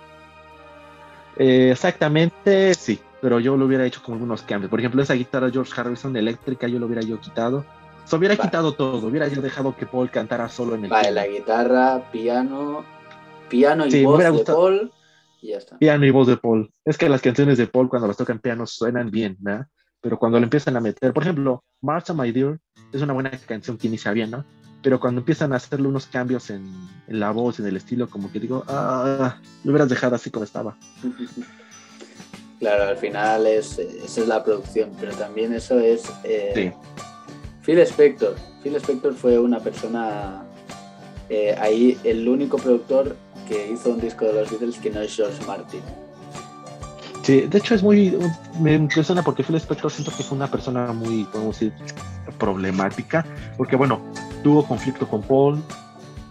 Eh, 1.37 1.71
exactamente, 1.73 2.75
sí, 2.75 3.01
pero 3.21 3.41
yo 3.41 3.57
lo 3.57 3.67
hubiera 3.67 3.85
hecho 3.87 4.03
con 4.03 4.15
algunos 4.15 4.43
cambios. 4.43 4.71
Por 4.71 4.79
ejemplo, 4.81 5.03
esa 5.03 5.15
guitarra 5.15 5.51
George 5.51 5.73
Harrison 5.77 6.17
eléctrica, 6.17 6.69
yo 6.69 6.79
lo 6.79 6.87
hubiera 6.87 7.03
yo 7.03 7.21
quitado. 7.21 7.65
Se 8.05 8.17
hubiera 8.17 8.37
Vale. 8.37 8.49
quitado 8.49 8.73
todo, 8.75 9.07
hubiera 9.07 9.29
yo 9.29 9.41
dejado 9.41 9.75
que 9.77 9.87
Paul 9.87 10.11
cantara 10.11 10.49
solo 10.49 10.75
en 10.75 10.85
el 10.85 10.91
Vale, 10.91 11.11
piano. 11.11 11.15
la 11.15 11.27
guitarra, 11.27 12.11
piano, 12.13 12.85
piano 13.49 13.87
y 13.87 13.91
Sí, 13.91 14.05
voz 14.05 14.17
hubiera 14.17 14.31
de 14.31 14.37
gustado. 14.37 14.59
Paul 14.59 14.93
y 15.41 15.49
ya 15.49 15.57
está. 15.59 15.79
piano 15.79 16.05
y 16.05 16.11
voz 16.11 16.27
de 16.27 16.37
Paul. 16.37 16.71
Es 16.85 16.99
que 16.99 17.09
las 17.09 17.23
canciones 17.23 17.57
de 17.59 17.67
Paul 17.67 17.89
cuando 17.89 18.07
las 18.07 18.17
tocan 18.19 18.39
piano 18.41 18.67
suenan 18.67 19.11
bien, 19.11 19.37
¿verdad? 19.41 19.67
Pero 20.03 20.19
cuando 20.19 20.39
le 20.39 20.45
empiezan 20.45 20.77
a 20.77 20.81
meter, 20.81 21.15
por 21.15 21.23
ejemplo, 21.23 21.65
Martha 21.81 22.13
My 22.13 22.31
Dear 22.31 22.59
es 22.93 23.01
una 23.01 23.15
buena 23.15 23.31
canción 23.47 23.79
que 23.79 23.87
inicia 23.87 24.13
bien, 24.13 24.31
¿no? 24.31 24.45
Pero 24.85 25.01
cuando 25.01 25.23
empiezan 25.23 25.53
a 25.53 25.57
hacerle 25.57 25.89
unos 25.89 26.07
cambios 26.07 26.51
en, 26.51 26.63
en 27.09 27.19
la 27.19 27.33
voz, 27.33 27.59
en 27.59 27.67
el 27.67 27.77
estilo, 27.77 28.09
como 28.09 28.31
que 28.31 28.39
digo, 28.39 28.63
ah, 28.69 29.37
lo 29.65 29.71
hubieras 29.73 29.89
dejado 29.89 30.15
así 30.15 30.31
como 30.31 30.45
estaba. 30.45 30.77
Claro, 32.61 32.85
al 32.85 32.97
final 32.97 33.47
es, 33.47 33.79
esa 33.79 34.21
es 34.23 34.29
la 34.29 34.43
producción, 34.43 34.91
pero 34.99 35.13
también 35.17 35.53
eso 35.53 35.79
es... 35.81 36.05
eh, 36.23 36.53
Sí. 36.55 36.73
Phil 37.67 37.79
Spector. 37.81 38.37
Phil 38.63 38.75
Spector 38.77 39.13
fue 39.15 39.39
una 39.39 39.59
persona... 39.61 40.45
eh, 41.29 41.55
ahí 41.61 41.99
el 42.05 42.27
único 42.27 42.57
productor 42.57 43.17
que 43.49 43.71
hizo 43.73 43.91
un 43.91 44.01
disco 44.01 44.25
de 44.25 44.33
los 44.35 44.51
Beatles 44.51 44.79
que 44.79 44.89
no 44.91 45.01
es 45.01 45.15
George 45.15 45.45
Martin. 45.47 45.81
Sí, 47.23 47.43
de 47.43 47.59
hecho 47.59 47.75
es 47.75 47.83
muy, 47.83 48.17
me 48.61 48.75
impresiona 48.75 49.23
porque 49.23 49.43
Phil 49.43 49.57
Spector 49.57 49.91
siento 49.91 50.17
que 50.17 50.23
fue 50.23 50.37
una 50.37 50.51
persona 50.51 50.93
muy, 50.93 51.25
podemos 51.25 51.59
decir, 51.59 51.73
problemática, 52.39 53.27
porque 53.59 53.77
bueno, 53.77 54.01
tuvo 54.45 54.65
conflicto 54.65 55.09
con 55.09 55.23
Paul, 55.23 55.61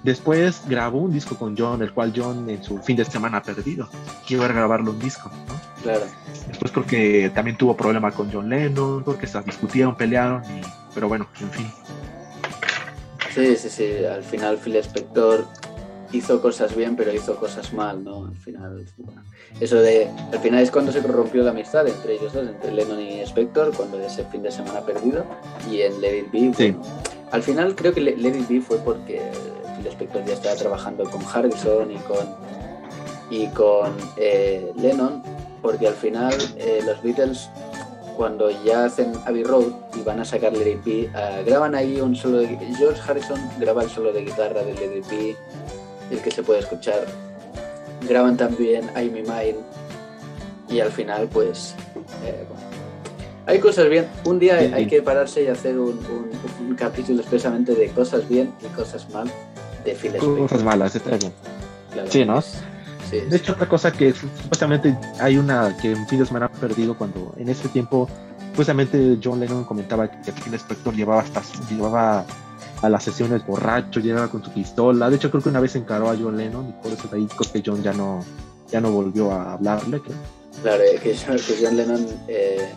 después 0.04 0.62
grabó 0.67 0.99
un 0.99 1.12
disco 1.12 1.36
con 1.36 1.58
John, 1.58 1.82
el 1.82 1.91
cual 1.91 2.13
John 2.15 2.49
en 2.49 2.63
su 2.63 2.78
fin 2.78 2.95
de 2.95 3.04
semana 3.04 3.39
ha 3.39 3.43
perdido, 3.43 3.89
a 3.89 4.47
grabarlo 4.47 4.91
un 4.91 4.99
disco, 4.99 5.30
¿no? 5.47 5.54
Claro. 5.84 6.06
Después 6.47 6.71
creo 6.71 6.86
que 6.86 7.32
también 7.36 7.58
tuvo 7.58 7.76
problema 7.76 8.12
con 8.12 8.32
John 8.32 8.47
Lennon, 8.47 9.04
porque 9.04 9.28
se 9.28 9.41
discutieron, 9.41 9.95
pelearon, 9.97 10.41
y- 10.45 10.62
pero 10.93 11.10
bueno, 11.10 11.28
en 11.41 11.49
fin. 11.52 11.67
Sí, 13.34 13.56
sí, 13.58 13.69
sí. 13.69 14.06
Al 14.06 14.23
final 14.23 14.58
Phil 14.58 14.76
Spector 14.78 15.45
hizo 16.12 16.39
cosas 16.41 16.76
bien, 16.76 16.95
pero 16.95 17.12
hizo 17.12 17.36
cosas 17.38 17.73
mal, 17.73 18.04
¿no? 18.04 18.26
Al 18.28 18.36
final, 18.36 18.86
bueno, 18.97 19.23
eso 19.60 19.78
de, 19.78 20.08
al 20.32 20.39
final 20.39 20.62
es 20.62 20.69
cuando 20.69 20.91
se 20.91 21.02
corrompió 21.02 21.41
la 21.43 21.49
amistad 21.49 21.88
entre 21.88 22.13
ellos 22.15 22.32
dos, 22.34 22.47
entre 22.47 22.71
Lennon 22.71 22.99
y 23.02 23.21
Spector, 23.21 23.73
cuando 23.76 23.99
ese 23.99 24.23
fin 24.26 24.43
de 24.43 24.52
semana 24.52 24.82
perdido, 24.82 25.26
y 25.71 25.82
en 25.82 25.99
Let 25.99 26.17
It 26.19 26.32
Be, 26.32 26.39
Sí. 26.56 26.71
bueno, 26.71 26.82
al 27.34 27.43
final 27.43 27.76
creo 27.76 27.93
que 27.93 28.00
Le- 28.00 28.15
Let 28.15 28.46
It 28.50 28.62
fue 28.63 28.78
porque 28.78 29.19
Phil 29.78 29.88
Spector 29.88 30.24
ya 30.24 30.34
estaba 30.34 30.56
trabajando 30.56 31.04
con 31.10 31.22
Harrison 31.26 31.91
y 31.91 31.98
con 31.98 32.26
y 33.30 33.48
con 33.48 33.98
eh, 34.17 34.72
Lennon, 34.76 35.22
porque 35.62 35.88
al 35.88 35.96
final 35.96 36.34
eh, 36.58 36.82
los 36.86 37.02
Beatles 37.02 37.50
cuando 38.15 38.52
ya 38.63 38.86
hacen 38.86 39.12
Abbey 39.26 39.43
Road 39.43 39.72
y 39.96 40.02
van 40.04 40.19
a 40.19 40.26
sacar 40.26 40.54
Let 40.54 40.69
It 40.69 40.84
Be, 40.86 41.10
ah, 41.15 41.41
graban 41.46 41.74
ahí 41.74 42.00
un 42.00 42.15
solo 42.15 42.38
de 42.38 42.48
George 42.78 43.02
Harrison 43.08 43.39
graba 43.60 43.82
el 43.84 43.89
solo 43.89 44.13
de 44.13 44.22
guitarra 44.24 44.62
de 44.63 44.74
Let 44.76 44.98
It 45.00 45.10
Be, 45.10 45.36
el 46.12 46.22
que 46.22 46.30
se 46.32 46.43
puede 46.43 46.60
escuchar. 46.60 47.06
Graban 48.08 48.38
también 48.38 48.89
I'm 48.96 49.13
Me 49.13 49.22
Mine 49.24 49.56
y 50.69 50.80
al 50.82 50.91
final 50.91 51.28
pues 51.30 51.74
eh, 52.24 52.46
bueno, 52.48 52.63
hay 53.45 53.60
cosas 53.60 53.89
bien. 53.89 54.08
Un 54.25 54.39
día 54.39 54.58
hay 54.58 54.88
que 54.88 55.01
pararse 55.01 55.43
y 55.43 55.47
hacer 55.47 55.77
un, 55.77 55.89
un- 55.99 56.67
un 56.69 56.75
capítulo 56.75 57.19
expresamente 57.21 57.73
de 57.75 57.89
cosas 57.89 58.27
bien 58.27 58.53
y 58.62 58.67
cosas 58.75 59.10
mal 59.12 59.27
de 59.86 59.91
Phil 59.93 60.12
Spector. 60.15 60.38
Cosas 60.39 60.63
malas, 60.63 60.95
está 60.95 61.17
bien. 61.17 61.34
Claro. 61.91 62.10
Sí, 62.12 62.25
¿no? 62.25 62.41
Sí, 62.41 63.19
De 63.29 63.38
hecho, 63.38 63.51
otra 63.53 63.67
cosa 63.67 63.91
que 63.91 64.13
supuestamente 64.13 64.97
hay 65.19 65.38
una 65.38 65.75
que 65.77 65.91
en 65.91 66.08
fin 66.08 66.19
de 66.19 66.25
semana 66.25 66.45
ha 66.47 66.49
perdido 66.51 66.97
cuando 66.97 67.34
en 67.38 67.49
ese 67.49 67.67
tiempo, 67.67 68.08
supuestamente 68.51 69.17
John 69.23 69.39
Lennon 69.39 69.65
comentaba 69.65 70.10
que 70.10 70.32
Phil 70.32 70.53
Spector 70.56 70.95
llevaba 70.95 71.21
hasta 71.21 71.41
llevaba 71.69 72.25
a 72.82 72.89
las 72.89 73.03
sesiones 73.03 73.45
borracho, 73.45 73.99
llegaba 73.99 74.29
con 74.29 74.43
su 74.43 74.51
pistola. 74.51 75.10
De 75.10 75.17
hecho, 75.17 75.29
creo 75.29 75.43
que 75.43 75.49
una 75.49 75.60
vez 75.60 75.75
encaró 75.75 76.10
a 76.10 76.15
John 76.17 76.38
Lennon 76.38 76.69
y 76.69 76.84
por 76.84 76.91
eso 76.91 77.08
de 77.10 77.17
ahí 77.17 77.27
creo 77.27 77.51
que 77.51 77.63
John 77.65 77.84
ya 77.84 77.93
no, 77.93 78.23
ya 78.71 78.82
no 78.82 78.91
volvió 78.91 79.32
a 79.32 79.53
hablarle. 79.53 79.99
creo. 80.01 80.17
Claro, 80.62 80.84
que 81.01 81.15
John 81.62 81.77
Lennon 81.77 82.08
eh, 82.27 82.69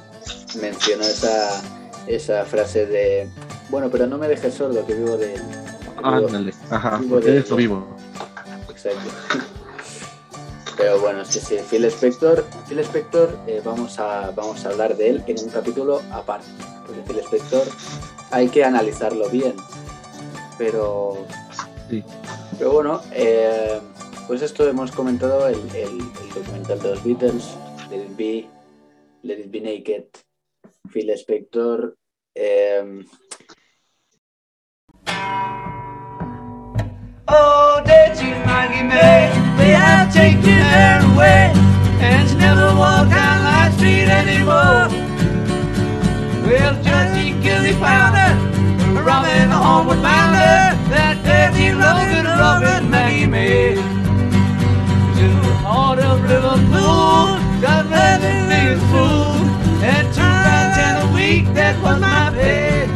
mencionó 0.55 1.03
esa, 1.05 1.63
esa 2.07 2.45
frase 2.45 2.87
de, 2.87 3.29
bueno, 3.71 3.89
pero 3.91 4.07
no 4.07 4.19
me 4.19 4.29
dejes 4.29 4.55
sordo, 4.55 4.85
que 4.87 4.95
vivo 4.95 5.17
de... 5.17 5.35
que 5.35 5.41
vivo-". 5.41 6.27
Ándale, 6.27 6.53
ajá, 6.71 6.99
vivo 6.99 7.21
de 7.21 7.39
eso 7.39 7.57
vivo. 7.57 7.87
Exacto. 8.71 9.11
Pero 10.77 11.01
bueno, 11.01 11.25
sí, 11.25 11.41
sí, 11.41 11.57
Phil 11.71 11.85
Spector, 11.87 12.45
Phil 12.69 12.79
Spector 12.81 13.39
eh, 13.47 13.63
vamos, 13.65 13.99
a, 13.99 14.31
vamos 14.37 14.65
a 14.67 14.69
hablar 14.69 14.95
de 14.97 15.09
él 15.09 15.25
en 15.27 15.39
un 15.43 15.49
capítulo 15.49 16.03
aparte, 16.13 16.47
porque 16.87 17.01
Phil 17.03 17.19
Spector 17.21 17.63
hay 18.31 18.49
que 18.49 18.63
analizarlo 18.63 19.29
bien. 19.31 19.55
Pero, 20.59 21.27
Sí. 21.89 22.03
pero 22.59 22.73
bueno, 22.73 23.01
eh, 23.13 23.81
pues 24.27 24.43
esto 24.43 24.69
hemos 24.69 24.91
comentado 24.93 25.47
el, 25.49 25.57
el- 25.75 26.01
el 26.01 26.35
documental 26.35 26.79
de 26.81 26.91
los 26.91 27.05
Beatles, 27.05 27.45
Let 27.91 27.97
It 28.05 28.17
Be, 28.17 28.49
Let 29.23 29.39
It 29.41 29.51
Be 29.51 29.61
Naked, 29.61 30.05
Phil 30.89 31.09
Spector. 31.17 31.93
eh, 32.37 33.03
Oh, 37.29 37.83
you, 38.23 38.31
Maggie 38.47 38.83
May? 38.83 39.29
They 39.59 39.73
have 39.73 40.13
taken 40.13 40.41
her 40.75 41.13
away, 41.13 41.53
and 42.01 42.29
she 42.29 42.37
never 42.37 42.69
walk 42.79 43.09
down 43.11 43.39
that 43.45 43.75
street 43.77 44.09
anymore. 44.09 44.87
Well, 46.47 46.75
Jesse 46.83 47.33
Gilly 47.43 47.73
found 47.83 48.15
her, 48.17 49.03
robbing 49.03 49.49
the 49.51 49.57
homeward 49.57 50.01
bounder, 50.03 50.79
that 50.95 51.17
dirty, 51.27 51.71
rugged, 51.75 52.25
rugged 52.25 52.89
Maggie 52.89 53.27
May. 53.27 53.75
To 53.75 55.27
the 55.47 55.55
heart 55.67 55.99
of 55.99 56.21
Liverpool, 56.23 57.27
got 57.61 57.91
nothing 57.91 58.51
as 58.55 58.81
fool, 58.91 59.35
and 59.83 60.07
was 61.87 62.01
my 62.01 62.31
bed. 62.31 62.89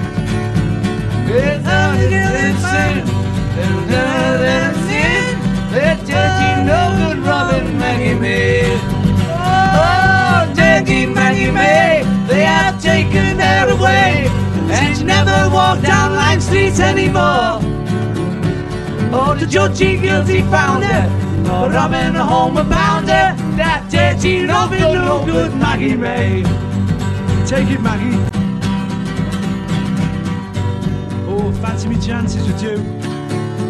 There's 1.29 1.65
and 1.65 2.11
dancing, 2.11 3.07
there's 3.55 3.87
no 3.89 4.05
dancing. 4.43 5.39
Let 5.71 6.05
Jackie 6.05 6.65
no 6.65 6.81
good 6.99 7.19
Robin 7.25 7.79
Maggie 7.79 8.19
May. 8.19 8.63
Oh, 9.31 10.53
Jackie 10.57 11.07
Maggie 11.07 11.53
May, 11.53 12.03
they 12.27 12.43
have 12.43 12.83
taken 12.83 13.39
her 13.39 13.71
away. 13.71 14.27
And 14.75 14.97
she 14.99 15.05
never 15.05 15.49
walked 15.55 15.83
down 15.83 16.17
Lime 16.17 16.41
Street 16.41 16.77
anymore. 16.81 17.61
Oh, 19.15 19.37
the 19.39 19.47
Georgie 19.47 19.99
guilty 19.99 20.43
found 20.51 20.83
her? 20.83 21.09
No 21.45 21.69
Robin 21.69 22.17
a 22.17 22.25
home 22.25 22.57
abounder. 22.57 23.37
That 23.57 23.89
dirty 23.89 24.47
no 24.47 24.69
good, 24.69 24.81
no 24.81 25.25
good 25.25 25.55
Maggie 25.55 25.95
May. 25.95 26.43
Take 27.47 27.71
it, 27.71 27.81
Maggie. 27.81 28.30
Oh, 31.33 31.53
fancy 31.63 31.87
me 31.89 31.97
chances 32.01 32.45
with 32.45 32.61
you. 32.61 32.77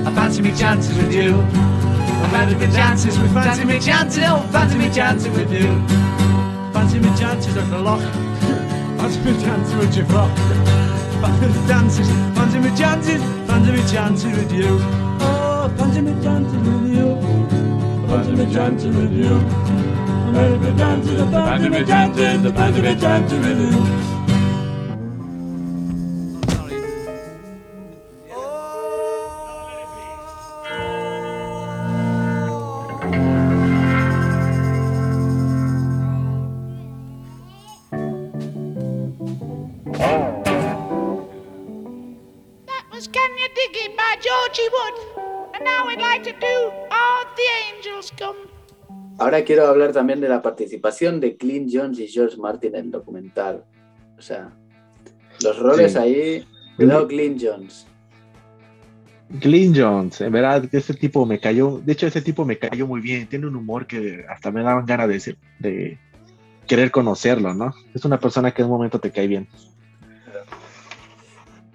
I 0.06 0.10
fancy 0.14 0.40
me 0.40 0.50
chances 0.56 0.96
with 0.96 1.12
you. 1.12 1.36
I 1.36 2.28
fancy 2.32 2.54
me 2.56 2.72
chances 2.72 3.18
with 3.18 3.34
fancy 3.34 3.64
me 3.66 3.78
chances. 3.78 4.24
Oh, 4.26 4.40
fancy 4.50 4.78
me 4.78 4.88
chances 4.90 5.28
with 5.36 5.52
you. 5.52 5.68
Fancy 6.72 6.98
me 6.98 7.10
chances 7.18 7.54
at 7.54 7.68
the 7.68 7.78
lock. 7.78 8.00
fancy 8.96 9.20
me 9.20 9.32
chances 9.42 9.74
with 9.74 9.94
your 9.94 10.06
frock. 10.06 10.34
Fancy 11.20 11.46
me 11.48 11.68
chances. 11.68 12.08
Fancy 12.34 12.58
me 12.60 12.70
chances. 12.74 13.22
Fancy 13.46 13.72
me 13.72 13.82
chances 13.92 14.32
with 14.38 14.52
you. 14.52 14.78
Oh, 15.20 15.70
fancy 15.76 16.00
me 16.00 16.12
chances 16.24 16.60
with 16.66 16.86
you. 16.96 17.08
Fancy 18.08 18.32
me 18.32 18.54
chances 18.54 18.96
with 18.96 19.12
you. 19.12 19.38
Fancy 20.32 20.58
me 20.58 20.78
chances. 20.78 21.30
Fancy 21.30 21.68
me 21.68 21.84
chances. 21.84 22.52
Fancy 22.52 22.80
me 22.80 23.00
chances 23.00 23.46
with 23.46 23.60
you. 23.60 24.19
Ahora 49.30 49.44
quiero 49.44 49.68
hablar 49.68 49.92
también 49.92 50.20
de 50.20 50.28
la 50.28 50.42
participación 50.42 51.20
de 51.20 51.36
Clint 51.36 51.70
Jones 51.72 52.00
y 52.00 52.08
George 52.08 52.36
Martin 52.36 52.74
en 52.74 52.86
el 52.86 52.90
documental. 52.90 53.62
O 54.18 54.20
sea, 54.20 54.50
los 55.44 55.56
roles 55.56 55.92
Sí. 55.92 55.98
ahí. 55.98 56.44
Cuidado, 56.74 57.06
Clint 57.06 57.40
Jones. 57.40 57.86
Glyn 59.28 59.72
Jones, 59.72 60.20
en 60.20 60.32
verdad, 60.32 60.64
ese 60.72 60.94
tipo 60.94 61.24
me 61.24 61.38
cayó, 61.38 61.78
de 61.78 61.92
hecho 61.92 62.08
ese 62.08 62.20
tipo 62.20 62.44
me 62.44 62.58
cayó 62.58 62.88
muy 62.88 63.00
bien, 63.00 63.28
tiene 63.28 63.46
un 63.46 63.54
humor 63.54 63.86
que 63.86 64.24
hasta 64.28 64.50
me 64.50 64.64
daban 64.64 64.84
ganas 64.84 65.06
de, 65.06 65.14
decir- 65.14 65.38
de 65.60 65.96
querer 66.66 66.90
conocerlo, 66.90 67.54
¿no? 67.54 67.72
Es 67.94 68.04
una 68.04 68.18
persona 68.18 68.50
que 68.52 68.62
en 68.62 68.66
un 68.66 68.72
momento 68.72 68.98
te 68.98 69.12
cae 69.12 69.28
bien. 69.28 69.46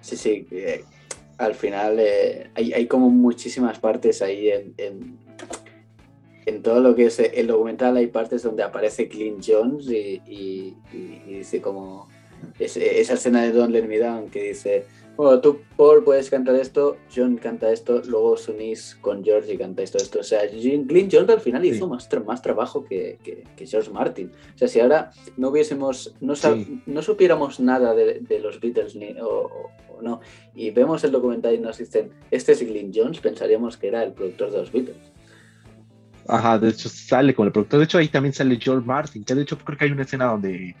Sí, 0.02 0.18
sí. 0.18 0.46
eh, 0.50 0.84
al 1.38 1.54
final 1.54 1.96
eh, 2.00 2.50
hay, 2.54 2.74
hay 2.74 2.86
como 2.86 3.08
muchísimas 3.08 3.78
partes 3.78 4.20
ahí 4.20 4.50
en, 4.50 4.74
en, 4.76 5.18
en 6.46 6.62
todo 6.62 6.80
lo 6.80 6.94
que 6.94 7.06
es 7.06 7.18
el 7.18 7.46
documental. 7.48 7.96
Hay 7.96 8.06
partes 8.06 8.42
donde 8.42 8.62
aparece 8.62 9.08
Clint 9.08 9.44
Jones 9.46 9.88
y, 9.90 10.22
y- 10.26 10.74
y- 10.92 11.22
y 11.26 11.32
dice 11.38 11.60
como 11.60 12.08
es- 12.58 12.76
esa 12.76 13.14
escena 13.14 13.42
de 13.42 13.52
Don't 13.52 13.72
Let 13.72 13.86
Me 13.86 13.98
Down 13.98 14.28
que 14.30 14.42
dice, 14.44 14.84
bueno, 15.16 15.40
tú 15.40 15.60
Paul 15.78 16.04
puedes 16.04 16.28
cantar 16.28 16.54
esto, 16.56 16.98
John 17.14 17.36
canta 17.38 17.72
esto, 17.72 18.02
luego 18.06 18.32
os 18.32 18.46
unís 18.48 18.96
con 19.00 19.24
George 19.24 19.54
y 19.54 19.56
canta 19.56 19.82
esto, 19.82 19.96
esto. 19.98 20.20
O 20.20 20.22
sea, 20.22 20.46
Clint 20.48 21.10
Jones 21.12 21.30
al 21.30 21.40
final 21.40 21.64
hizo 21.64 21.88
más, 21.88 22.08
tra- 22.10 22.22
más 22.24 22.42
trabajo 22.42 22.84
que, 22.84 23.18
que- 23.24 23.42
que 23.56 23.66
George 23.66 23.90
Martin. 23.90 24.30
O 24.54 24.58
sea, 24.58 24.68
si 24.68 24.78
ahora 24.78 25.10
no 25.38 25.48
hubiésemos, 25.48 26.14
no, 26.20 26.36
Sí. 26.36 26.82
no 26.86 27.00
supiéramos 27.02 27.60
nada 27.60 27.94
de, 27.94 28.20
de 28.20 28.38
los 28.40 28.60
Beatles 28.60 28.94
ni, 28.94 29.18
o, 29.18 29.26
o- 29.26 29.70
o 29.98 30.02
no, 30.02 30.20
y 30.54 30.70
vemos 30.70 31.02
el 31.04 31.12
documental 31.12 31.54
y 31.54 31.58
nos 31.58 31.78
dicen, 31.78 32.10
este 32.30 32.52
es 32.52 32.58
Clint 32.62 32.94
Jones, 32.94 33.20
pensaríamos 33.20 33.78
que 33.78 33.88
era 33.88 34.02
el 34.04 34.12
productor 34.12 34.50
de 34.50 34.58
los 34.58 34.70
Beatles. 34.70 34.98
Ajá, 36.28 36.58
de 36.58 36.70
hecho 36.70 36.88
sale 36.88 37.34
con 37.34 37.46
el 37.46 37.52
productor, 37.52 37.78
de 37.78 37.84
hecho 37.84 37.98
ahí 37.98 38.08
también 38.08 38.32
sale 38.32 38.58
George 38.60 38.86
Martin, 38.86 39.24
que 39.24 39.34
de 39.34 39.42
hecho 39.42 39.58
creo 39.58 39.78
que 39.78 39.84
hay 39.84 39.92
una 39.92 40.02
escena 40.02 40.26
donde, 40.26 40.74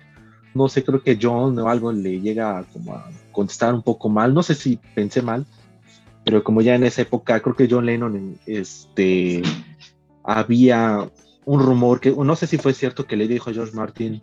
no 0.54 0.68
sé, 0.68 0.82
creo 0.84 1.02
que 1.02 1.18
John 1.20 1.58
o 1.58 1.68
algo 1.68 1.92
le 1.92 2.20
llega 2.20 2.64
como 2.72 2.94
a 2.94 3.10
contestar 3.32 3.72
un 3.74 3.82
poco 3.82 4.08
mal, 4.08 4.34
no 4.34 4.42
sé 4.42 4.54
si 4.54 4.78
pensé 4.94 5.22
mal, 5.22 5.46
pero 6.24 6.42
como 6.42 6.62
ya 6.62 6.74
en 6.74 6.84
esa 6.84 7.02
época, 7.02 7.38
creo 7.40 7.54
que 7.54 7.68
John 7.70 7.86
Lennon, 7.86 8.36
este, 8.46 9.42
había 10.24 11.08
un 11.44 11.60
rumor 11.62 12.00
que, 12.00 12.10
no 12.10 12.34
sé 12.36 12.46
si 12.46 12.58
fue 12.58 12.72
cierto 12.74 13.06
que 13.06 13.16
le 13.16 13.28
dijo 13.28 13.50
a 13.50 13.52
George 13.52 13.72
Martin, 13.74 14.20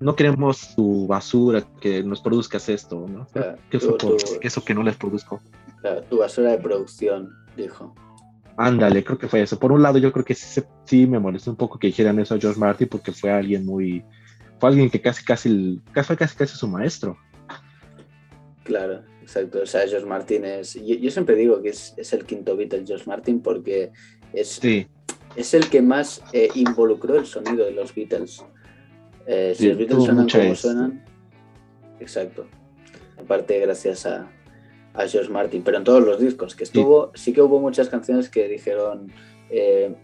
no 0.00 0.16
queremos 0.16 0.74
tu 0.74 1.06
basura, 1.06 1.62
que 1.80 2.02
nos 2.02 2.20
produzcas 2.20 2.68
esto, 2.68 3.06
¿no? 3.08 3.26
sea, 3.32 3.56
que 3.70 3.78
tú- 3.78 3.86
fue 3.86 3.98
por 3.98 4.16
tú- 4.16 4.24
eso 4.42 4.64
que 4.64 4.74
no 4.74 4.82
les 4.82 4.96
produzco. 4.96 5.40
Tu 6.10 6.18
basura 6.18 6.50
de 6.50 6.58
producción, 6.58 7.30
dijo. 7.56 7.94
Ándale, 8.58 9.04
creo 9.04 9.18
que 9.18 9.28
fue 9.28 9.42
eso. 9.42 9.58
Por 9.58 9.72
un 9.72 9.82
lado, 9.82 9.98
yo 9.98 10.10
creo 10.12 10.24
que 10.24 10.34
sí, 10.34 11.06
me 11.06 11.18
molestó 11.18 11.50
un 11.50 11.56
poco 11.56 11.78
que 11.78 11.88
dijeran 11.88 12.18
eso 12.18 12.34
a 12.34 12.38
George 12.40 12.58
Martin 12.58 12.88
porque 12.88 13.12
fue 13.12 13.30
alguien 13.30 13.66
muy, 13.66 14.02
fue 14.58 14.70
alguien 14.70 14.88
que 14.88 15.00
casi 15.00 15.24
casi, 15.24 15.80
casi 15.92 16.06
fue 16.06 16.16
casi 16.16 16.36
casi 16.36 16.56
su 16.56 16.66
maestro. 16.66 17.18
Claro, 18.64 19.02
exacto. 19.20 19.60
O 19.62 19.66
sea, 19.66 19.86
George 19.86 20.06
Martin 20.06 20.44
es. 20.44 20.74
Yo, 20.74 20.94
yo 20.96 21.10
siempre 21.10 21.36
digo 21.36 21.62
que 21.62 21.68
es, 21.68 21.94
es 21.96 22.12
el 22.12 22.24
quinto 22.24 22.56
Beatle, 22.56 22.84
George 22.86 23.04
Martin, 23.06 23.40
porque 23.40 23.92
es, 24.32 24.48
Sí, 24.60 24.86
es 25.36 25.54
el 25.54 25.68
que 25.68 25.82
más 25.82 26.22
eh, 26.32 26.48
involucró 26.54 27.16
el 27.16 27.26
sonido 27.26 27.64
de 27.66 27.72
los 27.72 27.94
Beatles. 27.94 28.44
Eh, 29.26 29.52
si 29.54 29.64
Sí, 29.64 29.68
los 29.68 29.78
Beatles 29.78 30.04
suenan 30.04 30.28
como 30.28 30.42
este- 30.44 30.56
suenan. 30.56 31.04
Exacto. 32.00 32.46
Aparte, 33.18 33.58
gracias 33.60 34.06
a, 34.06 34.30
a 34.96 35.06
George 35.06 35.30
Martin. 35.30 35.62
Pero 35.62 35.78
en 35.78 35.84
todos 35.84 36.04
los 36.04 36.18
discos 36.20 36.54
que 36.54 36.64
estuvo, 36.64 37.10
sí, 37.14 37.32
que 37.32 37.42
hubo 37.42 37.60
muchas 37.60 37.88
canciones 37.88 38.28
que 38.28 38.48
dijeron. 38.48 39.12
eh, 39.50 39.94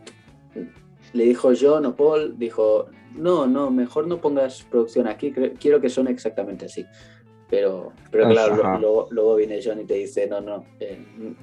le 1.12 1.24
dijo 1.24 1.52
John 1.58 1.84
o 1.84 1.94
Paul, 1.94 2.38
dijo, 2.38 2.86
no, 3.14 3.46
no, 3.46 3.70
mejor 3.70 4.06
no 4.06 4.18
pongas 4.20 4.62
producción 4.62 5.06
aquí, 5.08 5.32
quiero 5.60 5.80
que 5.80 5.90
suene 5.90 6.10
exactamente 6.10 6.66
así. 6.66 6.86
Pero, 7.50 7.92
pero 8.10 8.30
claro, 8.30 8.78
lo- 8.78 9.08
luego, 9.10 9.36
viene 9.36 9.60
John 9.62 9.78
y 9.80 9.84
te 9.84 9.94
dice, 9.94 10.26
no, 10.26 10.40
no, 10.40 10.64
eh, 10.80 10.98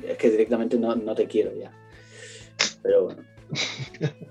es 0.08 0.18
que 0.18 0.32
directamente 0.32 0.76
no, 0.80 0.96
no 0.96 1.14
te 1.14 1.28
quiero 1.28 1.52
ya. 1.56 1.72
Pero 2.82 3.04
bueno. 3.06 3.22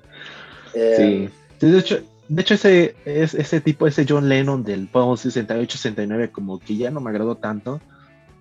Eh, 0.75 1.31
sí. 1.61 1.67
De 1.67 1.79
hecho, 1.79 1.99
de 2.29 2.43
hecho 2.43 2.55
ese, 2.55 2.95
es, 3.07 3.33
ese 3.35 3.61
tipo, 3.63 3.87
ese 3.87 4.05
John 4.07 4.29
Lennon 4.29 4.63
del 4.63 4.87
Paul 4.87 5.17
68-69, 5.17 6.31
como 6.31 6.59
que 6.59 6.77
ya 6.77 6.91
no 6.91 7.01
me 7.01 7.09
agradó 7.11 7.37
tanto. 7.37 7.81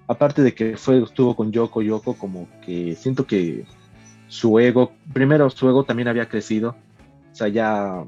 Aparte 0.07 0.41
de 0.41 0.53
que 0.53 0.77
fue, 0.77 1.03
estuvo 1.03 1.35
con 1.35 1.51
Yoko 1.51 1.81
Yoko, 1.81 2.17
como 2.17 2.47
que 2.65 2.95
siento 2.95 3.27
que 3.27 3.65
su 4.27 4.57
ego, 4.59 4.93
primero 5.13 5.49
su 5.49 5.67
ego 5.67 5.83
también 5.83 6.07
había 6.07 6.29
crecido. 6.29 6.75
O 7.31 7.35
sea, 7.35 7.47
ya. 7.49 8.05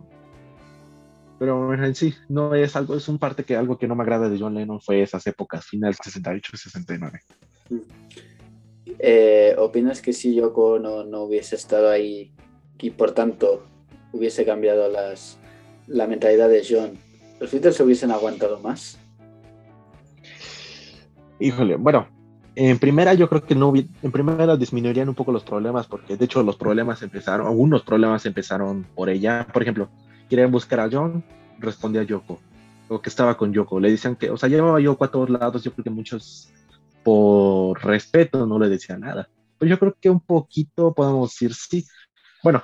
Pero 1.37 1.73
en 1.73 1.95
sí, 1.95 2.13
no 2.27 2.55
es 2.55 2.75
algo, 2.75 2.95
es 2.95 3.07
un 3.07 3.17
parte 3.17 3.43
que 3.43 3.55
algo 3.55 3.77
que 3.77 3.87
no 3.87 3.95
me 3.95 4.03
agrada 4.03 4.29
de 4.29 4.37
John 4.37 4.55
Lennon 4.55 4.81
fue 4.81 5.01
esas 5.01 5.25
épocas, 5.27 5.65
final 5.65 5.95
68 5.95 6.51
y 6.53 6.57
69. 6.57 7.19
eh, 8.99 9.55
¿Opinas 9.57 10.01
que 10.01 10.13
si 10.13 10.35
Yoko 10.35 10.79
no, 10.79 11.03
no 11.03 11.23
hubiese 11.23 11.55
estado 11.55 11.89
ahí 11.89 12.33
y 12.79 12.91
por 12.91 13.11
tanto 13.11 13.63
hubiese 14.11 14.45
cambiado 14.45 14.89
las, 14.89 15.37
la 15.87 16.07
mentalidad 16.07 16.49
de 16.49 16.65
John, 16.67 16.97
los 17.39 17.51
Beatles 17.51 17.75
se 17.75 17.83
hubiesen 17.83 18.11
aguantado 18.11 18.59
más? 18.59 18.97
Híjole, 21.39 21.77
bueno, 21.77 22.07
en 22.55 22.77
primera 22.79 23.13
yo 23.13 23.29
creo 23.29 23.45
que 23.45 23.55
no, 23.55 23.73
en 23.75 24.11
primera 24.11 24.57
disminuirían 24.57 25.09
un 25.09 25.15
poco 25.15 25.31
los 25.31 25.43
problemas, 25.43 25.87
porque 25.87 26.17
de 26.17 26.25
hecho 26.25 26.43
los 26.43 26.57
problemas 26.57 27.01
empezaron, 27.01 27.47
algunos 27.47 27.83
problemas 27.83 28.25
empezaron 28.25 28.85
por 28.95 29.09
ella. 29.09 29.47
Por 29.51 29.61
ejemplo, 29.61 29.89
querían 30.29 30.51
buscar 30.51 30.81
a 30.81 30.89
John, 30.91 31.23
respondía 31.57 32.03
Yoko, 32.03 32.39
o 32.89 33.01
que 33.01 33.09
estaba 33.09 33.37
con 33.37 33.53
Yoko. 33.53 33.79
Le 33.79 33.91
decían 33.91 34.15
que, 34.15 34.29
o 34.29 34.37
sea, 34.37 34.49
llevaba 34.49 34.81
Yoko 34.81 35.05
a 35.05 35.11
todos 35.11 35.29
lados, 35.29 35.63
yo 35.63 35.71
creo 35.71 35.83
que 35.83 35.89
muchos 35.89 36.51
por 37.03 37.81
respeto 37.83 38.45
no 38.45 38.59
le 38.59 38.67
decían 38.67 39.01
nada. 39.01 39.29
Pero 39.57 39.69
yo 39.69 39.79
creo 39.79 39.95
que 39.99 40.09
un 40.09 40.19
poquito 40.19 40.93
podemos 40.93 41.31
decir 41.31 41.53
sí. 41.53 41.85
Bueno, 42.43 42.63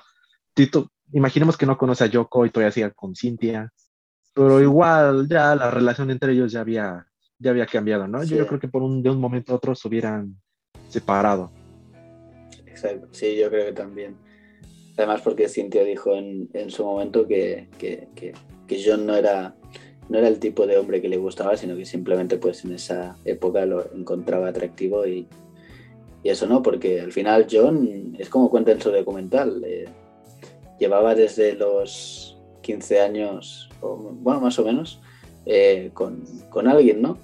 Tito, 0.54 0.92
imaginemos 1.14 1.58
que 1.58 1.66
no 1.66 1.78
conoce 1.78 2.04
a 2.04 2.08
Yoko 2.08 2.46
y 2.46 2.50
todavía 2.50 2.72
sigue 2.72 2.92
con 2.92 3.16
Cintia, 3.16 3.72
pero 4.34 4.62
igual 4.62 5.28
ya 5.30 5.56
la 5.56 5.72
relación 5.72 6.12
entre 6.12 6.34
ellos 6.34 6.52
ya 6.52 6.62
había, 6.62 7.08
ya 7.40 7.52
había 7.52 7.66
cambiado, 7.66 8.08
¿no? 8.08 8.24
Sí. 8.24 8.30
Yo, 8.32 8.38
yo 8.38 8.48
creo 8.48 8.60
que 8.60 8.68
por 8.68 8.82
un, 8.84 9.02
de 9.04 9.10
un 9.10 9.20
momento 9.20 9.54
a 9.54 9.56
otro 9.58 9.76
se 9.76 9.88
hubieran 9.88 10.36
separado. 10.90 11.52
Exacto, 12.66 13.08
sí, 13.12 13.36
yo 13.38 13.50
creo 13.50 13.68
que 13.68 13.74
también. 13.74 14.16
Además 14.98 15.22
porque 15.22 15.50
Cintia 15.50 15.84
dijo 15.84 16.16
en, 16.16 16.50
en 16.54 16.70
su 16.70 16.86
momento 16.86 17.28
que, 17.28 17.68
que, 17.78 18.08
que- 18.16 18.34
que 18.68 18.82
John 18.84 19.06
no 19.06 19.16
era, 19.16 19.56
no 20.10 20.18
era 20.18 20.28
el 20.28 20.40
tipo 20.40 20.66
de 20.66 20.78
hombre 20.78 21.02
que 21.02 21.10
le 21.10 21.18
gustaba, 21.18 21.56
sino 21.56 21.76
que 21.76 21.86
simplemente 21.86 22.38
pues 22.38 22.66
en 22.66 22.72
esa 22.74 23.16
época 23.26 23.66
lo 23.66 23.94
encontraba 23.94 24.48
atractivo 24.48 25.06
y, 25.06 25.28
y 26.24 26.30
eso 26.30 26.48
no, 26.48 26.64
porque 26.64 27.00
al 27.02 27.12
final 27.12 27.46
John 27.52 28.16
es 28.18 28.30
como 28.30 28.50
cuenta 28.50 28.72
en 28.72 28.82
su 28.82 28.90
documental. 28.92 29.62
eh, 29.64 29.86
llevaba 30.80 31.14
desde 31.16 31.54
los 31.54 32.38
15 32.62 33.00
años, 33.02 33.70
o, 33.82 33.96
bueno, 33.96 34.42
más 34.42 34.58
o 34.58 34.66
menos, 34.66 35.00
eh, 35.46 35.92
con, 35.94 36.24
con 36.50 36.68
alguien, 36.68 37.02
¿no? 37.02 37.18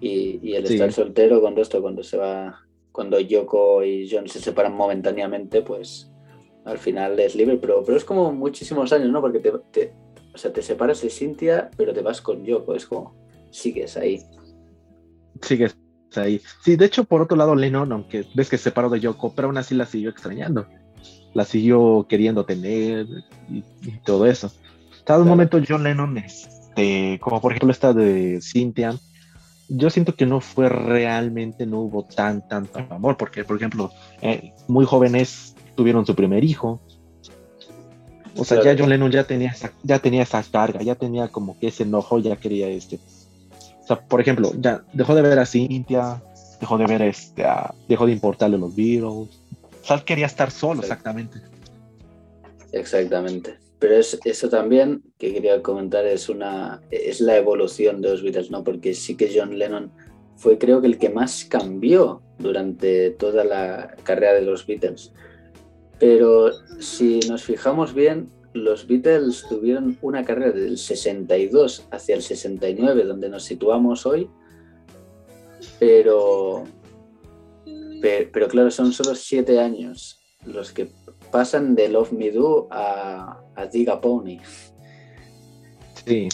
Y, 0.00 0.40
y 0.42 0.54
el 0.54 0.66
Sí. 0.66 0.74
estar 0.74 0.92
soltero 0.92 1.40
con 1.40 1.58
esto, 1.58 1.80
cuando 1.82 2.02
se 2.02 2.16
va, 2.16 2.58
cuando 2.92 3.20
Yoko 3.20 3.84
y 3.84 4.08
John 4.10 4.28
se 4.28 4.40
separan 4.40 4.74
momentáneamente, 4.74 5.62
pues 5.62 6.10
al 6.64 6.78
final 6.78 7.18
es 7.20 7.34
libre, 7.34 7.56
pero, 7.58 7.82
pero 7.84 7.96
es 7.96 8.04
como 8.04 8.32
muchísimos 8.32 8.92
años, 8.92 9.10
¿no? 9.10 9.20
Porque 9.20 9.40
te, 9.40 9.52
te- 9.70 9.92
o 10.34 10.38
sea, 10.38 10.52
te 10.52 10.62
separas 10.62 11.02
de 11.02 11.10
Cynthia, 11.10 11.70
pero 11.76 11.92
te 11.92 12.02
vas 12.02 12.20
con 12.20 12.44
Yoko, 12.44 12.74
es 12.74 12.86
como, 12.86 13.14
sigues 13.50 13.96
ahí. 13.96 14.22
Sigues 15.42 15.76
ahí. 16.16 16.40
Sí, 16.62 16.76
de 16.76 16.84
hecho, 16.86 17.04
por 17.04 17.22
otro 17.22 17.36
lado, 17.36 17.54
Lennon, 17.54 17.92
aunque 17.92 18.24
ves 18.34 18.48
que 18.48 18.58
se 18.58 18.64
separó 18.64 18.88
de 18.90 19.00
Yoko, 19.00 19.32
pero 19.34 19.48
aún 19.48 19.58
así 19.58 19.74
la 19.74 19.86
siguió 19.86 20.10
extrañando. 20.10 20.66
La 21.34 21.44
siguió 21.44 22.06
queriendo 22.08 22.44
tener 22.44 23.06
y, 23.48 23.58
y 23.82 23.98
todo 24.04 24.26
eso. 24.26 24.50
Cada 25.04 25.20
un 25.20 25.24
Claro. 25.26 25.36
momento 25.36 25.60
John 25.66 25.82
Lennon, 25.84 26.18
este, 26.80 27.20
como 27.20 27.40
por 27.40 27.52
ejemplo 27.52 27.70
esta 27.72 27.92
de 27.92 28.40
Cynthia, 28.42 28.94
yo 29.68 29.88
siento 29.90 30.14
que 30.14 30.26
no 30.26 30.40
fue 30.40 30.68
realmente, 30.68 31.64
no 31.66 31.80
hubo 31.80 32.04
tan, 32.04 32.46
tanto 32.48 32.78
amor, 32.90 33.16
porque 33.16 33.44
por 33.44 33.56
ejemplo, 33.56 33.92
eh, 34.20 34.52
muy 34.68 34.84
jóvenes 34.84 35.54
tuvieron 35.76 36.04
su 36.06 36.14
primer 36.14 36.44
hijo. 36.44 36.80
O 38.36 38.44
sea, 38.44 38.60
Claro. 38.60 38.76
ya 38.76 38.82
John 38.82 38.90
Lennon 38.90 39.10
ya 39.10 39.24
tenía, 39.24 39.50
esa, 39.50 39.72
ya 39.82 39.98
tenía 39.98 40.22
esa 40.22 40.42
carga, 40.42 40.82
ya 40.82 40.94
tenía 40.94 41.28
como 41.28 41.58
que 41.58 41.68
ese 41.68 41.82
enojo, 41.84 42.18
ya 42.18 42.36
quería 42.36 42.68
este. 42.68 42.98
O 43.82 43.86
sea, 43.86 44.00
por 44.00 44.20
ejemplo, 44.20 44.52
ya 44.58 44.82
dejó 44.92 45.14
de 45.14 45.22
ver 45.22 45.38
a 45.38 45.46
Cynthia, 45.46 46.22
dejó 46.60 46.78
de 46.78 46.86
ver 46.86 47.02
este, 47.02 47.44
a- 47.44 47.74
dejó 47.88 48.06
de 48.06 48.12
importarle 48.12 48.56
los 48.58 48.74
Beatles. 48.74 49.04
O 49.04 49.28
sea, 49.82 49.96
él 49.96 50.04
quería 50.04 50.26
estar 50.26 50.50
solo, 50.50 50.80
exactamente. 50.82 51.40
Exactamente. 52.72 53.58
Pero 53.80 53.96
es, 53.96 54.20
eso 54.24 54.48
también 54.48 55.02
que 55.18 55.32
quería 55.32 55.62
comentar 55.62 56.04
es 56.06 56.28
una 56.28 56.80
es 56.90 57.20
la 57.20 57.36
evolución 57.36 58.00
de 58.02 58.10
los 58.10 58.22
Beatles, 58.22 58.50
¿no? 58.50 58.62
Porque 58.62 58.94
sí 58.94 59.16
que 59.16 59.32
John 59.34 59.58
Lennon 59.58 59.90
fue 60.36 60.58
creo 60.58 60.80
que 60.80 60.86
el 60.86 60.98
que 60.98 61.08
más 61.10 61.44
cambió 61.46 62.22
durante 62.38 63.10
toda 63.10 63.42
la 63.44 63.96
carrera 64.04 64.34
de 64.34 64.42
los 64.42 64.66
Beatles. 64.66 65.12
Pero 65.98 66.50
si 66.78 67.20
nos 67.28 67.42
fijamos 67.42 67.92
bien, 67.94 68.28
los 68.52 68.86
Beatles 68.86 69.44
tuvieron 69.48 69.96
una 70.02 70.24
carrera 70.24 70.52
del 70.52 70.76
62 70.78 71.86
hacia 71.90 72.14
el 72.16 72.22
69, 72.22 73.04
donde 73.04 73.28
nos 73.28 73.44
situamos 73.44 74.04
hoy, 74.06 74.28
pero, 75.78 76.64
pe- 78.00 78.28
pero, 78.32 78.48
claro, 78.48 78.70
son 78.70 78.92
solo 78.92 79.14
siete 79.14 79.58
años 79.58 80.20
los 80.46 80.72
que 80.72 80.88
pasan 81.30 81.74
de 81.74 81.88
Love 81.88 82.12
Me 82.12 82.30
Do 82.30 82.68
a, 82.70 83.40
a 83.54 83.66
Dig 83.66 83.88
a 83.88 84.00
Pony. 84.00 84.38
Sí. 86.04 86.28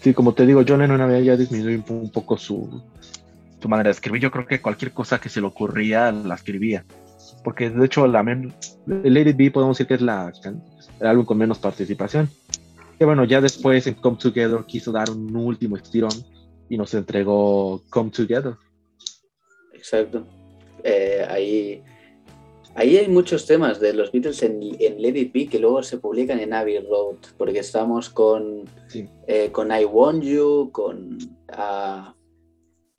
Sí, 0.00 0.14
como 0.14 0.32
te 0.32 0.46
digo, 0.46 0.62
John 0.66 0.80
Lennon 0.80 1.00
había 1.00 1.20
ya 1.20 1.36
disminuido 1.36 1.82
un, 1.88 2.10
poco 2.10 2.36
su, 2.38 2.82
su 3.60 3.68
manera 3.68 3.88
de 3.88 3.92
escribir. 3.92 4.22
Yo 4.22 4.30
creo 4.30 4.46
que 4.46 4.62
cualquier 4.62 4.92
cosa 4.92 5.20
que 5.20 5.28
se 5.28 5.40
le 5.40 5.46
ocurría 5.48 6.12
la 6.12 6.36
escribía. 6.36 6.84
Porque 7.42 7.68
de 7.70 7.84
hecho, 7.84 8.06
la 8.06 8.22
men- 8.22 8.54
Lady 8.86 9.32
B 9.32 9.50
podemos 9.50 9.76
decir 9.76 9.88
que 9.88 9.94
es 9.94 10.00
la, 10.02 10.32
el 11.00 11.06
álbum 11.06 11.24
con 11.24 11.38
menos 11.38 11.58
participación. 11.58 12.30
Que 12.98 13.04
bueno, 13.04 13.24
ya 13.24 13.40
después 13.40 13.86
en 13.86 13.94
Come 13.94 14.18
Together 14.18 14.64
quiso 14.66 14.92
dar 14.92 15.10
un 15.10 15.34
último 15.36 15.76
estirón 15.76 16.12
y 16.68 16.76
nos 16.76 16.94
entregó 16.94 17.82
Come 17.90 18.10
Together. 18.10 18.54
Exacto. 19.72 20.26
Eh, 20.84 21.26
ahí, 21.28 21.82
ahí 22.78 22.96
hay 22.96 23.08
muchos 23.08 23.44
temas 23.46 23.80
de 23.80 23.92
los 23.92 24.12
Beatles 24.12 24.42
en, 24.42 24.60
en 24.78 25.02
Let 25.02 25.16
It 25.18 25.32
Be 25.32 25.46
que 25.48 25.58
luego 25.58 25.82
se 25.82 25.98
publican 25.98 26.38
en 26.38 26.52
Abbey 26.54 26.78
Road, 26.78 27.16
porque 27.36 27.58
estamos 27.58 28.08
con, 28.08 28.64
Sí. 28.86 29.08
eh, 29.26 29.50
con 29.50 29.70
I 29.72 29.84
Want 29.84 30.22
You, 30.22 30.70
con... 30.72 31.18
ah, 31.52 32.14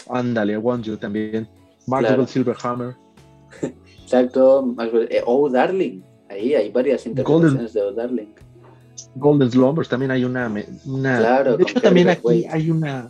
Ándale, 0.10 0.58
Want 0.58 0.86
You 0.86 0.98
también. 0.98 1.48
Claro. 1.86 2.28
Silverhammer. 2.28 2.96
exacto, 4.04 4.64
Maxwell- 4.64 5.08
eh, 5.10 5.22
Oh 5.26 5.50
Darling. 5.50 6.02
Ahí 6.30 6.54
hay 6.54 6.70
varias 6.72 7.06
interpretaciones 7.08 7.74
de 7.74 7.82
Oh 7.82 7.92
Darling. 7.92 8.28
Golden 9.16 9.50
Slumbers 9.50 9.90
también 9.90 10.12
hay 10.12 10.24
una, 10.26 10.52
una 10.86 11.18
Claro, 11.18 11.58
de 11.58 11.64
hecho 11.64 11.82
también 11.82 12.10
aquí 12.10 12.22
Wade. 12.24 12.48
hay 12.52 12.70
una 12.70 13.10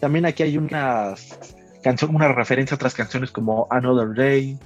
también 0.00 0.26
aquí 0.26 0.42
hay 0.42 0.58
una 0.58 1.14
canción 1.82 2.14
una 2.14 2.30
referencia 2.32 2.74
a 2.74 2.76
otras 2.76 2.94
canciones 2.94 3.30
como 3.30 3.66
Another 3.70 4.14
Day 4.14 4.58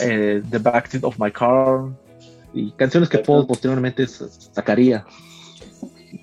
eh, 0.00 0.42
The 0.50 0.58
Backseat 0.58 1.04
of 1.04 1.18
My 1.18 1.30
Car 1.30 1.86
y 2.54 2.70
canciones 2.72 3.08
que. 3.08 3.18
Paul 3.18 3.46
posteriormente 3.46 4.06
sacaría 4.06 5.04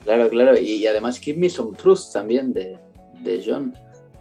Claro, 0.03 0.29
claro. 0.29 0.57
Y, 0.57 0.71
y 0.77 0.87
además 0.87 1.19
Give 1.19 1.37
Me 1.39 1.49
Some 1.49 1.75
Truth 1.77 2.11
también 2.11 2.51
de, 2.53 2.77
de 3.21 3.43
John. 3.45 3.73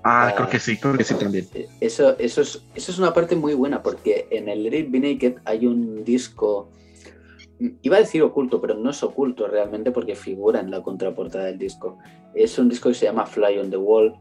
ah, 0.04 0.28
Ah. 0.28 0.34
creo 0.36 0.48
que 0.48 0.58
sí 0.58 0.76
creo 0.76 0.96
que 0.96 1.04
sí 1.04 1.14
también 1.14 1.46
Eh, 1.54 1.68
Eso, 1.80 2.18
eso, 2.18 2.40
es, 2.42 2.62
eso 2.74 2.92
es 2.92 2.98
una 2.98 3.12
parte 3.14 3.36
muy 3.36 3.54
buena 3.54 3.82
porque 3.82 4.26
en 4.30 4.48
el 4.48 4.64
Let 4.64 4.78
It 4.80 4.90
Be 4.90 5.00
Naked 5.00 5.34
hay 5.44 5.66
un 5.66 6.04
disco, 6.04 6.68
mm, 7.60 7.68
iba 7.82 7.96
a 7.96 8.00
decir 8.00 8.22
oculto, 8.22 8.60
pero 8.60 8.74
no 8.74 8.90
es 8.90 9.02
oculto 9.02 9.46
realmente 9.46 9.90
porque 9.92 10.14
figura 10.14 10.60
en 10.60 10.70
la 10.70 10.82
contraportada 10.82 11.44
del 11.46 11.58
disco. 11.58 11.98
Es 12.34 12.58
un 12.58 12.68
disco 12.68 12.88
que 12.88 12.94
se 12.96 13.06
llama 13.06 13.26
Fly 13.26 13.58
on 13.58 13.70
the 13.70 13.76
Wall, 13.76 14.14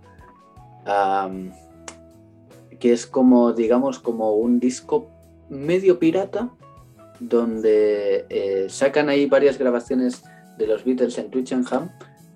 que 2.79 2.91
es 2.93 3.05
como, 3.05 3.53
digamos, 3.53 3.99
como 3.99 4.33
un 4.33 4.59
disco 4.59 5.07
medio 5.51 5.99
pirata, 5.99 6.49
donde 7.19 8.25
eh, 8.29 8.65
sacan 8.69 9.09
ahí 9.09 9.27
varias 9.27 9.59
grabaciones 9.59 10.23
de 10.57 10.65
los 10.65 10.83
Beatles 10.83 11.17
en 11.17 11.29
Twickenham 11.29 11.91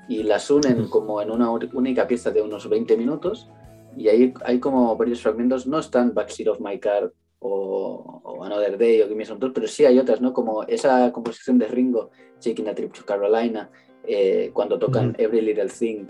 y 0.08 0.24
las 0.24 0.52
unen 0.52 0.88
como 0.88 1.22
en 1.22 1.32
una 1.32 1.50
única 1.50 2.08
pieza 2.08 2.30
de 2.30 2.42
unos 2.42 2.70
20 2.70 2.96
minutos 2.98 3.50
y 3.98 4.10
ahí 4.10 4.34
hay 4.44 4.60
como 4.60 4.96
varios 4.96 5.22
fragmentos, 5.22 5.66
no 5.66 5.80
están 5.80 6.14
Backseat 6.14 6.50
of 6.50 6.60
My 6.60 6.78
Car 6.78 7.12
o, 7.40 8.22
o 8.24 8.44
Another 8.44 8.78
Day 8.78 9.02
o 9.02 9.06
Give 9.06 9.16
Me 9.16 9.26
Some 9.26 9.40
Truth, 9.40 9.54
pero 9.54 9.68
sí 9.68 9.86
hay 9.86 9.98
otras, 9.98 10.20
¿no? 10.22 10.34
Como 10.34 10.64
esa 10.64 11.12
composición 11.12 11.58
de 11.58 11.68
Ringo, 11.68 12.12
Taking 12.44 12.68
a 12.68 12.76
Trip 12.76 12.94
to 12.94 13.06
Carolina, 13.06 13.70
eh, 14.04 14.52
cuando 14.54 14.78
tocan. 14.78 15.16
Every 15.18 15.42
Little 15.42 15.70
Thing, 15.70 16.08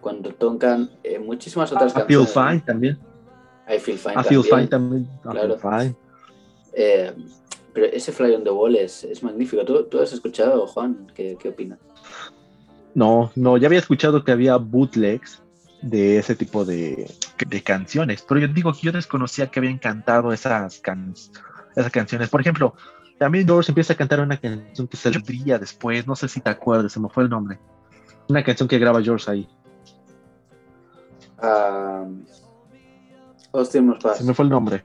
cuando 0.00 0.30
tocan 0.30 0.90
eh, 1.04 1.18
muchísimas 1.18 1.70
otras 1.72 1.94
I 1.96 2.00
Feel. 2.06 2.26
Fine 2.26 2.62
también 2.66 2.98
I 3.68 3.78
Feel 3.78 3.98
Fine 3.98 4.14
I 4.20 4.24
Feel 4.24 4.42
también. 4.42 4.44
Fine 4.44 4.68
también 4.68 5.08
I. 5.24 5.38
Feel 5.38 5.58
Fine 5.58 6.05
Eh, 6.78 7.12
pero 7.72 7.86
ese 7.86 8.12
Fly 8.12 8.34
on 8.34 8.44
the 8.44 8.50
Wall 8.50 8.76
es, 8.76 9.02
es 9.04 9.22
magnífico. 9.22 9.64
¿Tú, 9.64 9.84
tú 9.84 9.98
has 10.00 10.12
escuchado, 10.12 10.66
Juan? 10.66 11.10
¿Qué, 11.14 11.36
qué 11.40 11.48
opinas? 11.48 11.78
no 12.94 13.30
no 13.34 13.58
ya 13.58 13.66
había 13.66 13.78
escuchado 13.80 14.24
que 14.24 14.32
había 14.32 14.56
bootlegs 14.56 15.42
de 15.82 16.16
ese 16.16 16.34
tipo 16.34 16.64
de, 16.64 17.10
de 17.46 17.62
canciones 17.62 18.24
pero 18.26 18.40
yo 18.40 18.48
digo 18.48 18.72
que 18.72 18.80
yo 18.86 18.92
desconocía 18.92 19.48
que 19.48 19.58
habían 19.60 19.76
cantado 19.78 20.32
esas 20.32 20.78
can- 20.78 21.12
esas 21.76 21.92
canciones 21.92 22.30
por 22.30 22.40
ejemplo 22.40 22.74
también 23.18 23.44
Doors 23.46 23.68
empieza 23.68 23.92
a 23.92 23.96
cantar 23.96 24.20
una 24.20 24.38
canción 24.38 24.88
que 24.88 24.96
saldría 24.96 25.58
después, 25.58 26.06
no 26.06 26.16
sé 26.16 26.28
si 26.28 26.40
te 26.40 26.48
acuerdas, 26.50 26.92
se 26.92 27.00
me 27.00 27.08
fue 27.08 27.24
el 27.24 27.30
nombre. 27.30 27.58
Una 28.28 28.42
canción 28.44 28.68
que 28.68 28.78
graba 28.78 29.02
George 29.02 29.30
ahí. 29.30 29.48
Um, 31.42 32.24
Austin. 33.52 33.94
Se 34.16 34.24
me 34.24 34.34
fue 34.34 34.44
el 34.44 34.50
nombre. 34.50 34.84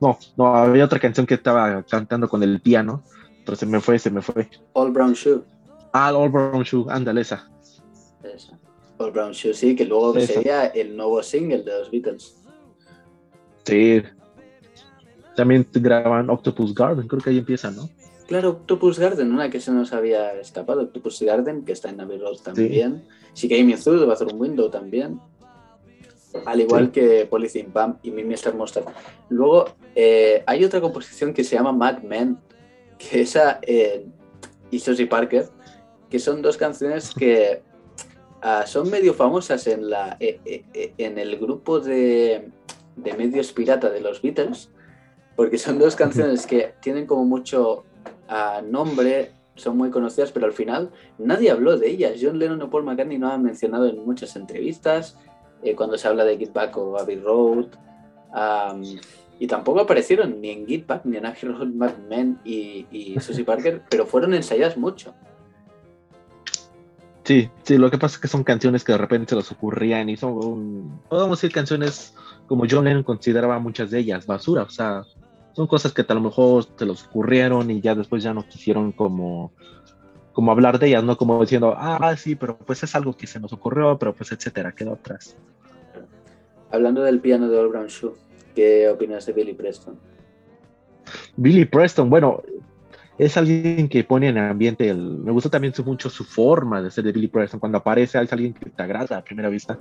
No, 0.00 0.18
no, 0.36 0.54
había 0.54 0.84
otra 0.84 0.98
canción 1.00 1.26
que 1.26 1.34
estaba 1.34 1.82
cantando 1.82 2.28
con 2.28 2.42
el 2.42 2.60
piano, 2.60 3.02
pero 3.44 3.56
se 3.56 3.66
me 3.66 3.80
fue, 3.80 3.98
se 3.98 4.10
me 4.10 4.22
fue. 4.22 4.48
All 4.74 4.92
Brown 4.92 5.12
Shoe. 5.12 5.42
Ah, 5.92 6.14
All 6.14 6.28
Brown 6.30 6.62
Shoe, 6.62 6.86
ándale 6.88 7.22
esa. 7.22 7.48
Esa. 8.22 8.58
All 8.98 9.10
Brown 9.10 9.32
Shoe, 9.32 9.54
sí, 9.54 9.74
que 9.74 9.84
luego 9.84 10.16
Esa. 10.16 10.34
sería 10.34 10.66
el 10.66 10.96
nuevo 10.96 11.22
single 11.22 11.62
de 11.62 11.78
los 11.78 11.90
Beatles. 11.90 12.36
Sí. 13.64 14.02
También 15.36 15.66
graban 15.72 16.30
Octopus 16.30 16.74
Garden, 16.74 17.06
creo 17.06 17.20
que 17.22 17.30
ahí 17.30 17.38
empieza, 17.38 17.70
¿no? 17.70 17.88
Claro, 18.26 18.50
Octopus 18.50 18.98
Garden, 18.98 19.32
una 19.32 19.48
que 19.50 19.60
se 19.60 19.70
nos 19.72 19.92
había 19.92 20.32
escapado. 20.38 20.82
Octopus 20.82 21.22
Garden, 21.22 21.64
que 21.64 21.72
está 21.72 21.88
en 21.90 22.00
Abbey 22.00 22.18
Road 22.18 22.36
también. 22.42 23.04
Sí, 23.32 23.48
que 23.48 23.60
Amy 23.60 23.74
Through 23.76 24.00
de 24.00 24.06
Bathroom 24.06 24.38
Window 24.40 24.68
también. 24.68 25.20
Al 26.44 26.60
igual 26.60 26.86
Sí. 26.86 26.90
que 26.92 27.26
Polythene 27.30 27.70
Pump 27.70 28.00
y 28.02 28.10
Mimi 28.10 28.34
Mr. 28.36 28.54
Mustard. 28.54 28.84
Luego, 29.30 29.64
eh, 30.00 30.44
hay 30.46 30.64
otra 30.64 30.80
composición 30.80 31.34
que 31.34 31.42
se 31.42 31.56
llama 31.56 31.72
Mad 31.72 32.02
Men, 32.02 32.38
que 32.98 33.22
esa 33.22 33.58
eh, 33.62 34.06
y 34.70 34.78
Susie 34.78 35.08
Parker, 35.08 35.48
que 36.08 36.20
son 36.20 36.40
dos 36.40 36.56
canciones 36.56 37.12
que 37.12 37.62
ah, 38.40 38.62
son 38.64 38.88
medio 38.90 39.12
famosas 39.12 39.66
en, 39.66 39.90
la, 39.90 40.16
eh, 40.20 40.40
eh, 40.72 40.94
en 40.98 41.18
el 41.18 41.36
grupo 41.36 41.80
de, 41.80 42.48
de 42.94 43.14
medios 43.14 43.50
pirata 43.50 43.90
de 43.90 44.00
los 44.00 44.22
Beatles, 44.22 44.70
porque 45.34 45.58
son 45.58 45.80
dos 45.80 45.96
canciones 45.96 46.46
que 46.46 46.74
tienen 46.80 47.04
como 47.04 47.24
mucho 47.24 47.82
ah, 48.28 48.62
nombre, 48.64 49.32
son 49.56 49.76
muy 49.76 49.90
conocidas, 49.90 50.30
pero 50.30 50.46
al 50.46 50.52
final 50.52 50.92
nadie 51.18 51.50
habló 51.50 51.76
de 51.76 51.90
ellas. 51.90 52.20
John 52.22 52.38
Lennon 52.38 52.62
o 52.62 52.70
Paul 52.70 52.84
McCartney 52.84 53.18
no 53.18 53.32
han 53.32 53.42
mencionado 53.42 53.88
en 53.88 54.04
muchas 54.04 54.36
entrevistas, 54.36 55.18
cuando 55.74 55.98
se 55.98 56.06
habla 56.06 56.24
de 56.24 56.38
Get 56.38 56.52
Back 56.52 56.76
o 56.76 56.96
Abbey 56.96 57.16
Road. 57.16 57.66
Y 59.38 59.46
tampoco 59.46 59.80
aparecieron 59.80 60.40
ni 60.40 60.50
en 60.50 60.84
Back, 60.86 61.04
ni 61.04 61.16
en 61.16 61.26
Angel 61.26 61.54
Mad 61.74 61.96
Men 62.08 62.38
y, 62.44 62.86
y 62.90 63.16
Susie 63.20 63.44
Parker, 63.44 63.82
pero 63.88 64.06
fueron 64.06 64.34
ensayadas 64.34 64.76
mucho. 64.76 65.14
Sí, 67.24 67.50
sí, 67.62 67.76
lo 67.76 67.90
que 67.90 67.98
pasa 67.98 68.16
es 68.16 68.20
que 68.22 68.28
son 68.28 68.42
canciones 68.42 68.84
que 68.84 68.92
de 68.92 68.98
repente 68.98 69.30
se 69.30 69.36
les 69.36 69.52
ocurrían 69.52 70.08
y 70.08 70.16
son, 70.16 70.32
un- 70.32 71.00
podemos 71.10 71.38
decir 71.38 71.52
canciones 71.54 72.14
como 72.46 72.64
John 72.68 72.86
Lennon 72.86 73.02
consideraba 73.02 73.58
muchas 73.58 73.90
de 73.90 73.98
ellas 73.98 74.24
basura, 74.26 74.62
o 74.62 74.70
sea, 74.70 75.04
son 75.52 75.66
cosas 75.66 75.92
que 75.92 76.06
a 76.08 76.14
lo 76.14 76.20
mejor 76.22 76.64
se 76.76 76.86
les 76.86 77.04
ocurrieron 77.04 77.70
y 77.70 77.82
ya 77.82 77.94
después 77.94 78.22
ya 78.22 78.32
no 78.32 78.46
quisieron 78.48 78.92
como, 78.92 79.52
como 80.32 80.52
hablar 80.52 80.78
de 80.78 80.86
ellas, 80.88 81.04
¿no? 81.04 81.18
Como 81.18 81.38
diciendo, 81.42 81.74
ah, 81.76 82.16
sí, 82.16 82.34
pero 82.34 82.56
pues 82.56 82.82
es 82.82 82.94
algo 82.94 83.14
que 83.14 83.26
se 83.26 83.38
nos 83.40 83.52
ocurrió, 83.52 83.98
pero 83.98 84.14
pues 84.14 84.32
etcétera, 84.32 84.72
quedó 84.72 84.94
atrás. 84.94 85.36
Hablando 86.70 87.02
del 87.02 87.20
piano 87.20 87.48
de 87.50 87.58
All 87.58 87.68
Brown 87.68 87.88
Shoe, 87.88 88.12
¿qué 88.58 88.88
opinas 88.88 89.24
de 89.24 89.32
Billy 89.32 89.52
Preston? 89.54 89.96
Billy 91.36 91.64
Preston, 91.64 92.10
bueno, 92.10 92.42
es 93.16 93.36
alguien 93.36 93.88
que 93.88 94.02
pone 94.02 94.28
en 94.28 94.38
ambiente 94.38 94.88
el... 94.88 94.98
Me 94.98 95.30
gusta 95.30 95.48
también 95.48 95.72
su- 95.72 95.84
mucho 95.84 96.10
su 96.10 96.24
forma 96.24 96.82
de 96.82 96.90
ser 96.90 97.04
de 97.04 97.12
Billy 97.12 97.28
Preston. 97.28 97.60
Cuando 97.60 97.78
aparece 97.78 98.20
es 98.20 98.32
alguien 98.32 98.52
que 98.54 98.68
te 98.70 98.82
agrada 98.82 99.18
a 99.18 99.22
primera 99.22 99.48
vista. 99.48 99.78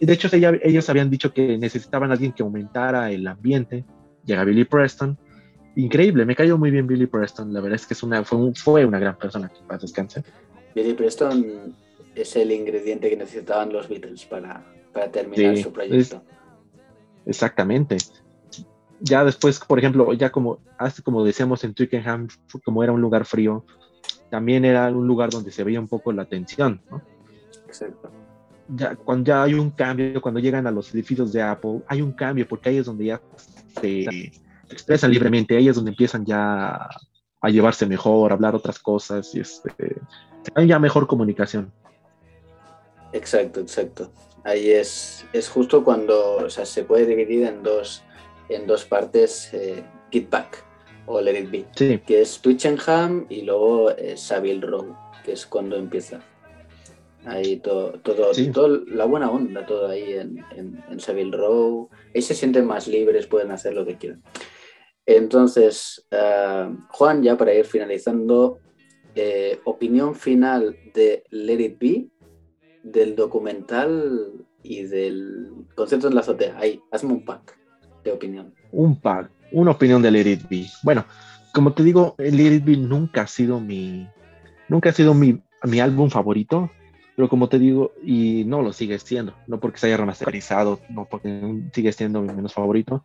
De 0.00 0.12
hecho, 0.12 0.28
ella- 0.32 0.58
ellos 0.62 0.88
habían 0.90 1.08
dicho 1.08 1.32
que 1.32 1.56
necesitaban 1.56 2.10
a 2.10 2.14
alguien 2.14 2.32
que 2.32 2.42
aumentara 2.42 3.12
el 3.12 3.24
ambiente. 3.28 3.84
Llega 4.24 4.42
Billy 4.44 4.64
Preston. 4.64 5.16
Increíble, 5.76 6.24
me 6.26 6.34
cayó 6.34 6.58
muy 6.58 6.70
bien 6.72 6.86
Billy 6.88 7.06
Preston. 7.06 7.52
La 7.52 7.60
verdad 7.60 7.76
es 7.76 7.86
que 7.86 7.94
es 7.94 8.02
una, 8.02 8.24
fue, 8.24 8.38
un- 8.38 8.54
fue 8.56 8.84
una 8.84 8.98
gran 8.98 9.16
persona 9.16 9.48
que 9.48 9.60
paz 9.68 9.82
descanse. 9.82 10.24
Billy 10.74 10.94
Preston 10.94 11.76
es 12.16 12.34
el 12.34 12.50
ingrediente 12.50 13.08
que 13.08 13.16
necesitaban 13.16 13.72
los 13.72 13.88
Beatles 13.88 14.24
para, 14.26 14.64
para 14.92 15.10
terminar 15.12 15.56
Sí, 15.56 15.62
su 15.62 15.72
proyecto. 15.72 16.22
Exactamente. 17.26 17.96
Ya 19.00 19.24
después, 19.24 19.58
por 19.60 19.78
ejemplo, 19.78 20.12
ya 20.12 20.30
como, 20.30 20.58
hace 20.78 21.02
como 21.02 21.24
decíamos 21.24 21.64
en 21.64 21.74
Twickenham, 21.74 22.28
como 22.64 22.82
era 22.82 22.92
un 22.92 23.00
lugar 23.00 23.24
frío, 23.24 23.64
también 24.30 24.64
era 24.64 24.88
un 24.88 25.06
lugar 25.06 25.30
donde 25.30 25.50
se 25.50 25.64
veía 25.64 25.80
un 25.80 25.88
poco 25.88 26.12
la 26.12 26.24
tensión, 26.24 26.80
¿no? 26.90 27.02
Exacto. 27.66 28.10
ya, 28.68 28.96
cuando 28.96 29.28
ya 29.28 29.42
hay 29.42 29.54
un 29.54 29.70
cambio, 29.70 30.20
cuando 30.20 30.40
llegan 30.40 30.66
a 30.66 30.70
los 30.70 30.94
edificios 30.94 31.32
de 31.32 31.42
Apple, 31.42 31.82
hay 31.88 32.02
un 32.02 32.12
cambio 32.12 32.46
porque 32.46 32.68
ahí 32.68 32.78
es 32.78 32.86
donde 32.86 33.06
ya 33.06 33.20
se 33.80 34.30
expresan 34.70 35.10
libremente, 35.10 35.56
ahí 35.56 35.68
es 35.68 35.76
donde 35.76 35.90
empiezan 35.90 36.24
ya 36.24 36.88
a 37.40 37.50
llevarse 37.50 37.86
mejor, 37.86 38.30
a 38.30 38.34
hablar 38.34 38.54
otras 38.54 38.78
cosas 38.78 39.34
y 39.34 39.40
este, 39.40 40.00
hay 40.54 40.66
ya 40.66 40.78
mejor 40.78 41.06
comunicación. 41.06 41.72
Exacto, 43.12 43.60
exacto. 43.60 44.10
Ahí 44.44 44.70
es, 44.70 45.24
es 45.32 45.48
justo 45.48 45.84
cuando 45.84 46.36
o 46.36 46.50
sea, 46.50 46.66
se 46.66 46.84
puede 46.84 47.06
dividir 47.06 47.44
en 47.46 47.62
dos, 47.62 48.02
en 48.48 48.66
dos 48.66 48.84
partes 48.84 49.52
eh, 49.54 49.82
Get 50.10 50.28
Back 50.30 50.64
o 51.06 51.20
Let 51.20 51.38
It 51.40 51.50
Be, 51.50 51.64
Sí, 51.76 51.98
que 52.06 52.20
es 52.22 52.40
Twickenham 52.40 53.26
y 53.28 53.42
luego 53.42 53.90
eh, 53.90 54.16
Savile 54.16 54.66
Row, 54.66 54.96
que 55.24 55.32
es 55.32 55.46
cuando 55.46 55.76
empieza. 55.76 56.20
Ahí 57.24 57.58
todo, 57.58 57.92
todo, 58.00 58.34
Sí. 58.34 58.50
todo 58.50 58.82
la 58.86 59.04
buena 59.04 59.30
onda, 59.30 59.64
todo 59.64 59.86
ahí 59.88 60.14
en, 60.14 60.44
en, 60.56 60.82
en 60.90 60.98
Savile 61.00 61.36
Row. 61.36 61.88
Ahí 62.12 62.20
se 62.20 62.34
sienten 62.34 62.66
más 62.66 62.88
libres, 62.88 63.28
pueden 63.28 63.52
hacer 63.52 63.74
lo 63.74 63.86
que 63.86 63.96
quieran. 63.96 64.22
Entonces, 65.06 66.04
ah, 66.10 66.70
Juan, 66.90 67.22
ya 67.22 67.36
para 67.36 67.54
ir 67.54 67.64
finalizando, 67.64 68.58
eh, 69.14 69.60
opinión 69.64 70.14
final 70.14 70.76
de 70.94 71.24
Let 71.30 71.60
It 71.60 71.78
Be, 71.78 72.06
del 72.82 73.16
documental 73.16 74.32
y 74.62 74.84
del 74.84 75.50
concierto 75.74 76.08
en 76.08 76.14
la 76.14 76.20
azotea. 76.20 76.56
Ahí, 76.58 76.80
hazme 76.90 77.12
un 77.12 77.24
pack 77.24 77.58
de 78.04 78.12
opinión. 78.12 78.54
un 78.72 79.00
pack, 79.00 79.30
una 79.52 79.72
opinión 79.72 80.02
de 80.02 80.10
Let 80.10 80.30
It 80.30 80.48
Be. 80.48 80.66
Bueno, 80.82 81.04
como 81.52 81.72
te 81.72 81.82
digo, 81.82 82.14
Let 82.18 82.54
It 82.56 82.64
Be 82.64 82.76
nunca 82.76 83.22
ha 83.22 83.26
sido 83.26 83.60
mi, 83.60 84.08
nunca 84.68 84.90
ha 84.90 84.92
sido 84.92 85.14
mi, 85.14 85.40
mi 85.64 85.80
álbum 85.80 86.10
favorito, 86.10 86.70
pero 87.14 87.28
como 87.28 87.48
te 87.48 87.58
digo, 87.58 87.92
y 88.02 88.44
no 88.46 88.62
lo 88.62 88.72
sigue 88.72 88.98
siendo, 88.98 89.34
no 89.46 89.60
porque 89.60 89.78
se 89.78 89.86
haya 89.86 89.98
remasterizado, 89.98 90.80
no 90.88 91.06
porque 91.10 91.62
sigue 91.72 91.92
siendo 91.92 92.22
mi 92.22 92.32
menos 92.32 92.54
favorito, 92.54 93.04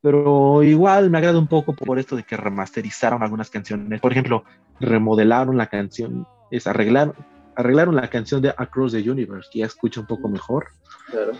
pero 0.00 0.62
igual 0.62 1.10
me 1.10 1.18
agrada 1.18 1.38
un 1.38 1.48
poco 1.48 1.74
por 1.74 1.98
esto 1.98 2.16
de 2.16 2.22
que 2.22 2.36
remasterizaron 2.36 3.22
algunas 3.22 3.50
canciones. 3.50 4.00
Por 4.00 4.12
ejemplo, 4.12 4.44
remodelaron 4.78 5.56
la 5.56 5.66
canción, 5.66 6.26
es 6.50 6.66
arreglaron, 6.66 7.14
arreglaron 7.56 7.96
la 7.96 8.08
canción 8.08 8.40
de 8.42 8.54
Across 8.56 8.92
the 8.92 9.10
Universe, 9.10 9.48
que 9.52 9.60
ya 9.60 9.66
escucha 9.66 10.00
un 10.00 10.06
poco 10.06 10.28
mejor. 10.28 10.68
Claro. 11.10 11.32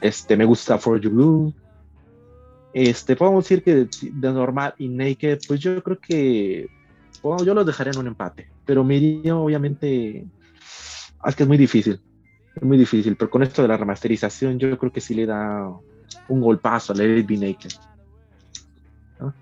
Este, 0.00 0.36
me 0.36 0.44
gusta 0.44 0.78
For 0.78 1.00
You 1.00 1.10
Blue. 1.10 1.54
Este, 2.72 3.16
podemos 3.16 3.44
decir 3.44 3.62
que 3.62 3.88
de 4.00 4.32
normal 4.32 4.74
y 4.76 4.88
Naked, 4.88 5.40
pues 5.48 5.60
yo 5.60 5.82
creo 5.82 5.98
que 5.98 6.68
bueno, 7.22 7.44
yo 7.44 7.54
los 7.54 7.66
dejaré 7.66 7.90
en 7.90 7.98
un 7.98 8.06
empate, 8.08 8.48
pero 8.64 8.84
me 8.84 8.96
iría 8.96 9.36
obviamente, 9.36 10.26
es 11.24 11.34
que 11.34 11.42
es 11.42 11.48
muy 11.48 11.56
difícil, 11.56 12.00
es 12.54 12.62
muy 12.62 12.78
difícil, 12.78 13.16
pero 13.16 13.30
con 13.30 13.42
esto 13.42 13.62
de 13.62 13.68
la 13.68 13.76
remasterización 13.76 14.58
yo 14.58 14.76
creo 14.78 14.92
que 14.92 15.00
sí 15.00 15.14
le 15.14 15.26
da 15.26 15.68
un 16.28 16.40
golpazo 16.40 16.92
a 16.92 16.96
Let 16.96 17.18
It 17.18 17.26
Be 17.26 17.36
Naked. 17.36 17.70
¿no? 19.20 19.34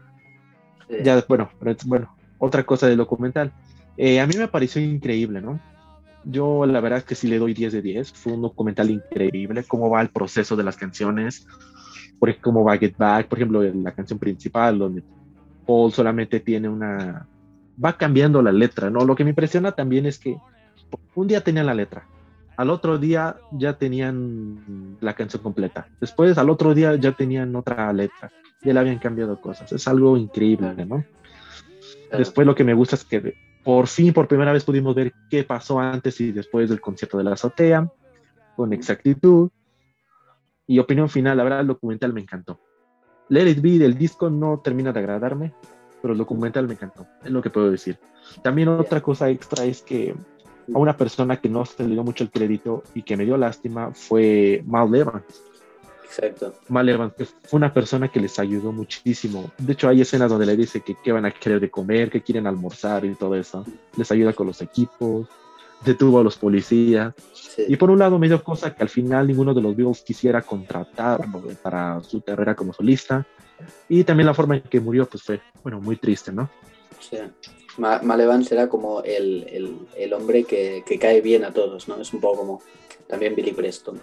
Sí. 0.89 0.97
Ya, 1.03 1.25
bueno, 1.29 1.51
pero 1.59 1.77
bueno, 1.87 2.17
otra 2.39 2.65
cosa 2.65 2.87
del 2.87 2.99
documental. 2.99 3.53
Eh, 3.97 4.21
a 4.21 4.27
mí 4.27 4.35
me 4.37 4.49
pareció 4.49 4.83
increíble, 4.83 5.41
¿no? 5.41 5.61
Yo 6.25 6.65
la 6.67 6.81
verdad 6.81 7.01
es 7.01 7.05
que 7.05 7.15
sí 7.15 7.29
le 7.29 7.39
doy 7.39 7.55
10 7.55 7.73
de 7.75 7.83
10. 7.83 8.13
Fue 8.13 8.33
un 8.33 8.43
documental 8.43 8.91
increíble, 8.91 9.65
cómo 9.65 9.91
va 9.91 10.01
el 10.01 10.09
proceso 10.09 10.57
de 10.57 10.65
las 10.65 10.77
canciones, 10.77 11.47
por 12.19 12.35
cómo 12.41 12.65
va 12.65 12.79
Get 12.79 12.97
Back, 12.97 13.29
por 13.29 13.39
ejemplo, 13.39 13.63
la 13.63 13.93
canción 13.93 14.19
principal, 14.19 14.79
donde 14.79 15.03
Paul 15.67 15.93
solamente 15.93 16.41
tiene 16.41 16.69
una... 16.69 17.27
Va 17.83 17.97
cambiando 17.97 18.41
la 18.41 18.53
letra, 18.53 18.89
¿no? 18.89 19.05
Lo 19.05 19.15
que 19.15 19.25
me 19.25 19.31
impresiona 19.31 19.73
también 19.73 20.07
es 20.07 20.19
que 20.19 20.37
un 21.15 21.27
día 21.27 21.43
tenían 21.43 21.67
la 21.67 21.75
letra, 21.75 22.07
al 22.57 22.71
otro 22.71 22.99
día 22.99 23.37
ya 23.51 23.77
tenían 23.79 24.97
la 25.01 25.15
canción 25.15 25.43
completa, 25.43 25.89
después 26.01 26.39
al 26.39 26.51
otro 26.51 26.75
día 26.75 26.95
ya 26.95 27.13
tenían 27.13 27.55
otra 27.57 27.93
letra, 27.93 28.31
ya 28.63 28.73
le 28.73 28.79
habían 28.81 28.99
cambiado 28.99 29.41
cosas. 29.41 29.73
Es 29.73 29.89
algo 29.89 30.17
increíble, 30.17 30.87
¿no? 30.87 31.05
Después 32.17 32.47
lo 32.47 32.55
que 32.55 32.63
me 32.63 32.75
gusta 32.75 32.95
es 32.95 33.05
que 33.05 33.35
por 33.65 33.87
fin, 33.87 34.13
por 34.13 34.29
primera 34.29 34.53
vez 34.53 34.63
pudimos 34.65 34.95
ver 34.95 35.13
qué 35.31 35.43
pasó 35.43 35.81
antes 35.81 36.21
y 36.21 36.33
después 36.33 36.69
del 36.69 36.81
concierto 36.81 37.19
de 37.19 37.25
la 37.25 37.33
azotea, 37.33 37.91
con 38.57 38.73
exactitud. 38.73 39.51
Y 40.67 40.79
opinión 40.79 41.09
final, 41.09 41.37
la 41.37 41.45
verdad 41.45 41.61
el 41.61 41.67
documental 41.67 42.13
me 42.13 42.21
encantó. 42.21 42.61
Let 43.29 43.49
It 43.49 43.63
Be 43.63 43.79
del 43.79 43.97
disco 43.97 44.29
no 44.29 44.61
termina 44.63 44.93
de 44.93 45.01
agradarme, 45.01 45.55
pero 46.03 46.13
el 46.13 46.19
documental 46.19 46.69
me 46.69 46.75
encantó, 46.75 47.07
es 47.25 47.31
lo 47.31 47.41
que 47.41 47.51
puedo 47.51 47.71
decir. 47.71 47.99
También 48.43 48.69
otra 48.69 49.01
cosa 49.01 49.31
extra 49.31 49.65
es 49.65 49.81
que 49.81 50.15
a 50.73 50.79
una 50.79 50.97
persona 50.97 51.41
que 51.41 51.49
no 51.49 51.65
se 51.65 51.83
le 51.85 51.91
dio 51.91 52.05
mucho 52.05 52.25
el 52.25 52.31
crédito 52.31 52.83
y 52.95 53.03
que 53.03 53.17
me 53.17 53.25
dio 53.25 53.37
lástima 53.37 53.93
fue 53.93 54.63
Mal 54.67 54.95
Evans. 54.95 55.43
Exacto. 56.17 56.55
Mal 56.69 56.89
Evans, 56.89 57.13
que 57.15 57.25
fue 57.25 57.57
una 57.59 57.73
persona 57.73 58.09
que 58.09 58.21
les 58.21 58.39
ayudó 58.39 58.71
muchísimo. 58.73 59.51
De 59.59 59.73
hecho, 59.73 59.89
hay 59.89 60.01
escenas 60.03 60.31
donde 60.31 60.47
le 60.47 60.57
dice 60.57 60.81
que 60.83 60.95
qué 61.03 61.11
van 61.13 61.25
a 61.25 61.31
querer 61.33 61.61
de 61.61 61.71
comer, 61.71 62.11
que 62.11 62.23
quieren 62.23 62.47
almorzar 62.47 63.05
y 63.05 63.15
todo 63.15 63.35
eso. 63.35 63.65
Les 63.97 64.11
ayuda 64.13 64.33
con 64.33 64.47
los 64.47 64.63
equipos, 64.63 65.27
detuvo 65.85 66.21
a 66.21 66.25
los 66.25 66.37
policías. 66.37 67.15
Sí. 67.33 67.65
Y 67.69 67.77
por 67.77 67.91
un 67.91 67.99
lado 67.99 68.19
me 68.19 68.29
dio 68.29 68.43
cosa 68.45 68.75
que 68.75 68.83
al 68.83 68.89
final 68.89 69.27
ninguno 69.27 69.55
de 69.55 69.61
los 69.61 69.75
Beatles 69.77 70.03
quisiera 70.03 70.43
contratarlo 70.43 71.43
para 71.63 72.01
su 72.03 72.21
carrera 72.23 72.55
como 72.55 72.73
solista. 72.73 73.27
Y 73.89 74.05
también 74.05 74.27
la 74.27 74.35
forma 74.35 74.57
en 74.57 74.63
que 74.63 74.81
murió, 74.81 75.07
pues 75.07 75.23
fue, 75.23 75.41
bueno, 75.63 75.81
muy 75.81 75.97
triste, 75.97 76.33
¿no? 76.33 76.49
Sí. 77.01 77.19
Ma- 77.79 78.01
Malevan 78.03 78.45
será 78.45 78.69
como 78.69 79.03
el, 79.03 79.47
el- 79.49 79.79
el 79.97 80.13
hombre 80.13 80.45
que, 80.45 80.83
que 80.87 80.99
cae 80.99 81.21
bien 81.21 81.45
a 81.45 81.53
todos, 81.53 81.89
¿no? 81.89 81.97
Es 82.01 82.13
un 82.13 82.21
poco 82.21 82.39
como 82.39 82.63
también 83.09 83.35
Billy 83.35 83.53
Preston. 83.53 84.01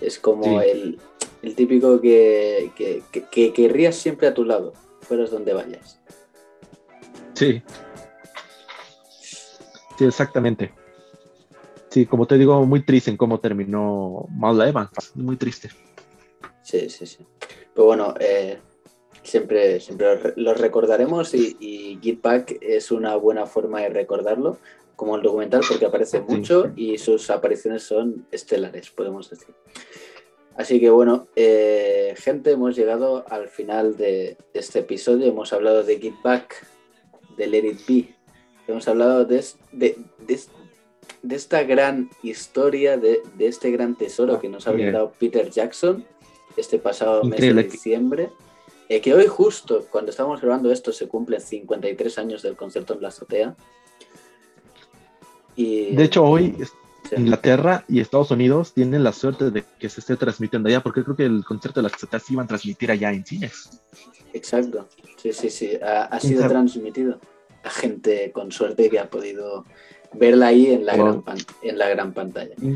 Es 0.00 0.18
como 0.18 0.44
Sí. 0.44 0.68
el, 0.70 0.98
el 1.42 1.54
típico 1.54 2.00
que, 2.00 2.70
que, 2.76 3.02
que, 3.10 3.24
que 3.24 3.52
querrías 3.52 3.96
siempre 3.96 4.28
a 4.28 4.34
tu 4.34 4.44
lado, 4.44 4.72
fueras 5.00 5.30
donde 5.30 5.52
vayas. 5.54 6.00
Sí. 7.34 7.62
Sí, 9.98 10.04
exactamente. 10.04 10.72
Sí, 11.90 12.06
como 12.06 12.26
te 12.26 12.36
digo, 12.38 12.64
muy 12.66 12.84
triste 12.84 13.10
en 13.10 13.16
cómo 13.16 13.40
terminó 13.40 14.26
Mal 14.30 14.60
Evans. 14.60 14.90
Muy 15.14 15.36
triste. 15.36 15.70
Sí, 16.62 16.88
sí, 16.90 17.06
sí. 17.06 17.26
Pero 17.74 17.86
bueno, 17.86 18.14
eh, 18.20 18.58
siempre, 19.22 19.80
siempre 19.80 20.06
lo 20.14 20.22
re- 20.22 20.34
lo 20.36 20.54
recordaremos 20.54 21.34
y, 21.34 21.56
y 21.58 21.98
Get 22.02 22.20
Back 22.20 22.58
es 22.60 22.90
una 22.90 23.16
buena 23.16 23.46
forma 23.46 23.80
de 23.80 23.88
recordarlo, 23.88 24.58
como 24.98 25.14
el 25.14 25.22
documental, 25.22 25.60
porque 25.68 25.86
aparece 25.86 26.20
mucho 26.20 26.72
y 26.74 26.98
sus 26.98 27.30
apariciones 27.30 27.84
son 27.84 28.26
estelares, 28.32 28.90
podemos 28.90 29.30
decir. 29.30 29.54
Así 30.56 30.80
que 30.80 30.90
bueno, 30.90 31.28
eh, 31.36 32.14
gente, 32.16 32.50
hemos 32.50 32.74
llegado 32.74 33.24
al 33.30 33.46
final 33.48 33.96
de, 33.96 34.36
de 34.52 34.60
este 34.60 34.80
episodio. 34.80 35.26
Hemos 35.26 35.52
hablado 35.52 35.84
de 35.84 36.00
Get 36.00 36.14
Back, 36.24 36.66
de 37.36 37.46
Let 37.46 37.64
It 37.64 37.80
Be. 37.88 38.14
Hemos 38.66 38.88
hablado 38.88 39.24
de, 39.24 39.44
de, 39.70 39.96
de 40.26 40.34
es- 40.34 40.50
de 41.22 41.36
esta 41.36 41.62
gran 41.62 42.10
historia, 42.24 42.96
de, 42.96 43.22
de 43.36 43.46
este 43.46 43.70
gran 43.70 43.94
tesoro 43.96 44.40
que 44.40 44.48
nos 44.48 44.66
ha 44.66 44.72
brindado 44.72 45.12
Peter 45.18 45.48
Jackson 45.48 46.04
este 46.56 46.78
pasado 46.80 47.22
Increíble. 47.24 47.54
mes 47.62 47.66
de 47.66 47.70
diciembre. 47.72 48.30
Eh, 48.88 49.00
que 49.00 49.14
hoy 49.14 49.26
justo, 49.28 49.86
cuando 49.90 50.10
estamos 50.10 50.40
grabando 50.40 50.72
esto, 50.72 50.92
se 50.92 51.06
cumplen 51.06 51.40
53 51.40 52.18
años 52.18 52.42
del 52.42 52.56
concierto 52.56 52.94
en 52.94 53.02
la 53.02 53.08
azotea. 53.08 53.56
Y, 55.58 55.96
De 55.96 56.04
hecho, 56.04 56.22
hoy 56.24 56.54
sí, 57.10 57.16
Inglaterra 57.16 57.84
y 57.88 57.98
Estados 57.98 58.30
Unidos 58.30 58.72
tienen 58.74 59.02
la 59.02 59.12
suerte 59.12 59.50
de 59.50 59.64
que 59.80 59.88
se 59.88 59.98
esté 60.00 60.16
transmitiendo 60.16 60.68
allá, 60.68 60.80
porque 60.84 61.02
creo 61.02 61.16
que 61.16 61.24
el 61.24 61.44
concierto 61.44 61.82
de 61.82 61.88
las 61.90 62.00
se 62.00 62.32
iban 62.32 62.44
a 62.44 62.48
transmitir 62.48 62.92
allá 62.92 63.12
en 63.12 63.26
cines. 63.26 63.68
exacto. 64.32 64.86
Sí, 65.16 65.32
sí, 65.32 65.50
sí. 65.50 65.72
Ha, 65.82 66.04
ha 66.04 66.18
¿Quién 66.20 66.34
sido 66.36 66.48
transmitido. 66.48 67.18
La 67.64 67.70
gente 67.70 68.30
con 68.30 68.52
suerte 68.52 68.88
que 68.88 69.00
ha 69.00 69.10
podido 69.10 69.64
verla 70.12 70.46
ahí 70.46 70.66
en 70.68 70.86
la, 70.86 70.94
Wow. 70.94 71.24
gran, 71.24 71.38
en 71.62 71.78
la 71.78 71.88
gran 71.88 72.12
pantalla. 72.12 72.54
Mm. 72.56 72.74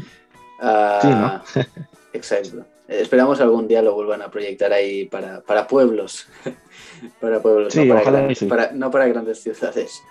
Ah, 0.61 1.43
Exacto. 2.13 2.65
Eh, 2.89 3.03
Esperamos 3.03 3.41
algún 3.41 3.69
día 3.69 3.81
lo 3.81 3.95
vuelvan 3.95 4.23
a 4.23 4.31
proyectar 4.31 4.73
ahí 4.73 5.05
para, 5.07 5.41
para 5.43 5.69
pueblos. 5.69 6.27
para 7.21 7.41
pueblos, 7.41 7.73
Sí, 7.73 7.85
no, 7.85 7.95
para 8.03 8.35
sí. 8.35 8.49
no 8.75 8.91
grandes 8.91 9.41
ciudades. 9.41 10.03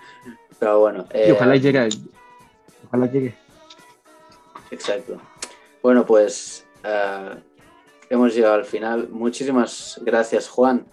Pero 0.58 0.80
bueno. 0.80 1.06
Y 1.12 1.18
eh, 1.18 1.32
ojalá 1.32 1.56
llegue. 1.56 1.88
Exacto. 4.70 5.20
Bueno, 5.82 6.06
pues 6.06 6.66
ah, 6.84 7.36
hemos 8.10 8.34
llegado 8.34 8.54
al 8.54 8.64
final. 8.64 9.08
Muchísimas 9.08 10.00
gracias, 10.02 10.48
Juan, 10.48 10.86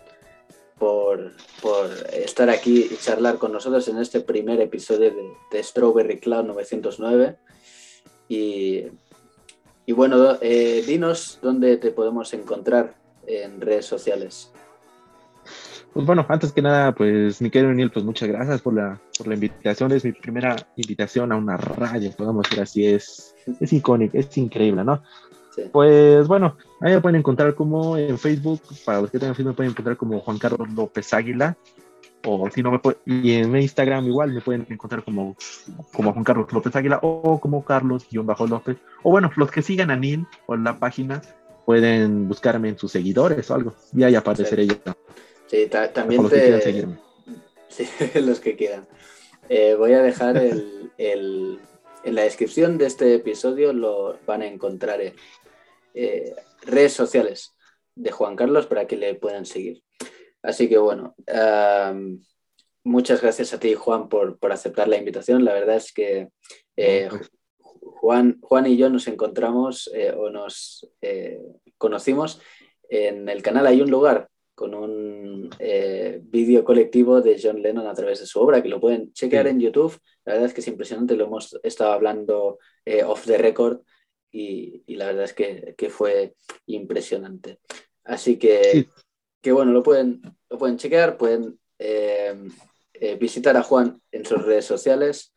por, 0.77 1.33
por 1.61 1.89
estar 2.13 2.49
aquí 2.49 2.87
y 2.89 2.97
charlar 2.97 3.37
con 3.37 3.51
nosotros 3.51 3.87
en 3.89 3.97
este 3.97 4.21
primer 4.21 4.61
episodio 4.61 5.11
de, 5.11 5.33
de 5.51 5.63
Strawberry 5.63 6.19
Cloud 6.19 6.45
909. 6.45 7.37
Y, 8.29 8.85
y 9.85 9.91
bueno, 9.91 10.37
eh, 10.41 10.83
dinos 10.85 11.39
dónde 11.41 11.77
te 11.77 11.91
podemos 11.91 12.33
encontrar 12.33 12.95
en 13.27 13.59
redes 13.59 13.85
sociales. 13.85 14.51
Pues 15.93 16.05
bueno, 16.05 16.25
antes 16.29 16.51
que 16.51 16.61
nada, 16.61 16.93
pues 16.93 17.41
mi 17.41 17.49
querido 17.49 17.73
Neil, 17.73 17.91
pues 17.91 18.05
muchas 18.05 18.29
gracias 18.29 18.61
por 18.61 18.73
la, 18.73 18.99
por 19.17 19.27
la 19.27 19.33
invitación. 19.33 19.91
Es 19.91 20.05
mi 20.05 20.11
primera 20.11 20.55
invitación 20.75 21.31
a 21.31 21.35
una 21.35 21.57
radio, 21.57 22.11
podemos 22.11 22.43
decir 22.43 22.61
así. 22.61 22.85
Es, 22.85 23.35
es 23.59 23.73
icónico, 23.73 24.17
es 24.17 24.37
increíble, 24.37 24.83
¿no? 24.83 25.01
Sí. 25.55 25.63
Pues 25.71 26.27
bueno, 26.27 26.57
ahí 26.79 26.93
me 26.93 27.01
pueden 27.01 27.19
encontrar 27.19 27.55
como 27.55 27.97
en 27.97 28.17
Facebook, 28.19 28.61
para 28.85 29.01
los 29.01 29.11
que 29.11 29.17
tengan 29.17 29.35
Facebook 29.35 29.51
me 29.51 29.55
pueden 29.55 29.71
encontrar 29.71 29.97
como 29.97 30.19
Juan 30.19 30.37
Carlos 30.37 30.69
López 30.69 31.11
Águila, 31.13 31.57
o 32.25 32.49
si 32.49 32.61
no 32.61 32.71
me 32.71 32.79
pueden, 32.79 32.99
y 33.05 33.33
en 33.33 33.55
Instagram 33.55 34.05
igual 34.05 34.33
me 34.33 34.41
pueden 34.41 34.67
encontrar 34.69 35.03
como, 35.03 35.35
como 35.93 36.13
Juan 36.13 36.23
Carlos 36.23 36.51
López 36.51 36.75
Águila 36.75 36.99
o 37.01 37.39
como 37.39 37.63
Carlos-López, 37.63 38.77
o 39.03 39.11
bueno, 39.11 39.31
los 39.35 39.51
que 39.51 39.61
sigan 39.61 39.89
a 39.89 39.95
Neil 39.95 40.27
o 40.45 40.55
la 40.55 40.77
página 40.77 41.21
pueden 41.65 42.27
buscarme 42.27 42.69
en 42.69 42.77
sus 42.77 42.91
seguidores 42.91 43.49
o 43.49 43.55
algo, 43.55 43.73
y 43.93 44.03
ahí 44.03 44.15
apareceré 44.15 44.67
yo. 44.67 44.75
Sí, 45.49 45.65
ta- 45.67 45.91
también 45.91 46.21
los 46.23 46.31
que 46.31 46.39
quieran 46.41 46.59
te, 46.59 46.65
seguirme. 46.65 46.99
Sí, 47.67 47.87
los 48.21 48.39
que 48.39 48.55
quieran. 48.55 48.87
Eh, 49.49 49.75
voy 49.75 49.93
a 49.93 50.01
dejar 50.01 50.37
el, 50.37 50.91
el- 50.97 51.59
en 52.03 52.15
la 52.15 52.21
descripción 52.23 52.77
de 52.77 52.85
este 52.85 53.15
episodio, 53.15 53.73
lo 53.73 54.17
van 54.25 54.41
a 54.41 54.47
encontrar 54.47 55.01
en 55.01 55.13
eh, 55.93 56.33
redes 56.61 56.93
sociales 56.93 57.55
de 57.95 58.11
Juan 58.11 58.35
Carlos 58.35 58.67
para 58.67 58.87
que 58.87 58.95
le 58.95 59.15
puedan 59.15 59.45
seguir. 59.45 59.83
Así 60.41 60.69
que 60.69 60.77
bueno, 60.77 61.15
muchas 62.83 63.21
gracias 63.21 63.53
a 63.53 63.59
ti, 63.59 63.73
Juan, 63.73 64.07
por, 64.07 64.39
por 64.39 64.53
aceptar 64.53 64.87
la 64.87 64.95
invitación. 64.97 65.43
La 65.43 65.53
verdad 65.53 65.75
es 65.75 65.91
que 65.91 66.29
eh, 66.77 67.09
Juan, 67.81 68.37
Juan 68.41 68.65
y 68.67 68.77
yo 68.77 68.89
nos 68.89 69.07
encontramos 69.07 69.89
eh, 69.93 70.13
o 70.15 70.29
nos 70.29 70.89
eh, 71.01 71.41
conocimos 71.77 72.39
en 72.89 73.27
el 73.27 73.41
canal 73.41 73.67
Hay 73.67 73.81
un 73.81 73.91
lugar 73.91 74.29
con 74.60 74.74
un 74.76 75.49
eh, 75.57 76.20
vídeo 76.22 76.66
colectivo 76.66 77.22
de 77.22 77.39
John 77.41 77.62
Lennon 77.62 77.88
a 77.88 77.93
través 77.93 78.20
de 78.20 78.26
su 78.26 78.41
obra, 78.41 78.62
que 78.62 78.68
lo 78.68 78.82
pueden 78.82 79.14
chequear 79.14 79.45
Sí. 79.45 79.51
en 79.51 79.60
YouTube. 79.62 79.97
La 80.26 80.34
verdad 80.34 80.47
es 80.49 80.53
que 80.53 80.60
es 80.60 80.68
impresionante, 80.68 81.16
lo 81.16 81.24
hemos 81.28 81.57
estado 81.64 81.93
hablando 81.93 82.60
eh, 82.84 83.01
off 83.05 83.26
the 83.26 83.38
record 83.38 83.80
y, 84.30 84.84
y 84.86 84.95
la 84.95 85.05
verdad 85.05 85.24
es 85.24 85.34
que, 85.34 85.76
que 85.78 85.89
fue 85.89 86.36
impresionante. 86.66 87.60
Así 88.03 88.36
que, 88.38 88.62
Sí. 88.74 88.88
que 89.41 89.53
bueno, 89.53 89.72
lo 89.72 89.82
pueden, 89.82 90.22
lo 90.49 90.57
pueden 90.57 90.76
chequear, 90.78 91.16
pueden 91.16 91.57
eh, 91.80 92.36
eh, 92.95 93.16
visitar 93.16 93.55
a 93.55 93.64
Juan 93.64 94.01
en 94.12 94.26
sus 94.26 94.43
redes 94.43 94.66
sociales. 94.66 95.34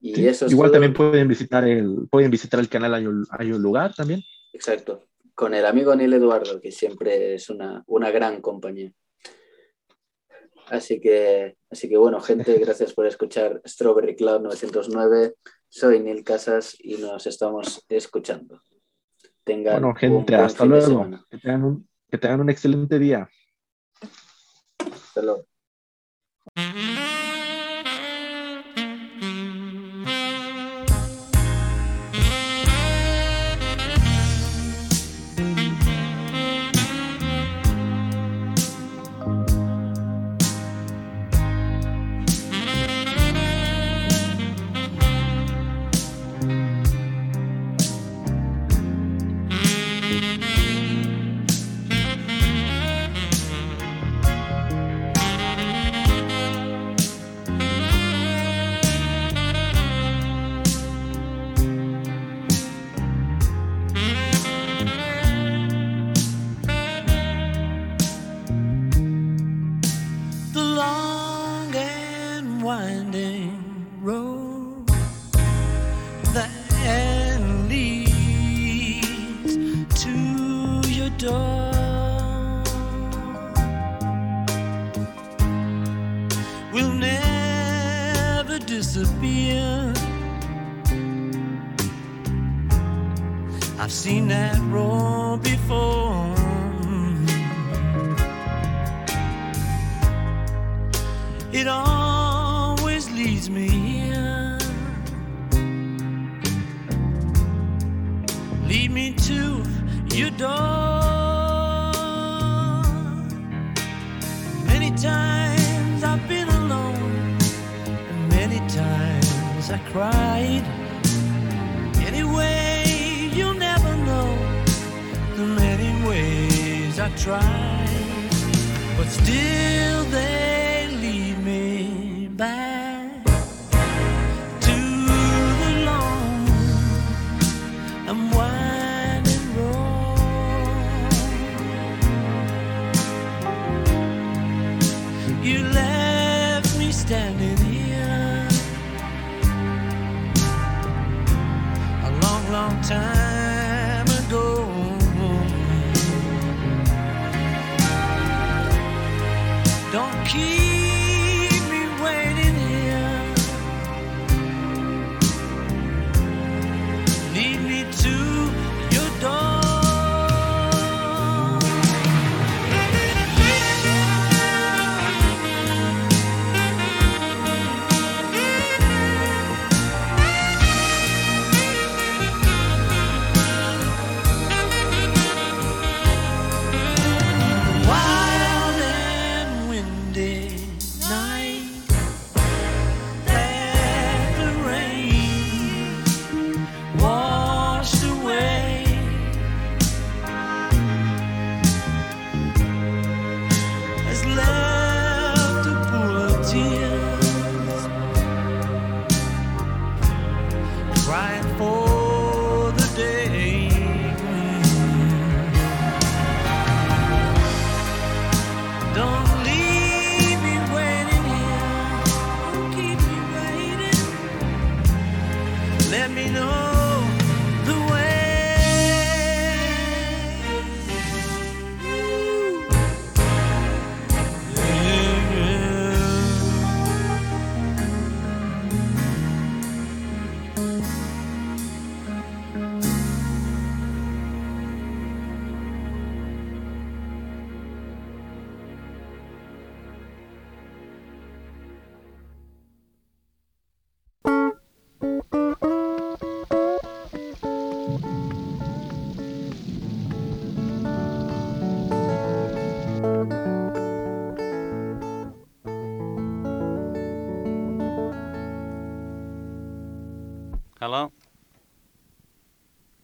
Y 0.00 0.14
Sí, 0.14 0.26
eso 0.26 0.46
es 0.46 0.52
Igual 0.52 0.68
todo. 0.70 0.76
también 0.80 0.94
pueden 0.94 1.28
visitar 1.28 1.68
el, 1.68 2.08
pueden 2.10 2.30
visitar 2.30 2.60
el 2.60 2.70
canal 2.70 2.94
Hay 2.94 3.06
un, 3.06 3.26
Hay 3.30 3.52
un 3.52 3.60
lugar 3.60 3.94
también. 3.94 4.22
Exacto. 4.54 5.04
Con 5.38 5.54
el 5.54 5.64
amigo 5.66 5.94
Neil 5.94 6.14
Eduardo, 6.14 6.60
que 6.60 6.72
siempre 6.72 7.34
es 7.34 7.48
una, 7.48 7.84
una 7.86 8.10
gran 8.10 8.40
compañía. 8.40 8.92
Así 10.66 11.00
que, 11.00 11.56
así 11.70 11.88
que 11.88 11.96
bueno, 11.96 12.20
gente, 12.20 12.58
gracias 12.58 12.92
por 12.92 13.06
escuchar 13.06 13.62
Strawberry 13.64 14.16
Cloud 14.16 14.40
909. 14.40 15.34
Soy 15.68 16.00
Neil 16.00 16.24
Casas 16.24 16.76
y 16.80 16.96
nos 16.96 17.24
estamos 17.28 17.86
escuchando. 17.88 18.60
Tengan 19.44 19.74
Bueno, 19.74 19.94
gente, 19.94 20.34
hasta 20.34 20.64
luego. 20.64 21.08
Que 21.30 21.38
tengan, 21.38 21.62
un, 21.62 21.88
que 22.10 22.18
tengan 22.18 22.40
un 22.40 22.50
excelente 22.50 22.98
día. 22.98 23.30
Hasta 24.80 25.22
luego. 25.22 25.46